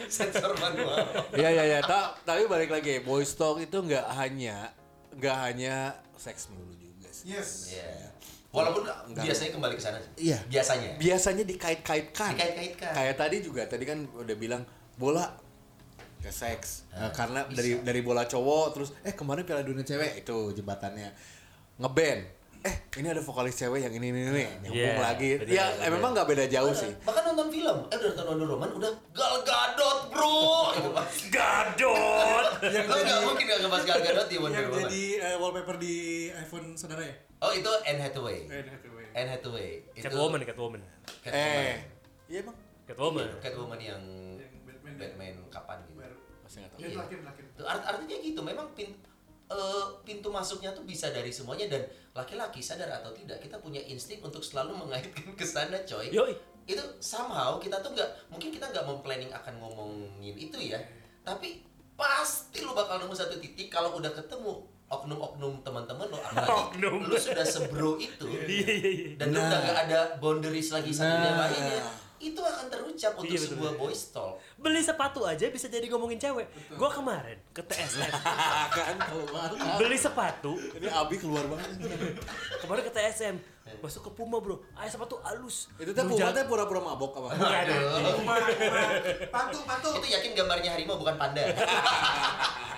Sensor 0.08 0.52
manual. 0.60 1.04
Iya 1.36 1.50
iya 1.52 1.64
iya. 1.76 1.80
Ta- 1.84 2.16
Tapi 2.24 2.48
balik 2.48 2.72
lagi, 2.72 3.04
boys 3.04 3.36
talk 3.36 3.60
itu 3.60 3.78
nggak 3.84 4.08
hanya 4.16 4.72
nggak 5.18 5.38
hanya 5.50 5.98
seks 6.16 6.50
melulu 6.54 6.74
juga 6.78 7.10
sih. 7.10 7.34
Yes. 7.34 7.74
Iya. 7.74 8.14
Walaupun 8.54 8.88
Enggak. 8.88 9.24
biasanya 9.28 9.52
kembali 9.54 9.74
ke 9.76 9.84
sana. 9.84 10.00
Iya. 10.16 10.40
Biasanya. 10.48 10.90
Biasanya 10.98 11.44
dikait-kaitkan. 11.44 12.32
Dikait-kaitkan. 12.34 12.94
Kayak 12.96 13.16
tadi 13.20 13.38
juga 13.44 13.62
tadi 13.68 13.84
kan 13.84 14.00
udah 14.18 14.36
bilang 14.40 14.64
bola 14.98 15.26
ke 16.24 16.32
seks. 16.34 16.90
Nah, 16.96 17.14
karena 17.14 17.46
bisa. 17.46 17.58
dari 17.62 17.72
dari 17.86 18.02
bola 18.02 18.26
cowok 18.26 18.66
terus 18.74 18.90
eh 19.06 19.14
kemarin 19.14 19.46
Piala 19.46 19.62
Dunia 19.62 19.86
cewek 19.86 20.26
itu 20.26 20.38
jembatannya 20.58 21.10
ngeband. 21.78 22.37
Eh, 22.60 22.76
ini 22.96 23.08
ada 23.08 23.20
vokalis 23.20 23.54
cewek 23.54 23.80
yang 23.80 23.94
ini 23.94 24.08
ini 24.08 24.20
ini 24.24 24.44
nyambung 24.60 24.74
Iya, 24.74 24.98
lagi. 24.98 25.30
bener, 25.36 25.52
ya, 25.52 25.66
bener. 25.68 25.84
eh, 25.84 25.92
memang 25.92 26.12
nggak 26.12 26.28
beda 26.28 26.46
jauh 26.48 26.72
sih. 26.72 26.92
Bahkan 27.00 27.24
nonton 27.26 27.48
film, 27.50 27.78
eh 27.84 27.96
udah 27.96 28.10
nonton 28.10 28.26
Wonder 28.28 28.48
Woman 28.50 28.70
udah 28.74 28.92
Gal 29.12 29.36
Gadot 29.42 30.00
bro. 30.08 30.38
Itu 30.72 30.90
Pak. 30.92 31.06
Gadot. 31.36 32.46
Yang 32.64 32.86
Lo 32.86 32.96
jadi 32.96 33.06
nggak 33.06 33.22
mungkin 33.24 33.44
nggak 33.46 33.60
ngebahas 33.60 33.84
Gal 33.86 34.00
Gadot 34.02 34.28
di 34.28 34.38
Wonder 34.38 34.58
yang 34.58 34.70
Woman. 34.70 34.84
jadi 34.84 35.04
eh, 35.20 35.36
wallpaper 35.36 35.76
di 35.78 35.96
iPhone 36.32 36.68
saudara 36.74 37.02
ya? 37.02 37.16
Oh 37.40 37.52
itu 37.52 37.70
Anne 37.84 38.02
Hathaway. 38.02 38.38
Eh, 38.46 38.64
Hathaway. 38.64 39.06
Anne 39.14 39.30
Hathaway. 39.32 39.70
Itu 39.92 40.04
Catwoman, 40.04 40.40
Catwoman. 40.42 40.82
Catwoman. 41.20 41.64
Eh, 41.64 41.76
iya 42.28 42.42
bang. 42.42 42.58
Catwoman. 42.86 43.28
Catwoman 43.38 43.80
yang 43.80 44.02
Yang 44.36 44.54
Batman. 44.66 44.94
Batman 44.98 45.36
kapan 45.48 45.78
gitu. 45.86 46.02
Masih 46.42 46.58
nggak 46.60 46.72
tahu. 46.72 46.80
Ya, 46.80 46.86
Iya. 46.86 46.96
terakhir, 46.98 47.18
terakhir. 47.22 47.44
Tuh, 47.54 47.66
art- 47.66 47.86
artinya 47.86 48.18
gitu, 48.18 48.40
memang 48.42 48.68
pin, 48.74 48.90
eh, 49.48 49.86
pintu 50.02 50.28
masuknya 50.28 50.72
tuh 50.72 50.84
bisa 50.84 51.08
dari 51.10 51.30
semuanya 51.30 51.68
dan 51.68 51.84
laki-laki 52.12 52.60
sadar 52.60 52.90
atau 52.94 53.12
tidak 53.12 53.40
kita 53.40 53.58
punya 53.58 53.80
insting 53.82 54.20
untuk 54.20 54.42
selalu 54.42 54.76
mengaitkan 54.76 55.32
ke 55.34 55.44
sana 55.44 55.78
coy. 55.84 56.10
Yoi. 56.10 56.34
Itu 56.66 56.82
somehow 57.00 57.56
kita 57.58 57.80
tuh 57.80 57.92
nggak 57.92 58.10
mungkin 58.28 58.50
kita 58.50 58.68
nggak 58.68 58.84
memplanning 58.84 59.32
akan 59.32 59.54
ngomongin 59.58 60.36
itu 60.36 60.58
ya, 60.68 60.80
tapi 61.22 61.64
pasti 61.94 62.60
lu 62.60 62.72
bakal 62.72 63.00
nemu 63.00 63.12
satu 63.12 63.38
titik 63.38 63.68
kalau 63.68 63.96
udah 63.96 64.12
ketemu 64.12 64.62
oknum-oknum 64.88 65.60
teman-teman 65.62 66.08
lo 66.08 66.16
apalagi 66.16 66.80
Oknum. 66.80 67.04
lu 67.04 67.18
sudah 67.18 67.44
sebro 67.44 67.98
itu 67.98 68.24
Iya, 68.24 68.64
iya, 68.70 68.90
iya. 68.90 69.08
dan 69.20 69.32
lu 69.32 69.40
udah 69.42 69.60
gak 69.62 69.80
ada 69.84 70.00
boundaries 70.16 70.72
lagi 70.72 70.92
satu 70.92 71.12
yang 71.12 71.36
Nah. 71.36 71.44
lainnya 71.44 71.82
itu 72.20 72.38
akan 72.38 72.66
terucap 72.68 73.14
untuk 73.14 73.26
Iya, 73.26 73.38
betul, 73.38 73.52
sebuah 73.54 73.72
betul. 73.72 73.82
boys 73.84 74.04
talk 74.10 74.34
Beli 74.58 74.82
sepatu 74.82 75.22
aja 75.22 75.46
bisa 75.48 75.68
jadi 75.68 75.86
ngomongin 75.88 76.18
cewek. 76.18 76.50
Gua 76.74 76.90
kemarin 76.90 77.38
ke 77.52 77.62
TSM. 77.62 78.10
kan 78.76 78.98
keluar. 79.04 79.50
Beli 79.78 79.94
sepatu, 79.94 80.58
Ini 80.74 80.90
Abi 80.90 81.16
keluar 81.16 81.46
banget. 81.46 81.78
kemarin 82.60 82.82
ke 82.82 82.92
TSM. 82.92 83.36
Masuk 83.78 84.02
ke 84.02 84.12
Puma, 84.14 84.40
Bro. 84.40 84.64
Ah, 84.74 84.84
sepatu 84.84 85.22
halus. 85.22 85.70
Itu 85.76 85.92
teh 85.92 86.02
Lu 86.02 86.10
Puma 86.10 86.32
teh 86.32 86.44
pura-pura 86.44 86.82
mabok 86.82 87.20
apa? 87.20 87.28
Enggak 87.36 87.62
ada. 87.64 87.76
Patu, 89.30 89.58
patu. 89.62 89.88
itu 89.96 90.08
yakin 90.10 90.32
gambarnya 90.34 90.74
harimau 90.74 90.98
bukan 90.98 91.14
panda 91.16 91.44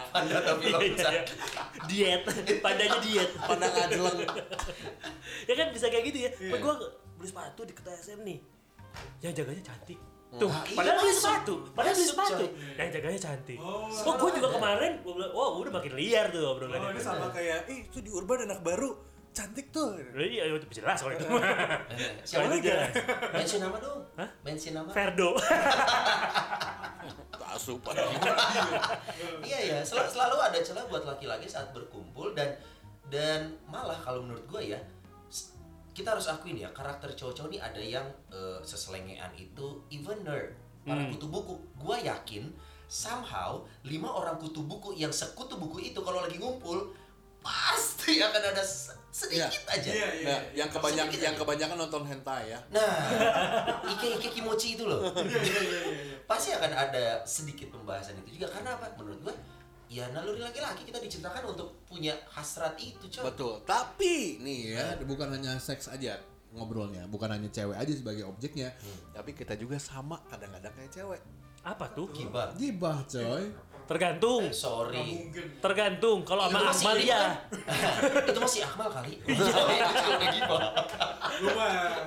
panda 0.09 0.41
tapi 0.41 0.65
Iya, 0.67 0.79
iya. 0.81 1.21
Diet. 1.85 2.21
Pandanya 2.59 2.97
diet. 2.99 3.29
Pandang 3.37 3.69
ajeleng. 3.71 4.19
ya 5.45 5.53
kan 5.53 5.67
bisa 5.69 5.85
kayak 5.87 6.03
gitu 6.09 6.17
ya. 6.25 6.31
Iya. 6.33 6.57
Gue 6.57 6.73
beli 7.15 7.27
sepatu 7.29 7.61
di 7.61 7.71
Keta 7.71 7.93
SM 7.93 8.19
nih. 8.19 8.58
Yang 9.19 9.33
jaganya 9.37 9.63
cantik. 9.65 9.99
Tuh, 10.31 10.45
Nah, 10.45 10.61
iya, 10.61 10.77
padahal 10.77 10.97
beli 10.99 11.09
masuk. 11.09 11.21
sepatu, 11.23 11.53
padahal 11.73 11.95
beli 11.95 12.05
sepatu. 12.05 12.45
Yang 12.75 12.89
jaganya 12.93 13.19
cantik. 13.19 13.57
Oh, 13.57 13.89
Oh, 13.89 14.13
gue 14.15 14.29
juga 14.31 14.47
ada. 14.47 14.55
kemarin, 14.55 14.91
gue 14.99 15.09
bilang, 15.11 15.31
wah 15.31 15.49
udah 15.55 15.73
makin 15.73 15.93
liar 15.93 16.25
tuh 16.29 16.39
Oh, 16.39 16.53
obrolannya. 16.53 16.89
ini 16.91 17.01
sama 17.01 17.27
kayak, 17.29 17.65
ih 17.65 17.79
itu 17.83 17.97
di 17.97 18.09
Urban 18.09 18.45
anak 18.45 18.61
baru, 18.61 18.93
cantik 19.31 19.67
tuh. 19.69 19.97
Iya, 20.11 20.43
itu 20.51 20.69
jelas 20.71 20.97
kalau 20.97 21.13
itu. 21.13 21.25
Eh, 21.25 22.13
siapa 22.21 22.45
Kalau 22.45 22.45
itu 22.45 22.53
lagi 22.55 22.69
jelas. 22.69 22.91
mention 23.31 23.59
nama 23.59 23.77
dong 23.79 23.99
Hah? 24.15 24.29
mention 24.43 24.73
nama 24.75 24.89
Ferdo. 24.89 25.29
Asup. 27.49 27.81
iya 29.41 29.57
ya 29.65 29.77
sel- 29.81 30.05
selalu 30.05 30.37
ada 30.39 30.59
celah 30.59 30.85
buat 30.85 31.01
laki-laki 31.03 31.43
saat 31.45 31.73
berkumpul 31.73 32.31
dan 32.31 32.53
dan 33.09 33.57
malah 33.65 33.97
kalau 33.97 34.21
menurut 34.21 34.45
gue 34.45 34.69
ya 34.69 34.79
kita 35.99 36.15
harus 36.15 36.25
akuin 36.25 36.55
ya 36.55 36.71
karakter 36.71 37.11
cowok-cowok 37.11 37.49
ini 37.49 37.59
ada 37.59 37.81
yang 37.81 38.07
eh, 38.29 38.59
seselengean 38.63 39.27
itu 39.35 39.65
even 39.89 40.23
nerd 40.23 40.55
para 40.81 40.95
Hmm. 40.97 41.11
kutu 41.11 41.27
buku 41.27 41.53
gue 41.75 41.97
yakin 42.01 42.47
somehow 42.87 43.59
lima 43.83 44.07
orang 44.07 44.39
kutu 44.39 44.63
buku 44.63 44.95
yang 44.95 45.11
sekutu 45.11 45.53
buku 45.53 45.83
itu 45.85 45.99
kalau 45.99 46.23
lagi 46.23 46.39
ngumpul 46.39 46.95
pasti 47.39 48.19
akan 48.19 48.41
ada 48.45 48.59
se- 48.59 48.95
sedikit 49.09 49.63
aja 49.65 49.89
Iya, 49.89 50.07
iya. 50.13 50.27
Nah, 50.27 50.39
yang 50.55 50.69
kebanyakan 50.69 51.07
Sedikit 51.07 51.21
yang 51.21 51.35
aja. 51.35 51.41
kebanyakan 51.41 51.77
nonton 51.79 52.03
hentai 52.05 52.43
ya. 52.47 52.59
Nah, 52.69 52.93
ike 53.85 54.07
ike 54.17 54.29
kimochi 54.31 54.75
itu 54.75 54.83
loh. 54.83 55.01
Iya, 55.15 55.39
iya, 55.39 55.61
iya, 55.61 55.81
iya. 56.09 56.17
Pasti 56.23 56.51
akan 56.51 56.67
ada 56.69 57.23
sedikit 57.23 57.69
pembahasan 57.69 58.19
itu 58.19 58.37
juga 58.37 58.47
karena 58.49 58.75
apa? 58.75 58.91
Menurut 58.95 59.19
gua, 59.21 59.35
ya 59.89 60.05
naluri 60.13 60.45
laki-laki 60.45 60.85
kita 60.85 61.01
diciptakan 61.01 61.49
untuk 61.49 61.81
punya 61.89 62.13
hasrat 62.29 62.77
itu, 62.77 63.09
coy. 63.09 63.25
Betul. 63.25 63.53
Tapi 63.65 64.37
nih 64.39 64.77
ya, 64.77 64.85
bukan 65.01 65.33
hanya 65.33 65.57
seks 65.57 65.89
aja 65.89 66.21
ngobrolnya, 66.53 67.09
bukan 67.09 67.29
hanya 67.33 67.49
cewek 67.49 67.77
aja 67.77 67.93
sebagai 67.93 68.25
objeknya, 68.25 68.73
tapi 69.13 69.33
kita 69.33 69.53
juga 69.57 69.81
sama 69.81 70.21
kadang-kadang 70.29 70.73
kayak 70.77 70.93
cewek. 70.93 71.21
Apa 71.65 71.91
tuh? 71.91 72.07
Gibah. 72.13 72.55
Gibah, 72.55 73.03
coy. 73.05 73.49
Tergantung. 73.89 74.45
Eh, 74.45 74.53
sorry. 74.53 75.33
Tergantung. 75.57 76.21
Kalau 76.21 76.45
sama 76.45 76.69
Akmal 76.69 77.01
ya. 77.01 77.41
kan? 77.49 78.29
itu 78.29 78.37
masih 78.37 78.61
Akmal 78.61 78.89
kali. 78.93 79.17
mah. 81.57 82.05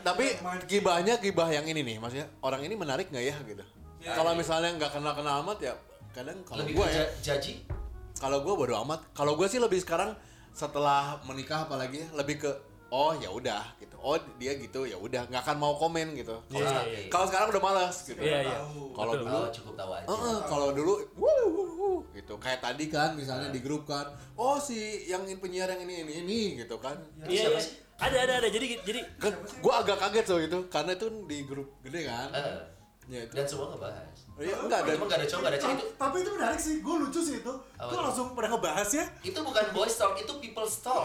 Tapi 0.00 0.26
gibahnya 0.64 1.20
gibah 1.20 1.48
yang 1.52 1.68
ini 1.68 1.84
nih, 1.84 1.96
maksudnya 2.00 2.26
orang 2.40 2.64
ini 2.64 2.72
menarik 2.72 3.12
nggak 3.12 3.24
ya 3.24 3.36
gitu. 3.44 3.64
Ya, 4.04 4.16
kalau 4.16 4.32
iya. 4.32 4.40
misalnya 4.40 4.70
nggak 4.80 4.90
kenal-kenal 4.96 5.44
amat 5.44 5.58
ya, 5.60 5.72
kadang 6.14 6.38
kalau 6.42 6.62
gue 6.62 6.86
ya, 6.86 7.02
ja- 7.02 7.34
jaji. 7.34 7.66
kalau 8.14 8.40
gue 8.40 8.54
bodo 8.54 8.74
amat. 8.80 9.02
Kalau 9.10 9.34
gue 9.34 9.44
sih 9.44 9.58
lebih 9.58 9.76
sekarang 9.76 10.14
setelah 10.50 11.18
menikah 11.24 11.66
apalagi 11.66 11.98
lebih 12.12 12.38
ke 12.38 12.50
oh 12.88 13.10
ya 13.12 13.26
udah 13.28 13.74
gitu. 13.76 13.98
Oh 13.98 14.14
dia 14.38 14.54
gitu 14.54 14.84
ya 14.84 14.94
udah 14.96 15.26
nggak 15.26 15.42
akan 15.42 15.56
mau 15.56 15.74
komen 15.74 16.14
gitu. 16.14 16.38
Kalau 16.46 16.54
Iya, 16.54 16.64
sekarang- 16.64 16.88
iya, 16.88 16.98
iya. 17.00 17.10
kalau 17.10 17.26
sekarang 17.26 17.46
udah 17.50 17.62
malas 17.62 17.96
gitu. 18.04 18.20
Iya, 18.20 18.38
iya. 18.40 18.58
Tahu. 18.60 18.82
Kalau 18.92 19.12
dulu 19.16 19.34
Oh, 19.36 19.48
cukup 19.50 19.74
tahu 19.74 19.90
aja. 19.92 20.06
Heeh, 20.06 20.36
kalau 20.46 20.68
dulu 20.70 20.92
wuh, 21.14 21.44
wuh, 21.44 21.70
wuh, 21.74 21.98
gitu 22.14 22.34
kayak 22.38 22.60
tadi 22.60 22.86
kan 22.86 23.12
misalnya 23.12 23.50
di 23.50 23.58
grup 23.58 23.82
kan 23.84 24.06
oh 24.36 24.54
si 24.56 24.78
yang 25.04 25.26
penyiar 25.34 25.66
yang 25.68 25.82
ini 25.82 25.94
ini 26.00 26.12
ini 26.22 26.40
gitu 26.56 26.78
kan 26.78 26.94
Iya, 27.20 27.50
iya. 27.50 27.58
sih? 27.58 27.82
Ada, 27.94 28.16
ada, 28.20 28.32
ada. 28.38 28.48
Jadi, 28.48 28.66
jadi 28.80 29.00
kan 29.16 29.30
gua 29.58 29.82
agak 29.82 29.98
kaget 29.98 30.24
so 30.24 30.34
gitu 30.36 30.66
karena 30.68 30.94
itu 30.94 31.06
di 31.26 31.38
grup 31.42 31.78
gede 31.80 32.02
kan 32.04 32.26
Eh, 32.30 32.58
Ya, 33.04 33.20
itu. 33.20 33.32
Dan 33.36 33.44
semua 33.44 33.68
ngebahas. 33.68 34.16
Iya, 34.34 34.56
enggak 34.66 34.78
ada. 34.82 34.90
Cuma 34.98 35.06
gak 35.06 35.20
ada 35.22 35.28
cowok, 35.30 35.42
gak 35.44 35.52
ada 35.52 35.60
cewek 35.62 35.74
itu. 35.78 35.86
Tapi 35.94 36.16
itu 36.18 36.30
menarik 36.34 36.58
sih, 36.58 36.74
gue 36.82 36.94
lucu 37.06 37.20
sih 37.22 37.34
itu. 37.38 37.52
Apa 37.78 37.86
Gue 37.86 37.94
tuh? 37.94 38.02
langsung 38.02 38.26
pernah 38.34 38.50
ngebahas 38.56 38.88
ya. 38.90 39.04
Itu 39.22 39.38
bukan 39.46 39.64
boys 39.70 39.94
talk, 39.94 40.14
itu 40.18 40.32
people 40.42 40.66
talk. 40.66 41.04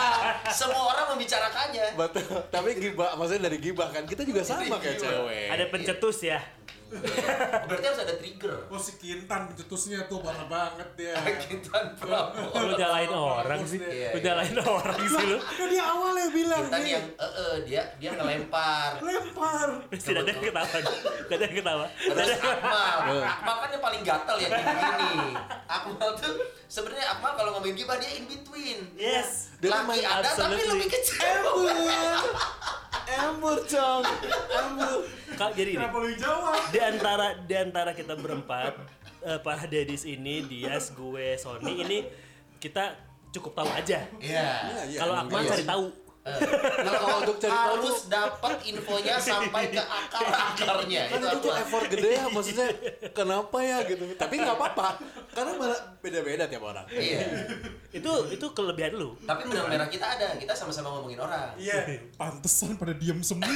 semua 0.62 0.82
orang 0.88 1.06
membicarakannya. 1.12 1.86
Betul. 2.00 2.32
Tapi 2.48 2.68
gibah, 2.80 3.12
maksudnya 3.18 3.52
dari 3.52 3.58
gibah 3.60 3.88
kan 3.92 4.08
kita 4.08 4.22
juga 4.24 4.40
sama 4.40 4.80
kayak 4.80 4.96
cewek. 5.02 5.48
Ada 5.52 5.64
pencetus 5.68 6.18
ya. 6.24 6.40
Berarti 7.68 7.84
harus 7.88 8.00
ada 8.04 8.14
trigger. 8.16 8.56
Oh 8.68 8.76
si 8.76 8.92
Kintan 8.96 9.48
pencetusnya 9.48 10.04
tuh 10.06 10.20
parah 10.20 10.44
banget 10.46 10.88
dia. 10.94 11.16
Kintan 11.42 11.96
Prabowo. 11.96 12.52
Lu 12.52 12.74
nyalain 12.76 13.08
orang 13.08 13.60
sih. 13.64 13.78
Iya, 13.80 14.12
Lu 14.12 14.18
iya. 14.20 14.24
nyalain 14.32 14.56
orang 14.60 14.98
sih 15.00 15.24
lu. 15.24 15.38
Kan 15.40 15.66
dia 15.72 15.84
awal 15.84 16.12
ya 16.14 16.28
bilang 16.28 16.62
Kintan 16.68 16.80
nih. 16.84 16.92
yang 16.94 17.06
eh 17.16 17.32
eh, 17.32 17.54
dia 17.64 17.82
dia 17.96 18.10
ngelempar. 18.12 18.90
Lempar. 19.00 19.68
Tidak 19.88 20.22
ada 20.22 20.32
ketawa. 20.34 20.68
Tidak 20.68 21.36
ada 21.36 21.48
ketawa. 21.48 21.86
Terus 21.96 22.30
Akmal, 22.42 22.96
Akmal 23.22 23.56
kan 23.58 23.68
yang 23.72 23.82
paling 23.82 24.02
gatel 24.04 24.36
ya 24.38 24.48
kayak 24.50 24.66
gini. 24.76 25.32
Akmal 25.66 26.10
tuh 26.16 26.32
sebenarnya 26.68 27.06
Akmal 27.16 27.32
kalau 27.34 27.50
ngomongin 27.56 27.76
gibah 27.78 27.96
dia 27.96 28.12
in 28.14 28.28
between. 28.28 28.92
Yes. 28.94 29.48
Laki 29.62 30.02
ada 30.02 30.26
tapi 30.28 30.60
lebih 30.60 30.88
kecewa. 30.90 31.72
Embur, 33.12 33.58
Cong. 33.64 34.02
Embur. 34.48 35.00
Kak, 35.32 35.50
jadi 35.52 35.70
ini. 35.72 35.78
Kenapa 35.80 35.96
lu 35.96 36.06
yang 36.08 36.20
jawab? 36.20 36.60
di 36.68 36.80
antara 36.80 37.26
di 37.40 37.54
antara 37.56 37.90
kita 37.92 38.14
berempat 38.16 38.72
eh, 39.22 39.38
para 39.40 39.64
dedis 39.64 40.04
ini 40.04 40.44
Dias 40.44 40.92
gue 40.92 41.36
Sony 41.36 41.84
ini 41.84 41.98
kita 42.58 42.96
cukup 43.32 43.52
tahu 43.56 43.68
aja 43.72 44.04
Iya. 44.20 44.50
Iya, 44.86 44.98
kalau 45.00 45.14
emang 45.16 45.28
Akmal 45.28 45.40
iya 45.40 45.50
cari 45.50 45.64
tahu 45.64 45.84
Nah, 46.22 46.38
kalau 46.94 47.18
untuk 47.20 47.34
cari 47.36 47.50
tahu 47.50 47.74
harus 47.76 48.06
dapat 48.06 48.54
infonya 48.62 49.18
sampai 49.18 49.62
ke 49.68 49.82
akar-akarnya. 49.82 51.02
kan 51.10 51.18
Itu 51.18 51.26
itu 51.26 51.38
tuh 51.40 51.52
effort 51.52 51.86
gede 51.88 52.10
ya 52.12 52.24
maksudnya 52.30 52.68
kenapa 53.10 53.58
ya 53.58 53.82
gitu 53.82 54.06
tapi 54.14 54.38
nggak 54.38 54.54
apa-apa 54.54 55.02
karena 55.30 55.50
malah 55.56 55.80
beda-beda 55.98 56.46
tiap 56.46 56.62
orang 56.62 56.86
Iya. 56.88 57.26
itu 57.90 58.12
itu 58.30 58.46
kelebihan 58.48 58.94
lu 58.94 59.18
Tapi 59.20 59.42
benang 59.44 59.66
merah 59.66 59.88
kita 59.88 60.06
ada. 60.08 60.38
Kita 60.38 60.54
sama-sama 60.54 60.94
ngomongin 60.94 61.18
orang. 61.18 61.58
Iya. 61.58 62.06
Pantesan 62.14 62.78
pada 62.78 62.94
diem 62.94 63.18
semua. 63.18 63.50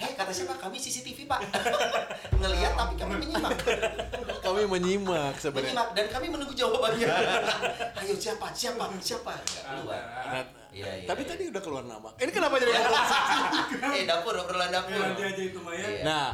Hei, 0.00 0.12
kata 0.18 0.32
siapa? 0.32 0.56
Kami 0.56 0.76
CCTV, 0.76 1.28
Pak. 1.28 1.40
Ngelihat 2.40 2.72
tapi 2.72 2.94
kami 2.96 3.14
menyimak. 3.20 3.52
kami 4.40 4.62
menyimak 4.64 5.34
sebenarnya 5.36 5.60
Menyimak 5.70 5.88
dan 5.92 6.06
kami 6.08 6.26
menunggu 6.26 6.54
jawabannya. 6.54 7.04
Ayo 8.00 8.14
siapa? 8.16 8.48
Siapa? 8.50 8.88
Siapa? 8.96 9.32
Keluar. 9.60 10.63
Iya, 10.74 10.90
iya. 10.90 11.06
tapi 11.06 11.22
iya. 11.22 11.30
tadi 11.30 11.42
udah 11.54 11.62
keluar 11.62 11.84
nama 11.86 12.10
ini 12.18 12.30
kenapa 12.34 12.54
jadi 12.58 12.72
eh 13.94 14.02
dapur 14.04 14.34
obrolan 14.34 14.70
dapur. 14.74 14.90
Ya 14.90 15.06
nanti 15.06 15.22
aja 15.22 15.42
itu 15.46 15.58
Maya. 15.62 15.86
Iya. 15.86 16.02
nah. 16.02 16.28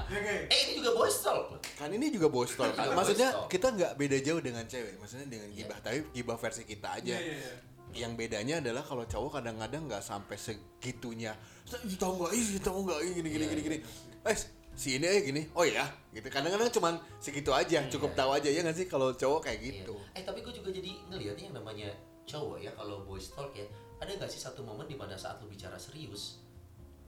Eh 0.49 0.59
ini 0.65 0.73
juga 0.81 0.91
boys 0.97 1.17
talk. 1.21 1.61
kan 1.77 1.89
ini 1.93 2.07
juga 2.09 2.29
boys 2.29 2.53
talk 2.57 2.73
Juga 2.73 2.97
maksudnya 2.97 3.29
kita 3.47 3.67
nggak 3.77 3.93
beda 3.97 4.17
jauh 4.21 4.41
dengan 4.41 4.65
cewek 4.65 4.97
maksudnya 4.97 5.27
dengan 5.29 5.49
gibah 5.53 5.79
tapi 5.79 5.99
gibah 6.11 6.37
versi 6.41 6.65
kita 6.65 6.89
aja 6.97 7.17
Iya 7.17 7.21
iya 7.21 7.37
iya. 7.37 7.55
yang 7.91 8.13
bedanya 8.15 8.65
adalah 8.65 8.81
kalau 8.81 9.05
cowok 9.05 9.41
kadang-kadang 9.41 9.85
nggak 9.85 10.01
sampai 10.01 10.37
segitunya 10.39 11.37
Ih, 11.85 11.97
tahu 12.01 12.13
nggak 12.19 12.33
ih 12.35 12.47
tahu 12.59 12.79
nggak 12.87 12.99
ih 13.03 13.13
gini 13.19 13.29
gini 13.29 13.45
Iya, 13.45 13.51
gini 13.53 13.61
iya. 13.61 13.69
gini 13.69 13.79
eh 14.27 14.37
si 14.73 14.89
ini 14.97 15.07
eh 15.07 15.21
gini 15.27 15.43
oh 15.53 15.67
ya 15.67 15.85
gitu 16.11 16.27
kadang-kadang 16.31 16.71
cuman 16.71 16.95
segitu 17.19 17.51
aja 17.51 17.83
cukup 17.91 18.15
tahu 18.15 18.31
aja 18.33 18.49
ya 18.49 18.63
nggak 18.63 18.77
sih 18.79 18.87
kalau 18.87 19.13
cowok 19.13 19.45
kayak 19.45 19.61
Iya. 19.61 19.71
gitu 19.83 19.95
Eh 20.15 20.23
tapi 20.23 20.41
gue 20.41 20.53
juga 20.55 20.71
jadi 20.71 20.91
ngelihatnya 21.11 21.45
yang 21.51 21.57
namanya 21.59 21.89
cowok 22.25 22.57
ya 22.63 22.71
kalau 22.73 23.03
boys 23.03 23.27
talk 23.35 23.51
ya 23.53 23.67
ada 24.01 24.11
nggak 24.11 24.31
sih 24.31 24.41
satu 24.41 24.65
momen 24.65 24.89
di 24.89 24.97
mana 24.97 25.13
saat 25.15 25.37
lu 25.39 25.47
bicara 25.47 25.77
serius 25.77 26.41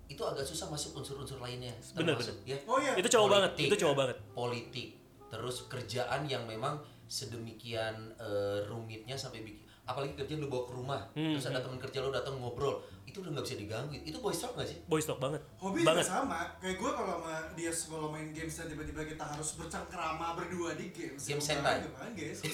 itu 0.06 0.20
agak 0.20 0.44
susah 0.44 0.68
masuk 0.68 1.00
unsur-unsur 1.00 1.40
lainnya. 1.40 1.72
Bener, 1.96 2.12
Termasuk, 2.20 2.36
ya. 2.44 2.56
Oh 2.68 2.76
iya. 2.76 2.92
itu 3.00 3.08
cowok 3.08 3.28
banget 3.32 3.50
itu 3.58 3.76
cowok 3.80 3.96
banget 3.96 4.16
politik 4.36 4.88
terus 5.32 5.64
kerjaan 5.72 6.28
yang 6.28 6.44
memang 6.44 6.76
sedemikian 7.08 8.12
eh, 8.20 8.60
rumitnya 8.68 9.16
sampai 9.16 9.40
bikin 9.40 9.64
apalagi 9.82 10.14
kerjaan 10.14 10.38
lu 10.38 10.46
bawa 10.46 10.62
ke 10.68 10.72
rumah 10.78 11.00
Hmm, 11.16 11.34
terus 11.34 11.48
ada 11.50 11.58
teman 11.58 11.80
kerja 11.80 11.98
lu 12.04 12.14
datang 12.14 12.38
ngobrol 12.38 12.78
itu 13.02 13.18
udah 13.18 13.34
nggak 13.34 13.44
bisa 13.44 13.56
diganggu 13.58 13.96
itu 13.98 14.14
boys 14.22 14.38
talk 14.38 14.54
nggak 14.54 14.68
sih 14.68 14.78
boys 14.86 15.04
talk 15.04 15.18
banget 15.18 15.42
Hobi 15.58 15.82
juga 15.82 15.88
banget 15.90 16.06
sama. 16.06 16.40
Kayak 16.62 16.76
gue 16.78 16.90
kalau 16.94 17.14
sama 17.18 17.34
dia 17.58 17.72
kalau 17.74 18.08
main 18.14 18.28
games 18.30 18.54
dan 18.54 18.66
tiba-tiba 18.70 19.02
kita 19.04 19.24
harus 19.26 19.48
bercengkrama 19.58 20.26
berdua 20.38 20.70
di 20.78 20.86
games. 20.94 21.20
Game 21.26 21.42
Sentai. 21.42 21.82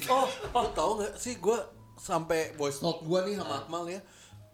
oh 0.08 0.26
oh 0.56 0.66
tau 0.72 0.90
nggak 0.98 1.12
sih 1.20 1.36
gue 1.36 1.58
sampai 2.00 2.54
voice 2.56 2.80
note 2.80 3.04
gue 3.04 3.18
nih 3.28 3.34
sama 3.36 3.66
Akmal 3.66 3.84
ya 3.92 4.00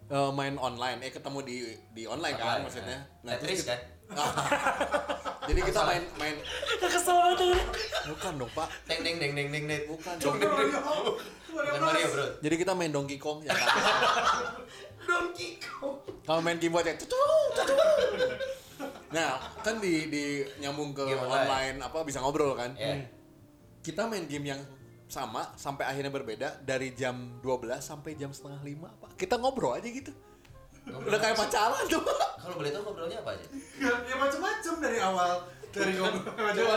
eh, 0.07 0.31
main 0.31 0.55
online. 0.57 0.99
Eh 1.01 1.11
ketemu 1.11 1.39
di 1.43 1.57
di 1.93 2.03
online 2.05 2.35
kan 2.35 2.45
Online, 2.47 2.65
maksudnya. 2.65 2.99
nah. 3.23 3.33
terus 3.37 3.41
Tetris 3.41 3.61
kita- 3.63 3.71
kan? 3.71 3.81
Jadi 5.49 5.61
kita 5.61 5.81
main 5.85 6.03
main 6.17 6.37
kesel 6.81 7.15
banget 7.15 7.37
tuh. 7.37 7.53
Bukan 8.13 8.33
dong 8.37 8.53
pak. 8.53 8.69
Deng 8.85 9.01
deng 9.01 9.17
deng 9.17 9.33
deng 9.33 9.49
deng 9.49 9.65
deng 9.65 9.83
bukan 9.85 10.15
Dong, 10.17 10.37
deng, 10.41 10.53
deng. 10.53 10.71
bukan 11.53 11.81
Mario 11.81 12.09
bro. 12.09 12.27
Jadi 12.41 12.55
kita 12.57 12.73
main 12.73 12.91
Donkey 12.91 13.17
Kong 13.17 13.45
ya 13.45 13.53
kan? 13.53 13.69
Donkey 15.09 15.61
Kong. 15.61 16.01
Kalau 16.25 16.41
main 16.41 16.57
game 16.57 16.73
buat 16.73 16.85
ya 16.85 16.97
tutu, 16.97 17.17
tutu. 17.53 17.77
nah 19.13 19.37
kan 19.61 19.77
di 19.79 20.09
di 20.09 20.25
nyambung 20.59 20.97
ke 20.97 21.05
online. 21.05 21.29
online. 21.29 21.77
apa 21.81 21.99
bisa 22.03 22.25
ngobrol 22.25 22.57
kan? 22.57 22.73
Ya 22.75 23.05
kita 23.85 24.09
main 24.09 24.25
game 24.25 24.49
yang 24.49 24.61
sama 25.15 25.55
sampai 25.55 25.87
akhirnya 25.87 26.11
berbeda 26.11 26.59
dari 26.67 26.91
jam 26.91 27.39
12 27.39 27.79
sampai 27.79 28.19
jam 28.19 28.35
setengah 28.35 28.59
lima 28.67 28.91
pak 28.99 29.15
kita 29.15 29.39
ngobrol 29.39 29.79
aja 29.79 29.87
gitu. 29.87 30.11
Udah 30.85 31.17
kayak 31.23 31.39
pacaran 31.39 31.85
tuh. 31.89 32.03
Kalau 32.43 32.55
boleh 32.61 32.71
tahu 32.75 32.83
ngobrolnya 32.85 33.23
apa 33.25 33.31
aja? 33.39 33.47
Ya, 33.81 33.93
ya 34.05 34.15
macam-macam 34.21 34.75
dari 34.85 34.99
awal. 35.01 35.33
Dari 35.73 35.93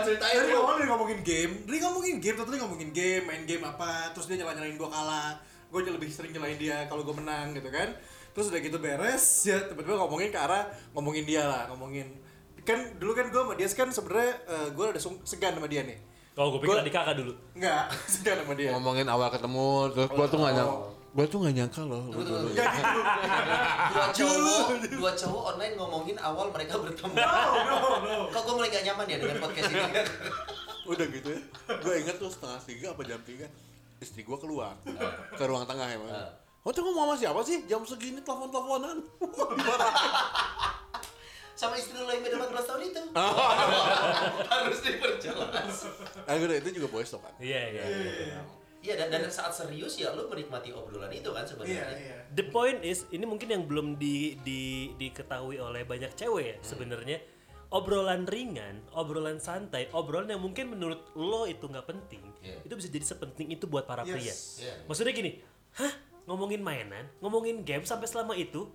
ceritain 0.06 0.38
dari 0.42 0.54
awal 0.56 0.74
dari 0.80 0.88
ngomongin 0.88 1.20
game. 1.26 1.54
Dari 1.68 1.78
ngomongin 1.84 2.16
game 2.24 2.36
tadi 2.40 2.58
ngomongin 2.62 2.90
game 2.96 3.24
main 3.28 3.44
game 3.44 3.64
apa 3.68 4.14
terus 4.16 4.30
dia 4.32 4.40
nyala 4.40 4.56
nyalain 4.56 4.78
gue 4.80 4.90
kalah 4.90 5.34
gue 5.68 5.80
lebih 5.84 6.08
sering 6.08 6.32
nyalain 6.32 6.56
dia 6.56 6.88
kalau 6.88 7.04
gue 7.04 7.16
menang 7.18 7.52
gitu 7.58 7.68
kan. 7.68 7.90
Terus 8.32 8.54
udah 8.54 8.62
gitu 8.62 8.78
beres 8.80 9.26
ya 9.50 9.58
tiba-tiba 9.66 9.98
ngomongin 10.00 10.30
ke 10.32 10.40
arah 10.40 10.72
ngomongin 10.96 11.26
dia 11.28 11.44
lah 11.44 11.68
ngomongin. 11.74 12.08
Kan 12.64 12.96
dulu 13.02 13.12
kan 13.12 13.28
gue 13.28 13.42
sama 13.44 13.54
dia 13.60 13.68
kan 13.76 13.90
sebenarnya 13.92 14.34
gue 14.72 14.86
ada 14.88 15.02
sung- 15.04 15.24
segan 15.28 15.58
sama 15.58 15.68
dia 15.68 15.84
nih 15.84 16.00
kalau 16.38 16.54
gue 16.54 16.60
pikir 16.62 16.78
Gua- 16.78 16.84
adik 16.86 16.94
kakak 16.94 17.16
dulu. 17.18 17.34
Enggak, 17.58 17.84
segan 18.06 18.38
sama 18.46 18.54
dia. 18.54 18.70
Ngomongin 18.78 19.08
awal 19.10 19.28
ketemu 19.28 19.68
terus 19.90 20.08
gua 20.08 20.26
tuh 20.30 20.38
nggak 20.38 20.54
nyangka 20.54 20.78
gua 21.18 21.26
tuh 21.26 21.38
nggak 21.42 21.56
nyangka 21.58 21.82
loh 21.82 22.04
Tunggu, 22.14 22.22
tunggu, 22.22 22.48
gitu 22.54 22.62
dua 23.98 24.06
cowok 24.14 24.70
dua 24.94 25.12
cowok 25.18 25.44
online 25.50 25.74
ngomongin 25.74 26.18
awal 26.22 26.54
mereka 26.54 26.78
bertemu. 26.78 27.16
Kok 28.30 28.42
gue 28.46 28.54
mulai 28.54 28.70
gak 28.70 28.86
nyaman 28.86 29.06
ya 29.08 29.18
dengan 29.18 29.38
podcast 29.42 29.66
ini? 29.68 29.82
Udah 30.94 31.06
gitu 31.10 31.30
ya. 31.34 31.42
Gue 31.76 31.94
inget 32.00 32.16
tuh 32.16 32.30
setengah 32.30 32.62
tiga 32.62 32.88
apa 32.94 33.02
jam 33.02 33.18
tiga 33.26 33.50
istri 33.98 34.22
gue 34.22 34.38
keluar 34.38 34.78
ke 35.34 35.44
ruang 35.44 35.66
tengah 35.66 35.90
emang. 35.90 36.14
Oh 36.62 36.70
tuh 36.70 36.86
ngomong 36.86 37.10
sama 37.10 37.16
siapa 37.18 37.42
sih? 37.42 37.66
Jam 37.66 37.82
segini 37.82 38.22
telepon 38.22 38.54
teleponan 38.54 39.02
sama 41.58 41.74
istri 41.74 41.98
lo 41.98 42.06
yang 42.08 42.22
beda 42.22 42.38
14 42.38 42.70
tahun 42.70 42.82
itu 42.86 43.02
harus 44.54 44.78
diperjelas 44.80 45.76
akhirnya 46.24 46.58
itu 46.62 46.70
juga 46.78 46.88
boys 46.90 47.10
tuh 47.10 47.18
kan 47.18 47.34
iya 47.40 47.62
iya 47.68 47.84
iya. 47.84 48.42
Iya 48.78 48.94
dan, 48.96 49.10
dan 49.10 49.28
saat 49.28 49.52
serius 49.52 49.98
ya 49.98 50.14
lu 50.14 50.30
menikmati 50.30 50.70
obrolan 50.72 51.10
itu 51.10 51.28
kan 51.28 51.44
sebenarnya. 51.44 51.92
iya 51.92 52.18
The 52.30 52.48
point 52.48 52.86
is 52.86 53.04
ini 53.10 53.26
mungkin 53.26 53.50
yang 53.50 53.66
belum 53.66 53.98
di, 53.98 54.38
di 54.40 54.62
diketahui 54.96 55.58
oleh 55.60 55.84
banyak 55.84 56.14
cewek 56.14 56.46
ya 56.46 56.56
sebenarnya 56.62 57.18
obrolan 57.68 58.24
ringan, 58.24 58.80
obrolan 58.96 59.44
santai, 59.44 59.92
obrolan 59.92 60.32
yang 60.32 60.40
mungkin 60.40 60.72
menurut 60.72 61.04
lo 61.14 61.44
itu 61.44 61.68
nggak 61.68 61.84
penting, 61.84 62.24
Iya. 62.40 62.64
itu 62.64 62.74
bisa 62.80 62.88
jadi 62.88 63.04
sepenting 63.04 63.52
itu 63.52 63.68
buat 63.68 63.84
para 63.84 64.08
Yes. 64.08 64.14
pria. 64.16 64.36
Iya. 64.64 64.74
Maksudnya 64.88 65.12
gini, 65.12 65.32
hah 65.76 65.92
ngomongin 66.28 66.60
mainan, 66.60 67.08
ngomongin 67.18 67.64
game 67.64 67.82
sampai 67.82 68.04
selama 68.04 68.36
itu, 68.36 68.68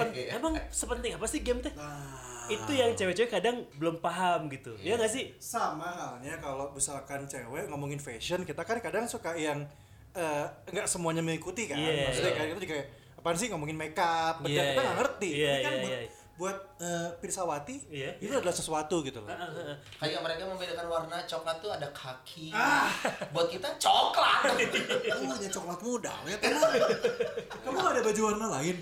Iya. 0.00 0.34
emang 0.36 0.56
sepenting 0.68 1.12
apa 1.12 1.24
sih 1.24 1.38
game 1.38 1.60
teh? 1.60 1.68
Nah, 1.70 2.32
Itu 2.46 2.72
yang 2.72 2.92
cewek-cewek 2.92 3.30
kadang 3.30 3.64
belum 3.74 4.00
paham 4.00 4.48
gitu, 4.48 4.72
ya 4.78 4.96
nggak 4.96 5.08
sih? 5.08 5.32
sama 5.36 5.84
halnya 5.86 6.36
kalau 6.38 6.68
misalkan 6.70 7.24
cewek 7.24 7.68
ngomongin 7.68 7.96
fashion 7.96 8.42
kita 8.42 8.60
kan 8.60 8.76
kadang 8.78 9.04
suka 9.04 9.32
yang 9.32 9.64
eh, 10.12 10.44
nggak 10.66 10.84
semuanya 10.84 11.20
mengikuti 11.20 11.64
kan 11.64 11.74
Iya. 11.74 12.06
maksudnya 12.06 12.32
kayak 12.32 12.48
itu 12.52 12.60
juga 12.64 12.78
apaan 13.14 13.34
sih 13.34 13.48
ngomongin 13.48 13.74
makeup 13.74 14.40
Iya, 14.42 14.60
kita 14.66 14.72
nggak 14.74 14.84
iya. 14.86 14.94
ngerti 14.94 15.30
Iya, 15.30 15.50
Tapi 15.50 15.60
kan 15.60 15.72
iya, 15.72 15.80
buat, 15.80 15.92
iya. 15.94 16.08
Buat 16.34 16.56
eh, 16.82 17.14
Pirsawati 17.22 17.94
Iya, 17.94 18.18
itu 18.18 18.34
adalah 18.34 18.54
sesuatu 18.54 19.06
gitu 19.06 19.22
loh. 19.22 19.30
Kayak 20.02 20.18
mereka 20.18 20.42
membedakan 20.50 20.86
warna 20.90 21.22
coklat 21.30 21.62
tuh 21.62 21.70
ada 21.70 21.86
kaki. 21.94 22.50
Ah. 22.50 22.90
Buat 23.30 23.54
kita 23.54 23.70
coklat. 23.78 24.50
lu 25.22 25.30
punya 25.30 25.50
coklat 25.50 25.80
muda 25.84 26.14
ya 26.26 26.36
kamu 27.62 27.76
nggak 27.78 27.94
ada 27.94 28.02
baju 28.02 28.20
warna 28.26 28.46
lain? 28.60 28.76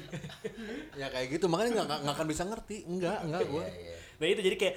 Ya 0.97 1.07
kayak 1.13 1.29
gitu. 1.37 1.47
Makanya 1.53 1.85
nggak 1.85 1.99
nggak 2.09 2.15
akan 2.17 2.27
bisa 2.29 2.43
ngerti. 2.49 2.77
Enggak 2.89 3.21
enggak 3.21 3.43
gue 3.45 3.65
Iya, 3.69 3.93
iya. 3.93 3.97
Nah 4.17 4.27
itu 4.33 4.41
jadi 4.41 4.57
kayak 4.57 4.75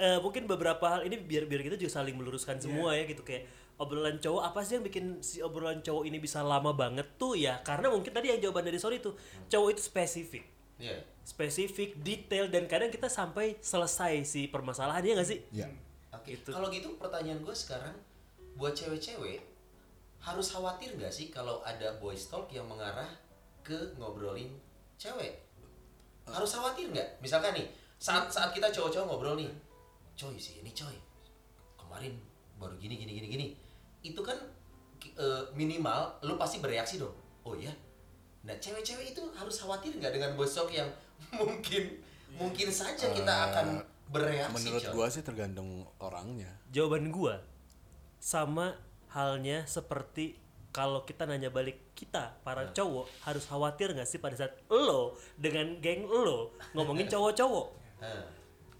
eh, 0.00 0.18
mungkin 0.20 0.42
beberapa 0.44 0.84
hal 0.86 1.00
ini 1.08 1.16
biar 1.20 1.48
biar 1.48 1.60
kita 1.64 1.76
juga 1.80 1.92
saling 2.04 2.14
meluruskan 2.20 2.60
semua 2.60 2.92
ya 2.92 3.08
gitu. 3.08 3.24
Kayak 3.24 3.48
obrolan 3.80 4.20
cowok 4.20 4.42
apa 4.44 4.60
sih 4.60 4.76
yang 4.76 4.84
bikin 4.84 5.04
si 5.24 5.40
obrolan 5.40 5.80
cowok 5.80 6.04
ini 6.04 6.20
bisa 6.20 6.44
lama 6.44 6.76
banget 6.76 7.16
tuh? 7.16 7.32
Ya 7.32 7.64
karena 7.64 7.88
mungkin 7.88 8.12
tadi 8.12 8.28
yang 8.28 8.40
jawaban 8.44 8.68
dari 8.68 8.76
sorry 8.76 9.00
tuh 9.00 9.16
cowok 9.48 9.68
itu 9.72 9.82
spesifik. 9.88 10.44
Iya. 10.80 10.96
Spesifik 11.30 11.94
detail 12.02 12.50
dan 12.50 12.66
kadang 12.66 12.90
kita 12.90 13.06
sampai 13.06 13.54
selesai 13.62 14.26
si 14.26 14.50
permasalahannya 14.50 15.14
nggak 15.14 15.28
sih 15.30 15.38
ya 15.54 15.70
Oke, 16.10 16.34
Itu. 16.34 16.50
kalau 16.50 16.66
gitu 16.68 16.98
pertanyaan 16.98 17.38
gue 17.38 17.54
sekarang 17.54 17.94
buat 18.58 18.74
cewek-cewek 18.74 19.38
harus 20.20 20.50
khawatir 20.50 20.92
nggak 20.98 21.08
sih 21.08 21.30
kalau 21.30 21.62
ada 21.62 21.96
boys 21.96 22.26
talk 22.26 22.50
yang 22.50 22.66
mengarah 22.66 23.08
ke 23.62 23.94
ngobrolin 23.96 24.50
cewek? 24.98 25.38
Harus 26.26 26.50
khawatir 26.52 26.90
nggak? 26.90 27.22
Misalkan 27.22 27.56
nih 27.56 27.70
saat 27.96 28.28
saat 28.28 28.50
kita 28.50 28.68
cowok-cowok 28.68 29.06
ngobrol 29.06 29.38
nih, 29.38 29.48
coy 30.12 30.36
sih 30.36 30.60
ini 30.60 30.74
coy 30.74 30.92
kemarin 31.78 32.18
baru 32.60 32.76
gini 32.76 33.00
gini 33.00 33.16
gini 33.16 33.26
gini, 33.30 33.46
itu 34.02 34.20
kan 34.20 34.36
ki- 35.00 35.14
eh, 35.16 35.42
minimal 35.54 36.20
lu 36.20 36.36
pasti 36.36 36.60
bereaksi 36.60 37.00
dong. 37.00 37.14
Oh 37.46 37.56
iya. 37.56 37.72
Nah 38.44 38.58
cewek-cewek 38.58 39.14
itu 39.14 39.22
harus 39.32 39.56
khawatir 39.56 39.94
nggak 39.96 40.12
dengan 40.12 40.34
boys 40.34 40.52
talk 40.52 40.68
yang 40.68 40.90
mungkin 41.40 41.82
mungkin 42.34 42.68
saja 42.70 43.10
kita 43.10 43.28
Eh, 43.28 43.46
akan 43.50 43.66
bereaksi. 44.08 44.54
Menurut 44.56 44.84
gua 44.90 45.06
sih 45.06 45.22
tergantung 45.22 45.68
orangnya. 45.98 46.50
Jawaban 46.68 47.10
gua 47.10 47.40
sama 48.18 48.76
halnya 49.08 49.64
seperti 49.64 50.36
kalau 50.70 51.02
kita 51.02 51.26
nanya 51.26 51.50
balik 51.50 51.94
kita 51.94 52.38
para 52.40 52.70
cowok 52.70 53.10
harus 53.26 53.42
khawatir 53.42 53.90
nggak 53.90 54.06
sih 54.06 54.22
pada 54.22 54.38
saat 54.38 54.54
lo 54.70 55.18
dengan 55.34 55.82
geng 55.82 56.06
lo 56.06 56.54
ngomongin 56.72 57.10
cowok-cowok 57.12 57.66
Eh. 58.00 58.24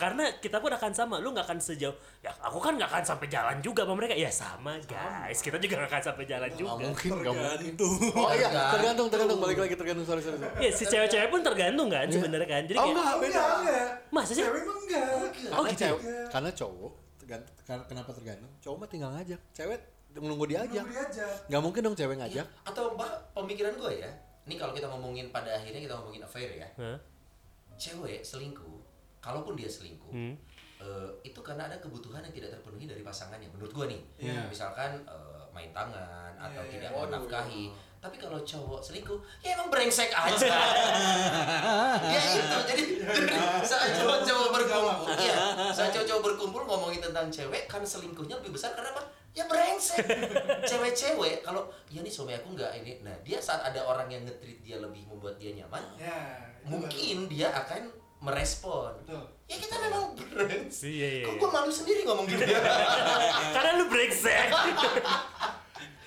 Karena 0.00 0.24
kita 0.40 0.56
pun 0.56 0.72
akan 0.72 0.90
sama 0.90 1.20
lu 1.20 1.28
nggak 1.30 1.44
akan 1.44 1.60
sejauh 1.60 1.92
ya 2.18 2.32
aku 2.40 2.56
kan 2.56 2.72
nggak 2.72 2.88
akan 2.88 3.04
sampai 3.04 3.28
jalan 3.28 3.60
juga 3.60 3.84
sama 3.84 3.94
mereka 3.94 4.16
ya 4.16 4.32
sama 4.32 4.80
guys 4.82 5.38
kita 5.38 5.60
juga 5.60 5.76
nggak 5.76 5.90
akan 5.92 6.02
sampai 6.02 6.24
jalan 6.24 6.48
Nggak 6.48 6.56
juga 6.56 6.72
mungkin, 6.80 7.10
nggak 7.12 7.34
mungkin. 7.36 7.72
Tergantung. 7.76 7.94
Oh 8.16 8.32
iya, 8.32 8.48
Tergantung. 8.48 8.72
tergantung, 8.72 9.06
tergantung. 9.12 9.38
Balik 9.38 9.58
lagi 9.60 9.74
tergantung, 9.76 10.06
sorry, 10.08 10.22
sorry. 10.24 10.38
sorry. 10.40 10.56
ya 10.58 10.70
si 10.72 10.84
cewek-cewek 10.84 11.28
pun 11.28 11.40
tergantung 11.42 11.88
kan 11.88 12.06
sebenarnya 12.08 12.48
kan 12.48 12.62
jadi 12.64 12.78
Oh, 12.80 12.82
kayak 12.82 12.96
enggak. 12.96 13.12
Oh, 13.12 13.20
enggak, 13.20 13.48
enggak. 13.60 13.88
Masa 14.08 14.32
sih? 14.32 14.40
Cewek 14.40 14.62
enggak. 14.64 15.04
Oh, 15.04 15.28
Karena 15.52 15.68
gitu. 15.68 15.82
cewek, 15.84 16.00
karena 16.32 16.50
cowok 16.50 16.92
tergantung, 17.20 17.54
kenapa 17.84 18.10
tergantung? 18.16 18.50
Cowok 18.58 18.76
mah 18.76 18.88
tinggal 18.88 19.10
ngajak, 19.12 19.40
cewek 19.52 19.78
nunggu 20.16 20.44
diajak. 20.48 20.82
Nunggu 20.82 20.96
diajak. 20.96 21.34
Nggak 21.46 21.62
mungkin 21.62 21.80
dong 21.84 21.94
cewek 21.94 22.16
ngajak. 22.16 22.46
Iya. 22.48 22.64
Atau 22.64 22.84
mbak 22.96 23.10
pemikiran 23.30 23.72
gue 23.76 23.92
ya, 24.00 24.10
ini 24.48 24.54
kalau 24.56 24.72
kita 24.72 24.86
ngomongin 24.88 25.26
pada 25.28 25.50
akhirnya 25.52 25.80
kita 25.80 25.94
ngomongin 25.94 26.22
affair 26.24 26.50
ya, 26.56 26.68
Hah? 26.74 26.98
cewek 27.76 28.20
selingkuh, 28.20 28.79
kalaupun 29.20 29.54
dia 29.54 29.68
selingkuh, 29.68 30.10
Hmm. 30.10 30.34
eh, 30.78 31.08
itu 31.22 31.40
karena 31.40 31.64
ada 31.64 31.76
kebutuhan 31.76 32.20
yang 32.20 32.32
tidak 32.32 32.50
terpenuhi 32.50 32.84
dari 32.84 33.00
pasangannya. 33.00 33.48
Menurut 33.48 33.70
gue 33.70 33.86
nih, 33.86 34.00
Iya. 34.18 34.48
misalkan 34.48 35.04
eh, 35.04 35.44
main 35.50 35.70
tangan 35.70 36.32
atau 36.34 36.62
Iya, 36.62 36.72
tidak 36.72 36.90
iya. 36.90 36.98
menafkahi. 36.98 37.64
Tapi 38.00 38.16
kalau 38.16 38.40
cowok 38.40 38.80
selingkuh, 38.80 39.20
ya 39.44 39.52
emang 39.52 39.68
brengsek 39.68 40.08
aja. 40.08 40.40
ya 42.16 42.20
itu, 42.32 42.58
jadi, 42.64 42.84
saat 43.60 43.92
cowok-cowok 43.92 44.48
berkumpul, 44.50 45.12
iya, 45.20 45.36
saat 45.68 45.92
cowok-cowok 45.92 46.22
berkumpul 46.24 46.62
ngomongin 46.64 47.00
tentang 47.02 47.28
cewek, 47.28 47.68
kan 47.68 47.84
selingkuhnya 47.84 48.40
lebih 48.40 48.56
besar 48.56 48.72
karena 48.72 48.88
apa? 48.90 49.04
Ya 49.30 49.44
brengsek. 49.44 50.00
Cewek-cewek 50.64 51.44
kalau 51.44 51.68
ya 51.86 52.00
nih 52.00 52.08
suami 52.08 52.32
aku 52.32 52.56
nggak 52.56 52.72
ini, 52.80 53.04
nah 53.04 53.12
dia 53.20 53.36
saat 53.36 53.62
ada 53.62 53.84
orang 53.84 54.08
yang 54.08 54.24
nge-treat 54.24 54.58
dia 54.60 54.80
lebih 54.80 55.04
membuat 55.04 55.36
dia 55.36 55.52
nyaman, 55.52 55.84
Ya. 55.94 56.40
itu 56.58 56.72
mungkin 56.72 57.28
dia 57.28 57.52
akan 57.52 57.84
merespon. 58.20 58.92
Betul. 59.00 59.24
Ya 59.44 59.56
kita 59.56 59.74
memang 59.78 60.04
brengsek. 60.14 60.86
Iya, 60.86 61.08
iya, 61.10 61.24
Kok 61.24 61.32
iya. 61.32 61.40
gue 61.40 61.50
malu 61.50 61.72
sendiri 61.72 62.00
ngomong 62.02 62.22
gitu 62.24 62.44
ya? 62.44 62.60
karena 63.54 63.70
lu 63.74 63.84
brengsek 63.86 64.46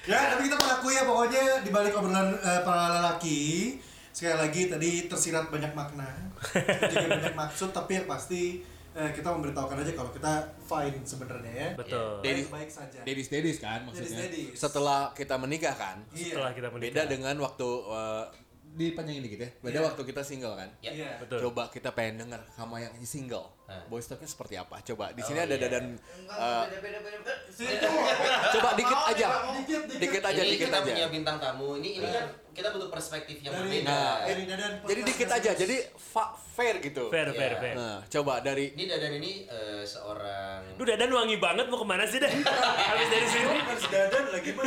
Ya, 0.03 0.19
tapi 0.29 0.45
kita 0.45 0.55
mengakui 0.57 0.93
ya 0.93 1.03
pokoknya 1.03 1.43
di 1.59 1.69
balik 1.69 1.95
obrolan 1.95 2.35
eh, 2.35 2.61
para 2.61 2.91
lelaki 2.93 3.39
sekali 4.09 4.35
lagi 4.37 4.61
tadi 4.67 5.07
tersirat 5.07 5.47
banyak 5.47 5.71
makna, 5.71 6.05
juga 6.85 7.07
banyak 7.09 7.33
maksud, 7.41 7.71
tapi 7.71 7.95
yang 7.95 8.05
pasti 8.05 8.59
eh, 8.91 9.09
kita 9.09 9.31
memberitahukan 9.31 9.79
aja 9.79 9.91
kalau 9.93 10.11
kita 10.11 10.33
fine 10.61 10.99
sebenarnya 11.01 11.53
ya. 11.55 11.69
betul 11.73 12.19
Daddy- 12.19 12.43
Baik-baik 12.43 12.67
saja. 12.69 12.99
Daddies 13.01 13.27
daddies 13.27 13.57
kan 13.57 13.79
maksudnya. 13.81 14.19
Daddies-daddies. 14.21 14.59
Setelah 14.59 14.99
kita 15.15 15.35
menikah 15.35 15.71
kan. 15.73 15.97
Iya. 16.11 16.35
setelah 16.35 16.51
kita 16.51 16.67
menikah 16.69 16.87
Beda 16.91 17.03
dengan 17.07 17.35
waktu 17.39 17.67
uh, 17.87 18.23
dipanjangin 18.73 19.21
dikit 19.21 19.39
ya. 19.39 19.49
Beda 19.61 19.77
Iya. 19.79 19.85
waktu 19.85 20.01
kita 20.03 20.21
single 20.21 20.55
kan. 20.57 20.69
Ya. 20.81 20.91
Iya. 20.91 21.11
betul 21.21 21.37
Coba 21.49 21.69
kita 21.69 21.93
pengen 21.93 22.25
denger 22.25 22.41
sama 22.51 22.81
yang 22.81 22.93
single. 23.01 23.45
Hah. 23.63 23.79
Boys 23.87 24.03
talknya 24.03 24.27
seperti 24.27 24.55
apa? 24.55 24.83
Coba 24.83 25.09
di 25.09 25.19
sini 25.19 25.39
Oh, 25.39 25.45
ada 25.45 25.55
iya. 25.55 25.63
dadan 25.63 25.85
uh, 26.27 26.63
Situ. 27.47 27.87
coba 28.51 28.69
dikit 28.75 28.99
aja. 29.07 29.15
ya, 29.15 29.29
dikit, 29.55 29.81
dikit. 29.87 29.99
Dikit 30.03 30.23
aja, 30.25 30.41
ini 30.41 30.51
dikit 30.51 30.67
kita 30.67 30.77
aja. 30.77 30.91
punya 30.91 31.07
bintang 31.07 31.37
tamu. 31.37 31.79
Ini 31.79 31.89
ini 31.95 32.07
kan 32.07 32.25
kita 32.51 32.67
butuh 32.69 32.89
perspektif 32.89 33.39
yang 33.39 33.55
Dari, 33.55 33.63
berbeda. 33.79 33.87
Nah, 33.87 34.15
dari 34.21 34.43
Dadan 34.45 34.71
Jadi 34.83 35.01
dikit 35.03 35.29
aja. 35.31 35.51
Jadi 35.53 35.75
fa- 35.95 36.33
fair 36.35 36.75
gitu. 36.79 37.07
fair 37.07 37.25
Iya. 37.25 37.39
fair 37.39 37.53
fair 37.57 37.73
Nah, 37.73 37.97
coba 38.05 38.33
dari 38.39 38.65
Ini 38.69 38.83
Dadan 38.85 39.11
ini 39.15 39.31
eh, 39.45 39.83
seorang 39.83 40.59
lu 40.73 40.83
dadan 40.83 41.09
wangi 41.09 41.37
banget 41.37 41.65
mau 41.65 41.77
ke 41.77 41.87
mana 41.87 42.03
sih 42.03 42.19
dan 42.19 42.29
habis 42.91 43.07
dari 43.07 43.27
sini 43.27 43.57
Harus 43.57 43.85
Dadan 43.87 44.23
lagi 44.27 44.51
mah. 44.51 44.65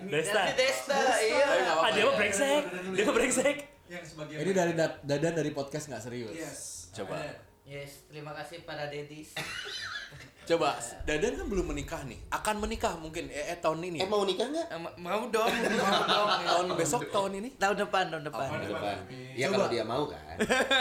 Desta 0.00 0.42
Desta, 0.54 1.00
iya. 1.18 1.42
Eh, 1.42 1.58
nggak 1.58 1.66
ah 1.66 1.74
apa-apa 1.74 1.88
dia 1.90 1.98
ya. 1.98 2.06
mah 2.06 2.14
brengsek 2.14 2.62
dia 2.94 3.02
mah 3.02 3.14
brengsek 3.14 3.56
Yang 3.88 4.04
sebagian. 4.12 4.38
Ini 4.38 4.50
dari 4.52 4.72
da- 4.72 5.00
dadan 5.00 5.32
dari 5.34 5.50
podcast 5.50 5.88
nggak 5.88 6.02
serius. 6.02 6.36
Yes. 6.36 6.60
Coba. 6.94 7.47
Yes, 7.68 8.08
terima 8.08 8.32
kasih 8.32 8.64
para 8.64 8.88
dedis. 8.88 9.36
Coba, 10.48 10.72
Dadan 11.04 11.36
kan 11.36 11.44
belum 11.44 11.68
menikah 11.68 12.00
nih. 12.02 12.16
Akan 12.32 12.56
menikah 12.56 12.96
mungkin 12.96 13.28
eh, 13.28 13.52
eh, 13.52 13.58
tahun 13.58 13.84
ini. 13.84 14.00
Eh 14.00 14.08
mau 14.08 14.24
nikah 14.24 14.48
nggak? 14.48 14.66
Eh, 14.66 14.80
ma- 14.80 14.96
mau 14.96 15.28
dong, 15.28 15.52
mau 15.52 16.00
dong. 16.02 16.28
tahun 16.40 16.66
besok 16.72 17.12
tahun 17.12 17.44
ini. 17.44 17.48
Tahun 17.60 17.76
depan, 17.76 18.08
tahun 18.08 18.24
depan. 18.24 18.48
Tahun 18.48 18.64
depan. 18.66 18.96
Ya 19.36 19.46
Coba. 19.46 19.54
kalau 19.54 19.68
dia 19.68 19.84
mau 19.84 20.02
kan. 20.08 20.36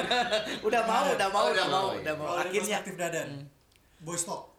Udah 0.68 0.82
mau, 0.82 1.04
udah 1.12 1.28
mau, 1.28 1.44
Oh, 1.44 1.52
udah 1.52 1.60
udah 1.60 1.68
mau, 1.68 1.88
udah 1.92 2.00
iya. 2.00 2.14
mau. 2.16 2.34
Akhirnya. 2.40 2.80
perspektif 2.80 2.96
Dadan. 2.96 3.30
Boys 4.00 4.24
talk. 4.24 4.56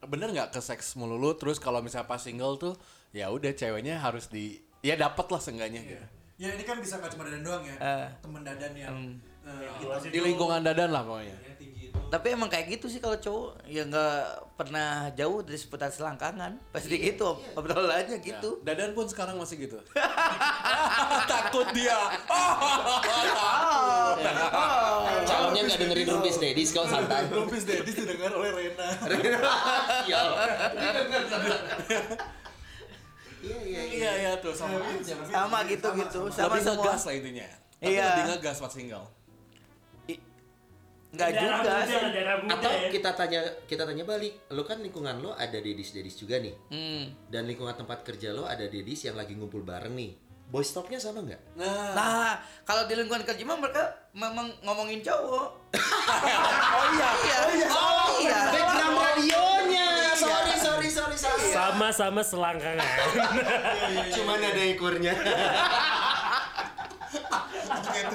Bener 0.00 0.30
nggak 0.30 0.54
ke 0.54 0.60
seks 0.62 0.94
melulu 0.94 1.34
terus 1.34 1.58
kalau 1.58 1.82
misalnya 1.82 2.06
pas 2.06 2.22
single 2.22 2.54
tuh 2.54 2.78
ya 3.10 3.26
udah 3.26 3.50
ceweknya 3.50 3.98
harus 3.98 4.30
di 4.30 4.54
ya 4.78 4.94
dapat 4.94 5.26
lah 5.26 5.42
seenggaknya 5.42 5.82
Iya. 5.82 5.90
gitu. 5.90 6.06
Ya 6.36 6.48
ini 6.52 6.62
kan 6.62 6.78
bisa 6.78 6.94
nggak 6.96 7.10
cuma 7.10 7.26
Dadan 7.26 7.42
doang 7.42 7.64
ya. 7.64 7.74
Eh. 7.74 8.06
Temen 8.20 8.42
Dadan 8.44 8.72
yang 8.76 8.94
eh, 9.42 9.66
hitam 9.74 9.98
Di 10.06 10.20
lingkungan 10.20 10.60
Dadan 10.60 10.92
lah 10.92 11.02
pokoknya. 11.02 11.34
ya, 11.34 11.50
itu. 11.50 11.55
Tapi 12.16 12.32
emang 12.32 12.48
kayak 12.48 12.72
gitu 12.72 12.88
sih 12.88 12.96
kalau 12.96 13.20
cowok 13.20 13.60
ya 13.68 13.84
nggak 13.84 14.16
pernah 14.56 15.12
jauh 15.12 15.44
dari 15.44 15.60
seputar 15.60 15.92
selangkangan. 15.92 16.56
Pasti 16.72 16.96
gitu, 16.96 17.36
obrolannya 17.52 18.16
gitu. 18.24 18.64
Ya, 18.64 18.72
Dadan 18.72 18.96
pun 18.96 19.04
sekarang 19.04 19.36
masih 19.36 19.68
gitu. 19.68 19.76
Takut 21.28 21.68
dia. 21.76 21.92
Calonnya 25.28 25.60
nggak 25.60 25.76
dengerin 25.76 26.06
Rumpis 26.08 26.40
Dedis 26.40 26.72
kau 26.72 26.88
santai. 26.88 27.28
Rumpis 27.36 27.68
Dedis 27.68 27.92
didengar 27.92 28.32
oleh 28.32 28.48
Rena. 28.48 28.88
Sial. 30.00 30.28
Iya 33.44 33.58
iya 33.60 33.82
iya. 33.84 33.84
Iya 33.92 34.12
iya 34.16 34.32
tuh 34.40 34.56
sama. 34.56 34.80
Sama 35.28 35.68
gitu 35.68 35.88
gitu, 36.00 36.20
sama 36.32 36.56
Lebih 36.56 36.64
semua. 36.64 36.80
ngegas 36.80 37.02
lah 37.04 37.12
intinya. 37.12 37.46
Tapi 37.76 37.92
Iya. 37.92 38.06
lebih 38.08 38.24
ngegas 38.32 38.56
pas 38.56 38.72
single. 38.72 39.04
Enggak 41.08 41.30
juga 41.32 41.72
sih. 41.82 41.96
darah 42.12 42.36
muda 42.38 42.52
Atau 42.56 42.70
ya. 42.72 42.88
kita 42.90 43.10
tanya 43.12 43.40
kita 43.64 43.82
tanya 43.82 44.04
balik, 44.04 44.32
lo 44.50 44.62
kan 44.62 44.78
lingkungan 44.78 45.16
lo 45.18 45.32
ada 45.32 45.56
dedis-dedis 45.56 46.14
juga 46.14 46.36
nih. 46.36 46.54
Hmm. 46.68 47.02
Dan 47.26 47.46
lingkungan 47.46 47.74
tempat 47.74 48.02
kerja 48.02 48.30
lo 48.30 48.44
ada 48.44 48.64
dedis 48.64 49.02
yang 49.02 49.14
lagi 49.14 49.32
ngumpul 49.32 49.60
bareng 49.60 49.92
nih. 49.92 50.12
Boys 50.46 50.70
talknya 50.70 50.94
sama 50.96 51.20
nggak? 51.20 51.58
Nah, 51.58 51.90
Nah, 51.90 52.32
kalau 52.62 52.86
di 52.86 52.94
lingkungan 52.94 53.22
kerja 53.22 53.42
mah 53.42 53.58
mereka 53.58 53.82
memang 54.12 54.46
ngomongin 54.60 55.02
cowok. 55.02 55.48
oh 56.76 56.84
iya. 56.92 57.08
Iya. 57.18 57.38
Oh, 57.66 58.06
iya. 58.20 58.38
Background 58.50 58.94
radionya. 58.96 59.88
Sorry 60.14 60.54
sorry 60.54 60.88
sorry 60.88 61.16
sorry. 61.18 61.50
sama-sama 61.50 62.22
selangkangan 62.22 62.78
Cuman 64.14 64.38
ada 64.38 64.62
ekornya. 64.64 65.12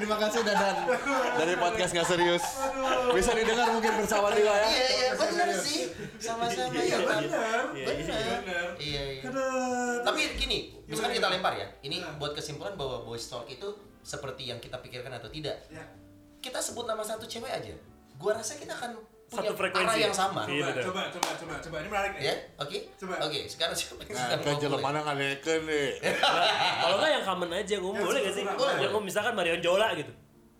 Terima 0.01 0.17
kasih 0.17 0.41
Dadan 0.41 0.75
dari 1.37 1.53
podcast 1.61 1.93
nggak 1.93 2.09
serius. 2.09 2.41
Bisa 3.13 3.37
didengar 3.37 3.69
mungkin 3.69 4.01
bersama 4.01 4.33
juga 4.33 4.49
ya. 4.49 4.65
Iya 4.65 4.87
iya 4.89 5.09
benar 5.13 5.47
sih. 5.53 5.93
Sama-sama 6.17 6.81
ya. 6.81 6.97
Bener. 7.05 7.61
Benar. 7.69 8.67
Iya 8.81 9.03
iya. 9.13 9.29
Aduh. 9.29 10.01
Tapi 10.01 10.41
gini, 10.41 10.73
misalkan 10.89 11.13
kita 11.13 11.29
lempar 11.29 11.53
ya. 11.53 11.69
Ini 11.85 12.01
buat 12.17 12.33
kesimpulan 12.33 12.73
bahwa 12.73 13.05
boys 13.05 13.29
talk 13.29 13.45
itu 13.45 13.77
seperti 14.01 14.49
yang 14.49 14.57
kita 14.57 14.81
pikirkan 14.81 15.13
atau 15.13 15.29
tidak. 15.29 15.61
Ya. 15.69 15.85
Kita 16.41 16.57
sebut 16.57 16.89
nama 16.89 17.05
satu 17.05 17.29
cewek 17.29 17.53
aja. 17.53 17.77
Gua 18.17 18.33
rasa 18.33 18.57
kita 18.57 18.73
akan 18.73 18.97
punya 19.31 19.47
Satu 19.47 19.53
frekuensi 19.55 19.87
arah 19.87 19.95
ya? 19.95 20.03
yang 20.03 20.15
sama. 20.17 20.41
Iya, 20.43 20.59
Coba, 20.59 20.67
betul. 20.67 20.83
coba, 20.83 21.01
coba, 21.07 21.29
coba, 21.33 21.53
coba. 21.57 21.75
Ini 21.77 21.87
menarik 21.87 22.11
nih. 22.11 22.21
Ya, 22.21 22.33
oke? 22.57 22.77
Coba. 22.99 23.13
Oke, 23.23 23.39
sekarang 23.47 23.71
siapa 23.73 24.01
yang 24.01 24.11
Nah, 24.11 24.27
kan 24.27 24.55
ya? 24.59 24.77
mana 24.77 24.99
ngadekeun 25.01 25.61
deh. 25.63 25.89
kalau 26.83 26.95
nggak 26.97 27.11
yang 27.11 27.23
common 27.23 27.51
aja 27.53 27.75
gue 27.77 27.91
boleh 27.95 28.19
gak 28.21 28.33
sih 28.33 28.43
Boleh. 28.43 28.75
yang 28.83 28.93
misalkan 28.99 29.33
Marion 29.33 29.59
Jola 29.59 29.87
gitu 29.93 30.11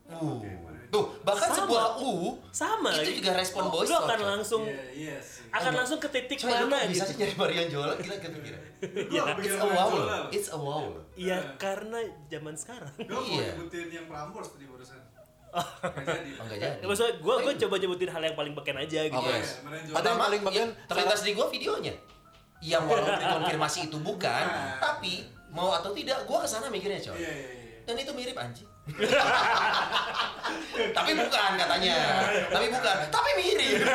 Uh. 0.07 0.43
Tuh, 0.87 1.07
bahkan 1.23 1.47
Sama. 1.47 1.59
sebuah 1.63 1.85
U 2.03 2.35
sama 2.51 2.91
itu 2.91 2.99
lagi. 2.99 3.13
juga 3.23 3.31
respon 3.33 3.63
boys 3.67 3.87
lu 3.87 3.95
akan 3.95 4.19
langsung 4.27 4.67
Iya, 4.67 4.83
iya 4.91 5.17
sih. 5.23 5.47
akan 5.47 5.71
langsung 5.73 6.03
ke 6.03 6.11
titik 6.11 6.43
lu 6.43 6.51
mana 6.67 6.83
bisa 6.83 7.07
gitu 7.07 7.07
sih 7.07 7.15
nyari 7.17 7.33
Marion 7.33 7.67
Jola? 7.71 7.93
Gila 7.95 8.15
kepikiran. 8.19 8.61
Gua 9.07 9.23
kepikiran 9.31 9.39
It's 9.39 9.55
a 9.57 9.67
wow. 9.69 9.89
It's 10.29 10.49
a 10.49 10.59
wow. 10.59 10.83
ya 11.15 11.37
karena 11.55 11.99
zaman 12.27 12.55
sekarang 12.55 12.91
Gue 12.97 13.23
Iya. 13.23 13.55
nyebutin 13.55 13.87
yang 13.89 14.05
Prambors 14.05 14.51
tadi 14.51 14.65
barusan. 14.65 14.99
Nggak 15.51 16.05
jadi. 16.07 16.29
Oh, 16.39 16.43
enggak 16.47 16.59
jadi. 16.59 16.79
Ya, 16.79 16.85
maksudnya 16.87 17.13
gue 17.19 17.35
gue 17.43 17.53
coba 17.67 17.75
nyebutin 17.75 18.09
hal 18.09 18.21
yang 18.23 18.35
paling 18.39 18.53
beken 18.55 18.77
aja 18.79 18.99
gitu. 19.07 19.19
Oke. 19.19 19.31
Iya, 19.35 19.43
mana 19.91 20.07
yang 20.07 20.21
paling 20.23 20.41
bagian 20.47 20.69
ya, 20.71 20.87
terlintas 20.87 21.21
di 21.27 21.31
gua 21.35 21.47
videonya. 21.51 21.93
Yang 22.61 22.83
walaupun 22.87 23.15
dikonfirmasi 23.23 23.79
itu 23.91 23.97
bukan, 23.99 24.43
tapi 24.79 25.27
mau 25.51 25.75
atau 25.75 25.91
tidak, 25.91 26.23
gua 26.23 26.39
ke 26.39 26.47
sana 26.47 26.71
mikirnya 26.71 27.03
coy. 27.03 27.19
Iya, 27.19 27.31
iya, 27.31 27.49
iya. 27.51 27.83
Dan 27.83 27.95
itu 27.99 28.11
mirip 28.15 28.37
anjing. 28.39 28.69
tapi 30.97 31.11
bukan 31.13 31.51
katanya. 31.59 31.95
Tapi 32.49 32.65
bukan. 32.71 32.95
Tapi 33.11 33.29
mirip. 33.37 33.77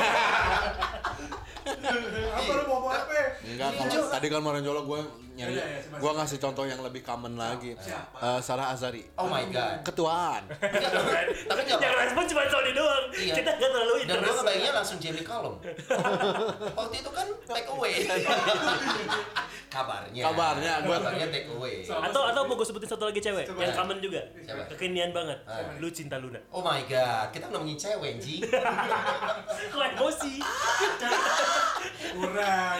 Apa 2.36 2.52
lu 2.62 2.64
mau 2.70 2.78
mau 2.78 2.94
apa? 2.94 3.42
Enggak, 3.42 3.74
kalau 3.74 4.06
tadi 4.06 4.26
kan 4.30 4.38
Morenjolo 4.38 4.86
gue 4.86 5.00
nyari, 5.36 5.52
iya, 5.52 5.64
siapa, 5.78 5.96
gue 5.96 6.10
ngasih 6.10 6.38
contoh 6.40 6.64
yang 6.64 6.80
lebih 6.80 7.02
common 7.02 7.36
lagi. 7.36 7.76
Siapa? 7.76 8.16
Eh, 8.18 8.40
Sarah 8.40 8.72
Azari. 8.72 9.04
Oh 9.14 9.28
my 9.28 9.44
god. 9.46 9.80
Ketuaan. 9.82 10.42
tapi 11.48 11.60
enggak 11.62 11.76
Yang 11.78 11.96
respon 12.02 12.24
cuma 12.26 12.42
Sony 12.46 12.72
doang. 12.72 13.04
Iya. 13.12 13.34
Kita 13.34 13.50
nggak 13.52 13.70
terlalu 13.70 13.92
Dan 13.94 14.00
gua 14.00 14.16
interest. 14.16 14.38
kebayangnya 14.38 14.72
langsung 14.72 14.96
Jerry 14.96 15.22
Column. 15.22 15.56
Waktu 16.78 16.96
itu 16.96 17.10
kan 17.10 17.26
take 17.46 17.68
away. 17.68 17.94
Kabarnya. 19.66 20.22
Kabarnya, 20.24 20.72
gua- 20.82 20.96
Kabarnya 20.98 21.26
take 21.28 21.48
away. 21.50 21.84
Atau 21.84 22.22
atau 22.24 22.40
mau 22.42 22.54
gue 22.54 22.64
sebutin 22.64 22.88
satu 22.88 23.04
lagi 23.04 23.20
cewek 23.20 23.44
Coba. 23.44 23.60
yang 23.60 23.76
common 23.76 23.98
juga. 24.00 24.24
Siapa? 24.40 24.62
Kekinian 24.72 25.12
banget. 25.12 25.36
Ah. 25.44 25.76
Lu 25.76 25.88
cinta 25.88 26.16
Luna. 26.16 26.40
Oh 26.48 26.64
my 26.64 26.80
god, 26.82 27.28
kita 27.28 27.52
ngomongin 27.52 27.76
cewek, 27.76 28.16
Ji. 28.16 28.40
Kok 29.68 29.84
emosi? 29.92 30.40
Kurang. 32.08 32.78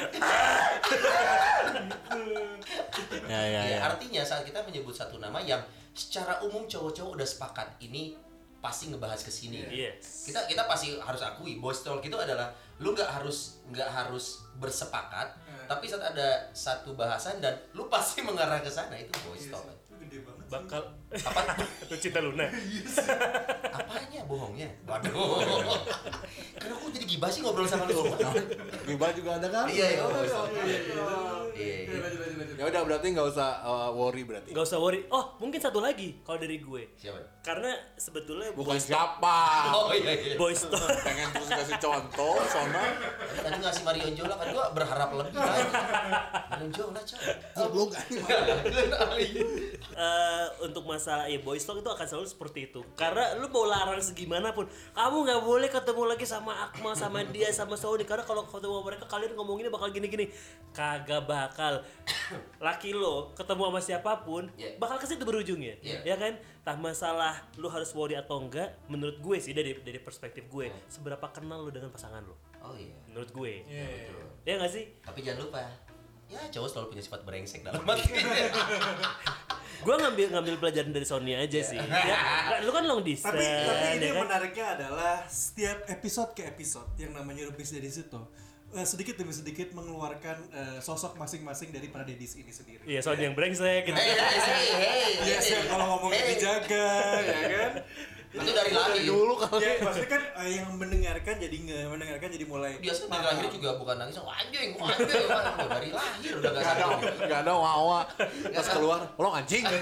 Ya 3.33 3.41
ya 3.41 3.63
Ya, 3.63 3.63
ya. 3.69 3.79
artinya 3.85 4.23
saat 4.23 4.43
kita 4.43 4.63
menyebut 4.63 4.93
satu 4.93 5.17
nama 5.17 5.39
yang 5.39 5.61
secara 5.93 6.39
umum 6.41 6.65
cowok-cowok 6.65 7.13
udah 7.15 7.27
sepakat 7.27 7.69
ini 7.81 8.15
pasti 8.59 8.89
ngebahas 8.89 9.21
ke 9.21 9.31
sini. 9.31 9.63
Yes. 9.67 10.27
Kita 10.27 10.45
kita 10.45 10.65
pasti 10.65 10.95
harus 10.95 11.23
akui 11.23 11.57
boys 11.57 11.81
talk 11.81 12.01
itu 12.01 12.15
adalah 12.15 12.51
lu 12.77 12.93
nggak 12.93 13.09
harus 13.11 13.63
nggak 13.67 13.87
harus 13.87 14.43
bersepakat, 14.57 15.33
Hmm. 15.39 15.65
tapi 15.67 15.87
saat 15.87 16.03
ada 16.07 16.29
satu 16.53 16.93
bahasan 16.93 17.39
dan 17.39 17.55
lu 17.73 17.87
pasti 17.87 18.21
mengarah 18.27 18.59
ke 18.59 18.69
sana 18.69 18.95
itu 18.95 19.13
boys 19.23 19.49
talk. 19.49 19.65
Itu 19.87 19.95
gede 19.99 20.19
banget. 20.21 20.45
sih. 20.45 20.51
Apa 21.07 21.41
lu 21.91 21.97
cinta 21.97 22.19
Luna. 22.19 22.47
apanya 23.71 24.21
bohongnya? 24.27 24.67
Waduh. 24.83 25.39
Karena 26.59 26.75
aku 26.75 26.91
jadi 26.91 27.07
gibah 27.07 27.31
sih 27.31 27.41
ngobrol 27.47 27.69
sama 27.69 27.87
lu. 27.87 28.11
Gibah 28.85 29.11
juga 29.15 29.39
ada 29.39 29.47
kan? 29.47 29.65
Iya, 29.71 30.03
iya. 30.03 30.05
Ya 32.57 32.65
udah 32.67 32.83
berarti 32.89 33.07
nggak 33.13 33.29
usah 33.31 33.63
uh, 33.63 33.91
worry 33.93 34.25
berarti. 34.25 34.51
Gak 34.51 34.65
usah 34.65 34.81
worry. 34.81 35.05
Oh, 35.13 35.37
mungkin 35.39 35.61
satu 35.61 35.79
lagi 35.79 36.19
kalau 36.25 36.41
dari 36.41 36.59
gue. 36.59 36.83
Siapa? 36.97 37.21
Karena 37.45 37.71
sebetulnya 37.95 38.51
Bukan 38.57 38.81
siapa. 38.81 39.39
Oh 39.77 39.93
iya 39.93 40.13
iya. 40.17 40.35
boys 40.35 40.67
Pengen 41.07 41.29
terus 41.31 41.49
kasih 41.53 41.79
contoh, 41.79 42.41
Sona. 42.49 42.85
Tadi 43.39 43.57
ngasih 43.61 43.83
Marion 43.87 44.13
Jola 44.17 44.35
kan 44.35 44.47
gua 44.51 44.67
berharap 44.75 45.11
lebih 45.15 45.37
lagi. 45.37 45.71
Marion 46.51 46.71
Jola 46.73 47.01
coy. 47.05 47.19
Goblok 47.55 47.89
kan. 47.95 48.07
eh, 49.95 50.47
untuk 50.65 50.83
masalah 50.97 51.29
ya 51.29 51.37
boys 51.45 51.61
talk 51.63 51.77
itu 51.77 51.91
akan 51.93 52.07
selalu 52.09 52.27
seperti 52.27 52.59
itu. 52.73 52.81
Karena 52.97 53.37
lu 53.37 53.53
mau 53.53 53.69
larang 53.69 54.01
segimana 54.01 54.57
pun 54.57 54.65
kamu 54.97 55.17
nggak 55.29 55.43
boleh 55.45 55.69
ketemu 55.69 56.03
lagi 56.09 56.25
sama 56.25 56.57
Akmal 56.73 56.97
sama 56.97 57.21
dia 57.29 57.53
sama 57.53 57.77
Saudi. 57.77 58.09
Karena 58.09 58.25
kalau 58.25 58.49
ketemu 58.49 58.81
sama 58.81 58.85
mereka 58.89 59.05
kalian 59.05 59.37
ngomonginnya 59.37 59.69
bakal 59.69 59.93
gini-gini. 59.93 60.33
Kagak 60.73 61.29
bakal. 61.29 61.85
Laki 62.65 62.97
lo 62.97 63.37
ketemu 63.37 63.63
sama 63.69 63.81
siapa 63.85 64.13
pun 64.25 64.49
Yeah. 64.57 64.79
bakal 64.81 64.97
ke 64.97 65.05
situ 65.05 65.27
berujungnya 65.29 65.77
Yeah. 65.85 66.01
ya 66.03 66.17
kan? 66.17 66.41
Tak 66.65 66.81
masalah 66.81 67.45
lu 67.61 67.69
harus 67.69 67.93
worry 67.93 68.17
atau 68.17 68.41
enggak 68.41 68.73
menurut 68.89 69.21
gue 69.21 69.37
sih 69.39 69.53
dari 69.53 69.77
dari 69.85 70.01
perspektif 70.01 70.49
gue 70.49 70.73
seberapa 70.89 71.29
kenal 71.29 71.61
lu 71.63 71.71
dengan 71.71 71.93
pasangan 71.93 72.25
lu? 72.25 72.33
Oh 72.65 72.75
iya. 72.75 72.97
menurut 73.07 73.31
gue. 73.31 73.53
Iya. 73.69 73.87
ya 74.43 74.53
nggak 74.59 74.73
sih? 74.73 74.85
Tapi 75.05 75.23
jangan 75.23 75.47
lupa, 75.47 75.63
ya 76.27 76.41
cowok 76.51 76.69
selalu 76.69 76.87
punya 76.91 77.03
sifat 77.03 77.21
brengsek 77.23 77.61
dalam 77.63 77.83
hati. 77.83 78.11
gue 79.87 79.95
ngambil 79.95 80.27
ngambil 80.35 80.55
pelajaran 80.59 80.91
dari 80.91 81.07
Sony 81.07 81.33
aja 81.33 81.61
sih 81.63 81.79
ya, 81.79 81.87
nggak, 81.87 82.59
lu 82.67 82.71
kan 82.73 82.83
long 82.83 83.07
distance 83.07 83.39
Tapi 83.39 83.47
tapi 83.63 83.87
ini 83.95 84.03
ya 84.03 84.07
yang 84.11 84.17
kan? 84.17 84.25
menariknya 84.27 84.67
adalah 84.75 85.15
setiap 85.29 85.79
episode 85.87 86.35
ke 86.35 86.43
episode 86.43 86.91
yang 86.99 87.15
namanya 87.15 87.47
Rubis 87.47 87.71
dari 87.71 87.87
situ 87.87 88.19
eh, 88.75 88.83
sedikit 88.83 89.15
demi 89.15 89.31
sedikit 89.31 89.71
mengeluarkan 89.71 90.37
eh, 90.51 90.79
sosok 90.83 91.15
masing-masing 91.15 91.71
dari 91.71 91.87
para 91.87 92.03
dedis 92.03 92.35
ini 92.35 92.51
sendiri. 92.51 92.83
Iya, 92.83 92.99
Sony 92.99 93.31
yang 93.31 93.39
brengsek 93.39 93.87
gitu. 93.87 93.95
Hei, 93.95 94.11
hei, 94.11 94.39
hei, 94.43 94.67
hei. 94.75 95.11
Iya, 95.23 95.39
sih 95.39 95.55
kalau 95.71 95.87
ngomongin 95.95 96.19
Hei. 96.19 96.35
dijaga, 96.35 96.89
ya 97.23 97.47
kan? 97.47 97.73
Itu 98.37 98.53
dari 98.53 98.73
lahir. 98.77 99.03
Dulu 99.09 99.35
kalau 99.41 99.59
Ya, 99.59 99.73
maksudnya 99.81 100.11
kan 100.13 100.23
eh, 100.45 100.49
yang 100.61 100.69
mendengarkan 100.77 101.35
jadi 101.41 101.57
nggak 101.57 101.89
mendengarkan 101.89 102.29
jadi 102.37 102.45
mulai 102.45 102.73
Biasanya 102.77 103.09
dari 103.09 103.25
lahir 103.25 103.47
juga 103.49 103.69
bukan 103.81 103.97
nangis, 103.97 104.17
oh 104.21 104.29
anjing, 104.29 104.77
oh 104.77 104.85
anjing, 104.85 105.27
oh, 105.33 105.69
dari 105.73 105.91
lahir 105.91 106.33
udah 106.37 106.51
gak 106.53 106.63
Gak 106.63 106.77
ada, 106.77 106.87
gak 107.25 107.41
ada 107.49 107.53
wawa. 107.57 108.01
Pas 108.53 108.69
keluar, 108.69 109.01
lo 109.17 109.29
anjing. 109.33 109.65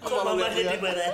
Kok 0.00 0.24
mamanya 0.24 0.64
di 0.64 0.78
mana? 0.80 1.06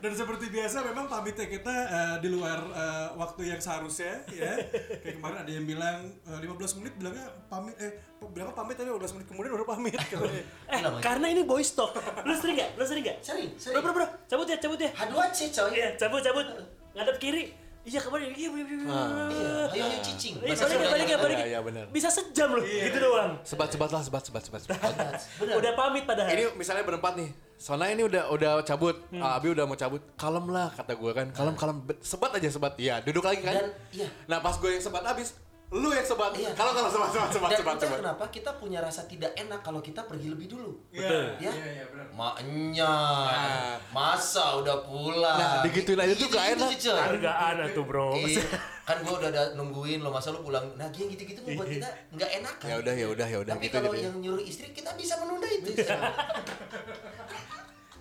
Dan 0.00 0.12
seperti 0.12 0.48
biasa 0.48 0.80
memang 0.82 1.06
pamitnya 1.06 1.44
kita 1.44 1.74
eh, 1.86 2.16
di 2.18 2.28
luar 2.32 2.56
eh, 2.64 3.08
waktu 3.14 3.52
yang 3.52 3.60
seharusnya 3.60 4.24
ya. 4.32 4.56
Kayak 5.04 5.20
kemarin 5.20 5.36
ada 5.44 5.50
yang 5.52 5.66
bilang 5.68 5.96
eh, 6.24 6.38
15 6.40 6.80
menit 6.80 6.96
bilangnya 6.96 7.28
pamit 7.46 7.76
eh 7.76 7.92
bilangnya 8.20 8.56
pamit 8.56 8.74
tapi 8.76 8.88
15 8.88 9.16
menit 9.16 9.26
kemudian 9.28 9.52
baru 9.52 9.66
pamit 9.68 9.92
katanya. 10.10 10.42
Eh, 10.72 10.80
karena 11.04 11.26
ini 11.28 11.44
boys 11.44 11.76
talk. 11.76 11.92
Lu 12.24 12.32
sering 12.32 12.56
gak? 12.56 12.80
Lu 12.80 12.84
sering 12.84 13.04
gak? 13.04 13.20
Sering, 13.20 13.52
Bro, 13.52 13.60
sering. 13.60 13.84
bro, 13.84 13.92
bro. 13.92 14.06
Cabut 14.24 14.46
ya, 14.48 14.56
cabut 14.56 14.80
ya. 14.80 14.90
Haduan 14.96 15.30
sih 15.30 15.52
coy. 15.52 15.68
Iya, 15.76 15.88
cabut, 16.00 16.24
cabut. 16.24 16.46
Ngadep 16.96 17.16
kiri. 17.20 17.52
Iya, 17.80 18.00
kemarin. 18.04 18.28
Iya, 18.36 18.48
iya, 18.52 18.64
iya. 18.68 18.76
Iya, 19.32 19.52
ayo 19.72 19.84
ayo 19.88 19.98
cicing. 20.04 20.34
Iya, 20.36 20.52
Bahasa 20.52 20.64
balik 20.68 20.76
ya, 20.76 20.90
balik 20.92 21.08
ya, 21.08 21.16
balik 21.16 21.36
ya. 21.36 21.40
Iya, 21.40 21.46
iya, 21.48 21.60
bener. 21.64 21.84
Bisa 21.88 22.08
sejam 22.12 22.52
loh, 22.52 22.64
gitu 22.64 22.98
doang. 23.00 23.40
Sebat-sebat 23.40 23.88
lah, 23.88 24.02
sebat, 24.04 24.22
sebat, 24.22 24.42
sebat. 24.44 24.60
sebat. 24.60 24.76
Udah 25.60 25.72
pamit 25.72 26.04
padahal. 26.04 26.28
Ini 26.28 26.44
misalnya 26.60 26.84
berempat 26.84 27.16
nih. 27.16 27.32
Sona 27.60 27.92
ini 27.92 28.00
udah 28.08 28.32
udah 28.32 28.64
cabut, 28.64 28.96
Ah, 29.20 29.36
Abi 29.36 29.52
udah 29.52 29.68
mau 29.68 29.76
cabut. 29.76 30.00
Kalem 30.16 30.48
lah 30.48 30.72
kata 30.72 30.96
gue 30.96 31.12
kan. 31.12 31.28
Kalem 31.28 31.52
kalem 31.60 31.76
sebat 32.00 32.32
aja 32.32 32.48
sebat. 32.48 32.72
Iya, 32.80 33.04
duduk 33.04 33.20
lagi 33.20 33.44
kan. 33.44 33.52
Dan, 33.52 33.68
iya. 33.92 34.08
Nah, 34.24 34.40
pas 34.40 34.56
gue 34.56 34.70
yang 34.72 34.80
sebat 34.80 35.04
habis, 35.04 35.36
lu 35.70 35.86
yang 35.88 36.02
sebat. 36.02 36.34
Iya. 36.34 36.50
Kalau 36.52 36.74
kalau 36.74 36.90
sebat 36.90 37.10
sebat 37.14 37.30
sebat 37.30 37.50
sebat 37.54 37.76
sebat. 37.78 37.98
kenapa 38.02 38.24
kita 38.26 38.58
punya 38.58 38.82
rasa 38.82 39.06
tidak 39.06 39.30
enak 39.38 39.62
kalau 39.62 39.78
kita 39.78 40.02
pergi 40.02 40.26
lebih 40.26 40.50
dulu. 40.50 40.82
Iya, 40.90 41.38
Ya? 41.38 41.52
iya, 41.54 41.66
iya, 41.78 41.84
benar. 41.86 42.10
Maknya, 42.10 42.94
Nah. 43.22 43.78
masa 43.94 44.58
udah 44.58 44.82
pulang. 44.82 45.38
Nah, 45.38 45.62
digituin 45.62 46.02
aja 46.02 46.14
tuh 46.18 46.26
gak 46.26 46.58
enak. 46.58 46.68
Hargaan 46.74 47.70
tuh, 47.70 47.84
bro. 47.86 48.18
Iya, 48.18 48.42
kan 48.82 48.98
gua 49.06 49.22
udah 49.22 49.30
ada 49.30 49.44
nungguin 49.54 50.02
lo 50.02 50.10
masa 50.10 50.34
lu 50.34 50.42
pulang. 50.42 50.74
Nah, 50.74 50.90
yang 50.90 51.06
gitu-gitu 51.06 51.38
membuat 51.46 51.70
kita 51.70 51.88
nggak 52.18 52.30
enak 52.42 52.54
kan. 52.58 52.66
Ya 52.66 52.76
udah, 52.82 52.94
ya 52.98 53.06
udah, 53.06 53.26
ya 53.30 53.38
udah 53.38 53.54
Tapi 53.54 53.64
gitu 53.70 53.76
kalau 53.78 53.94
yang 53.94 54.14
nyuruh 54.18 54.42
istri 54.42 54.74
kita 54.74 54.90
bisa 54.98 55.22
menunda 55.22 55.46
itu. 55.46 55.70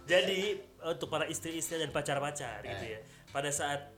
Jadi 0.09 0.57
untuk 0.81 1.05
para 1.05 1.29
istri-istri 1.29 1.77
dan 1.77 1.93
pacar-pacar 1.93 2.65
gitu 2.65 2.97
ya. 2.97 2.99
Pada 3.29 3.53
saat 3.53 3.93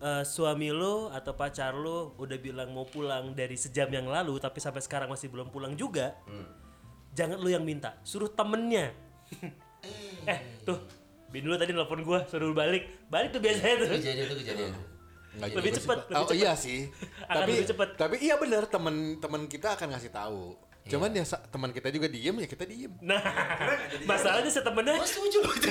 eh, 0.00 0.24
suami 0.24 0.72
lo 0.72 1.08
atau 1.08 1.32
pacar 1.32 1.72
lo 1.72 2.16
udah 2.16 2.38
bilang 2.40 2.72
mau 2.72 2.84
pulang 2.84 3.32
dari 3.32 3.54
sejam 3.54 3.86
yang 3.88 4.08
lalu 4.08 4.36
tapi 4.36 4.58
sampai 4.58 4.80
sekarang 4.80 5.08
masih 5.08 5.28
belum 5.28 5.48
pulang 5.48 5.76
juga. 5.76 6.16
Jangan 7.10 7.36
lo 7.36 7.48
yang 7.48 7.62
minta, 7.62 7.98
suruh 8.02 8.30
temennya. 8.30 8.90
eh, 10.30 10.38
tuh 10.64 10.78
Bin 11.30 11.46
dulu 11.46 11.54
tadi 11.54 11.70
nelfon 11.70 12.02
gua 12.02 12.26
suruh 12.26 12.50
balik. 12.50 13.06
Balik 13.06 13.30
tuh 13.30 13.38
biasanya 13.38 13.86
tuh. 13.86 13.88
kejadian 13.94 14.26
itu 14.26 14.36
kejadian. 14.42 14.70
Nggak 15.30 15.46
Lebih 15.54 15.70
lebih 15.70 15.72
Oh, 16.10 16.26
cepet. 16.26 16.34
iya 16.42 16.52
sih. 16.58 16.90
Akan 17.30 17.46
tapi 17.46 17.50
lebih 17.54 17.68
cepet. 17.70 17.88
tapi 17.94 18.14
iya 18.18 18.34
benar 18.34 18.66
teman-teman 18.66 19.46
kita 19.46 19.78
akan 19.78 19.94
ngasih 19.94 20.10
tahu. 20.10 20.58
Cuman 20.86 21.12
ya 21.12 21.22
teman 21.52 21.70
kita 21.70 21.88
juga 21.88 22.08
diem 22.08 22.34
ya 22.34 22.48
kita 22.48 22.64
diem. 22.64 22.92
Nah, 23.00 23.20
masalahnya 24.04 24.48
si 24.48 24.58
temennya 24.58 24.96
Gua 24.96 25.06
setuju 25.06 25.38
itu. 25.60 25.70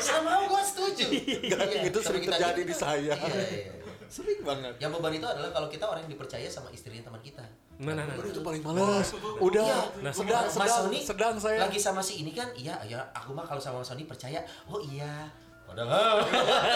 Sama 0.00 0.48
gua 0.48 0.62
setuju. 0.64 1.04
Gak, 1.46 1.60
Iya, 1.68 1.80
itu 1.86 1.98
sering 2.00 2.22
kita 2.24 2.34
terjadi 2.34 2.62
di 2.64 2.74
saya. 2.74 3.14
Iya, 3.14 3.44
iya. 3.52 3.72
Sering 4.06 4.40
banget. 4.42 4.78
Yang 4.78 4.90
beban 4.98 5.12
itu 5.14 5.26
adalah 5.26 5.50
kalau 5.50 5.68
kita 5.68 5.84
orang 5.84 6.06
yang 6.06 6.12
dipercaya 6.14 6.46
sama 6.46 6.70
istrinya 6.70 7.04
teman 7.04 7.20
kita. 7.20 7.44
Nah, 7.76 7.92
nah, 7.92 8.08
nah. 8.08 8.14
Udah 8.16 8.30
itu 8.32 8.40
paling 8.40 8.62
males. 8.64 9.08
Udah, 9.38 9.66
Iya, 9.68 9.78
nah, 10.00 10.10
gua 10.10 10.22
sedang, 10.24 10.42
Mas 10.42 10.54
sedang, 10.54 10.72
Sony 10.80 10.98
sedang 11.04 11.34
saya. 11.36 11.58
lagi 11.68 11.78
sama 11.78 12.00
si 12.00 12.24
ini 12.24 12.32
kan, 12.32 12.48
iya, 12.56 12.80
iya, 12.82 13.04
aku 13.12 13.36
mah 13.36 13.44
kalau 13.44 13.60
sama 13.60 13.84
Mas 13.84 13.90
Sony 13.90 14.08
percaya, 14.08 14.40
oh 14.66 14.80
iya. 14.80 15.28
Padahal 15.66 16.22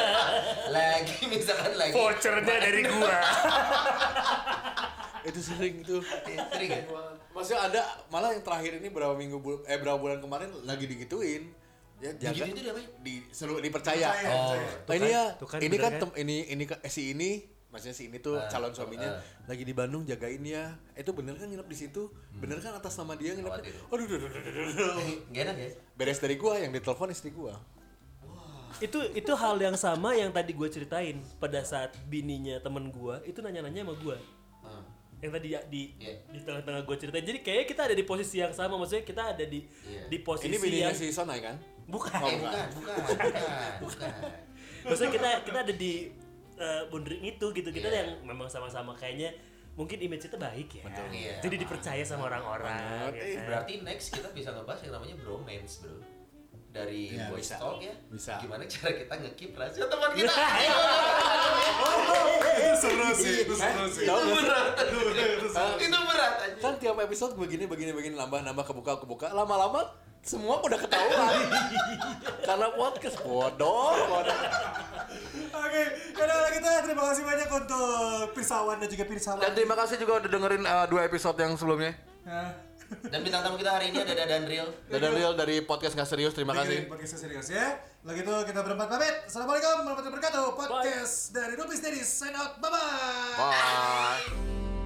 lagi 0.76 1.22
misalkan 1.30 1.78
lagi 1.78 1.94
vouchernya 1.94 2.42
dari 2.58 2.82
gua. 2.84 3.18
Itu 5.22 5.40
sering 5.40 5.86
itu. 5.86 6.02
sering 6.50 6.70
ya? 6.74 6.82
Maksudnya 7.30 7.60
ada 7.64 7.80
malah 8.08 8.30
yang 8.30 8.40
terakhir 8.40 8.72
ini 8.74 8.88
berapa 8.88 9.14
minggu 9.14 9.38
bul- 9.38 9.62
eh 9.64 9.76
berapa 9.76 9.96
bulan 9.96 10.18
kemarin 10.18 10.50
lagi 10.62 10.84
digituin. 10.84 11.54
Ya 11.96 12.10
jaga 12.12 12.32
Digituin 12.42 12.50
itu 12.50 12.62
diapain? 12.64 12.88
di 12.98 13.14
seluruh 13.30 13.60
dipercaya. 13.60 14.08
Percaya, 14.08 14.30
Oh. 14.32 14.56
percaya. 14.56 14.72
Nah, 14.82 14.94
ini 14.96 15.08
ya, 15.08 15.24
tuh 15.36 15.46
kan, 15.46 15.58
ini 15.60 15.76
kan 15.76 15.82
kan? 15.86 16.00
tem- 16.02 16.16
ini 16.18 16.36
ini 16.48 16.64
kan- 16.64 16.80
eh, 16.80 16.88
si 16.88 17.12
ini 17.12 17.30
maksudnya 17.68 17.92
si 17.92 18.08
ini 18.08 18.18
tuh 18.18 18.34
Ah, 18.34 18.48
calon 18.48 18.72
suaminya 18.72 19.10
ah. 19.12 19.22
lagi 19.46 19.62
di 19.62 19.70
Bandung 19.70 20.02
jagain 20.02 20.42
ya. 20.42 20.74
Itu 20.92 21.12
bener 21.12 21.36
kan 21.36 21.46
nginep 21.46 21.64
di 21.64 21.76
situ? 21.78 22.08
Bener 22.34 22.58
kan 22.58 22.74
atas 22.74 22.96
nama 22.96 23.14
dia 23.14 23.30
nginep? 23.30 23.46
Aduh, 23.46 23.62
aduh, 23.92 24.16
aduh, 24.16 24.26
aduh, 24.26 24.62
aduh. 24.66 25.06
Gak 25.28 25.42
enak 25.44 25.56
ya? 25.56 25.70
Beres 25.94 26.18
dari 26.18 26.34
gua 26.34 26.56
yang 26.56 26.72
ditelepon 26.72 27.08
istri 27.08 27.30
gua. 27.30 27.54
itu 28.80 28.96
itu 29.12 29.28
hal 29.34 29.60
yang 29.60 29.76
sama 29.76 30.16
yang 30.16 30.32
tadi 30.32 30.50
gue 30.50 30.64
ceritain 30.66 31.20
pada 31.36 31.60
saat 31.60 31.92
bininya 32.02 32.56
temen 32.58 32.88
gue 32.88 33.12
itu 33.26 33.36
nanya-nanya 33.38 33.84
sama 33.84 33.92
gue 33.94 34.16
Hmm. 34.16 34.39
Yang 35.20 35.30
tadi 35.30 35.48
ya, 35.52 35.60
di 35.68 35.82
Iya. 35.96 36.14
di 36.26 36.38
tengah-tengah 36.40 36.82
gue 36.82 36.96
ceritain 36.96 37.22
jadi 37.22 37.38
kayaknya 37.40 37.66
kita 37.68 37.82
ada 37.84 37.94
di 37.94 38.04
posisi 38.04 38.36
yang 38.38 38.52
sama 38.52 38.74
maksudnya 38.74 39.04
kita 39.04 39.22
ada 39.32 39.44
di 39.44 39.60
Iya. 39.84 40.08
di 40.08 40.18
posisi 40.18 40.48
Ini 40.48 40.56
bininya 40.56 40.86
yang 40.88 40.96
si 40.96 41.06
Sonai 41.10 41.40
kan? 41.40 41.56
bukan 41.84 42.16
Eh 42.16 42.38
bukan, 42.38 42.66
bukan, 42.72 42.94
bukan, 43.04 43.40
bukan. 43.82 44.10
maksudnya 44.86 45.10
kita 45.10 45.28
kita 45.42 45.58
ada 45.60 45.74
di 45.74 45.92
uh, 46.56 46.82
boundary 46.86 47.18
itu 47.20 47.46
gitu 47.50 47.68
kita 47.68 47.88
Iya. 47.88 47.98
yang 48.00 48.08
memang 48.24 48.46
sama-sama 48.46 48.94
kayaknya 48.94 49.34
mungkin 49.74 49.96
image 49.98 50.24
kita 50.24 50.36
baik 50.36 50.68
ya 50.72 50.84
Iya. 51.10 51.34
jadi 51.42 51.56
dipercaya 51.58 52.02
sama 52.02 52.26
orang-orang 52.26 53.12
ya 53.12 53.24
kan? 53.36 53.44
Berarti 53.44 53.72
next 53.82 54.12
kita 54.12 54.28
bisa 54.30 54.50
ngebahas 54.50 54.80
yang 54.82 54.94
namanya 54.94 55.16
bromance, 55.18 55.82
bro. 55.82 56.00
Dari 56.70 57.18
Iya, 57.18 57.34
voice 57.34 57.50
bisa. 57.50 57.58
talk 57.58 57.82
ya. 57.82 57.94
Bisa. 58.14 58.38
Gimana 58.38 58.62
cara 58.62 58.90
kita 58.94 59.14
ngekip 59.18 59.50
rahasia 59.58 59.84
teman 59.90 60.10
kita? 60.14 60.30
Ayo. 60.62 60.76
Itu 62.46 62.74
seru 62.78 63.08
sih, 63.10 63.34
itu 63.42 63.54
seru 63.58 63.84
sih. 63.90 64.06
Sih? 64.06 64.06
Hah? 65.50 65.74
Itu 65.74 65.98
berat 65.98 66.36
aja. 66.38 66.60
Kan 66.62 66.74
tiap 66.78 66.96
episode 67.02 67.34
begini 67.34 67.66
begini 67.66 67.90
begini 67.90 68.14
nambah 68.14 68.46
nambah 68.46 68.64
kebuka 68.70 69.02
kebuka 69.02 69.34
lama-lama 69.34 69.82
semua 70.22 70.60
udah 70.60 70.78
ketahuan. 70.78 71.32
Karena 72.46 72.66
podcast 72.70 73.16
bodoh, 73.24 73.96
bodoh. 74.06 74.38
Oke, 75.50 75.82
yaudah 76.14 76.36
kalau 76.36 76.54
gitu 76.54 76.68
terima 76.86 77.02
kasih 77.10 77.24
banyak 77.24 77.48
untuk 77.50 77.90
Pirsawan 78.36 78.76
dan 78.78 78.88
juga 78.88 79.04
Pirsawan. 79.08 79.40
Dan 79.42 79.52
terima 79.56 79.74
kasih 79.74 79.96
juga 79.98 80.22
udah 80.22 80.30
dengerin 80.30 80.62
uh, 80.68 80.86
dua 80.86 81.02
episode 81.08 81.34
yang 81.40 81.56
sebelumnya. 81.56 81.96
Nah, 82.22 82.52
Dan 82.90 83.22
bintang 83.22 83.42
tamu 83.46 83.54
kita 83.54 83.70
hari 83.70 83.94
ini 83.94 84.02
ada 84.02 84.14
Dadan 84.18 84.44
Real. 84.50 84.68
Dan 84.90 85.14
Real 85.14 85.32
dari 85.38 85.62
podcast 85.62 85.94
nggak 85.94 86.10
serius, 86.10 86.34
terima 86.34 86.58
kasih. 86.58 86.86
dengerin 86.86 86.90
podcast 86.90 87.22
serius 87.22 87.48
ya. 87.54 87.78
Kalau 88.02 88.14
gitu 88.16 88.32
kita 88.50 88.60
berempat 88.66 88.88
pamit. 88.90 89.14
Assalamualaikum 89.30 89.86
warahmatullahi 89.86 90.10
wabarakatuh. 90.10 90.46
Podcast 90.58 91.14
dari 91.30 91.54
Rubis 91.54 91.80
Dedis 91.84 92.08
sign 92.10 92.34
out. 92.34 92.58
Bye 92.58 92.70
bye. 92.72 93.38
Bye. 93.38 94.79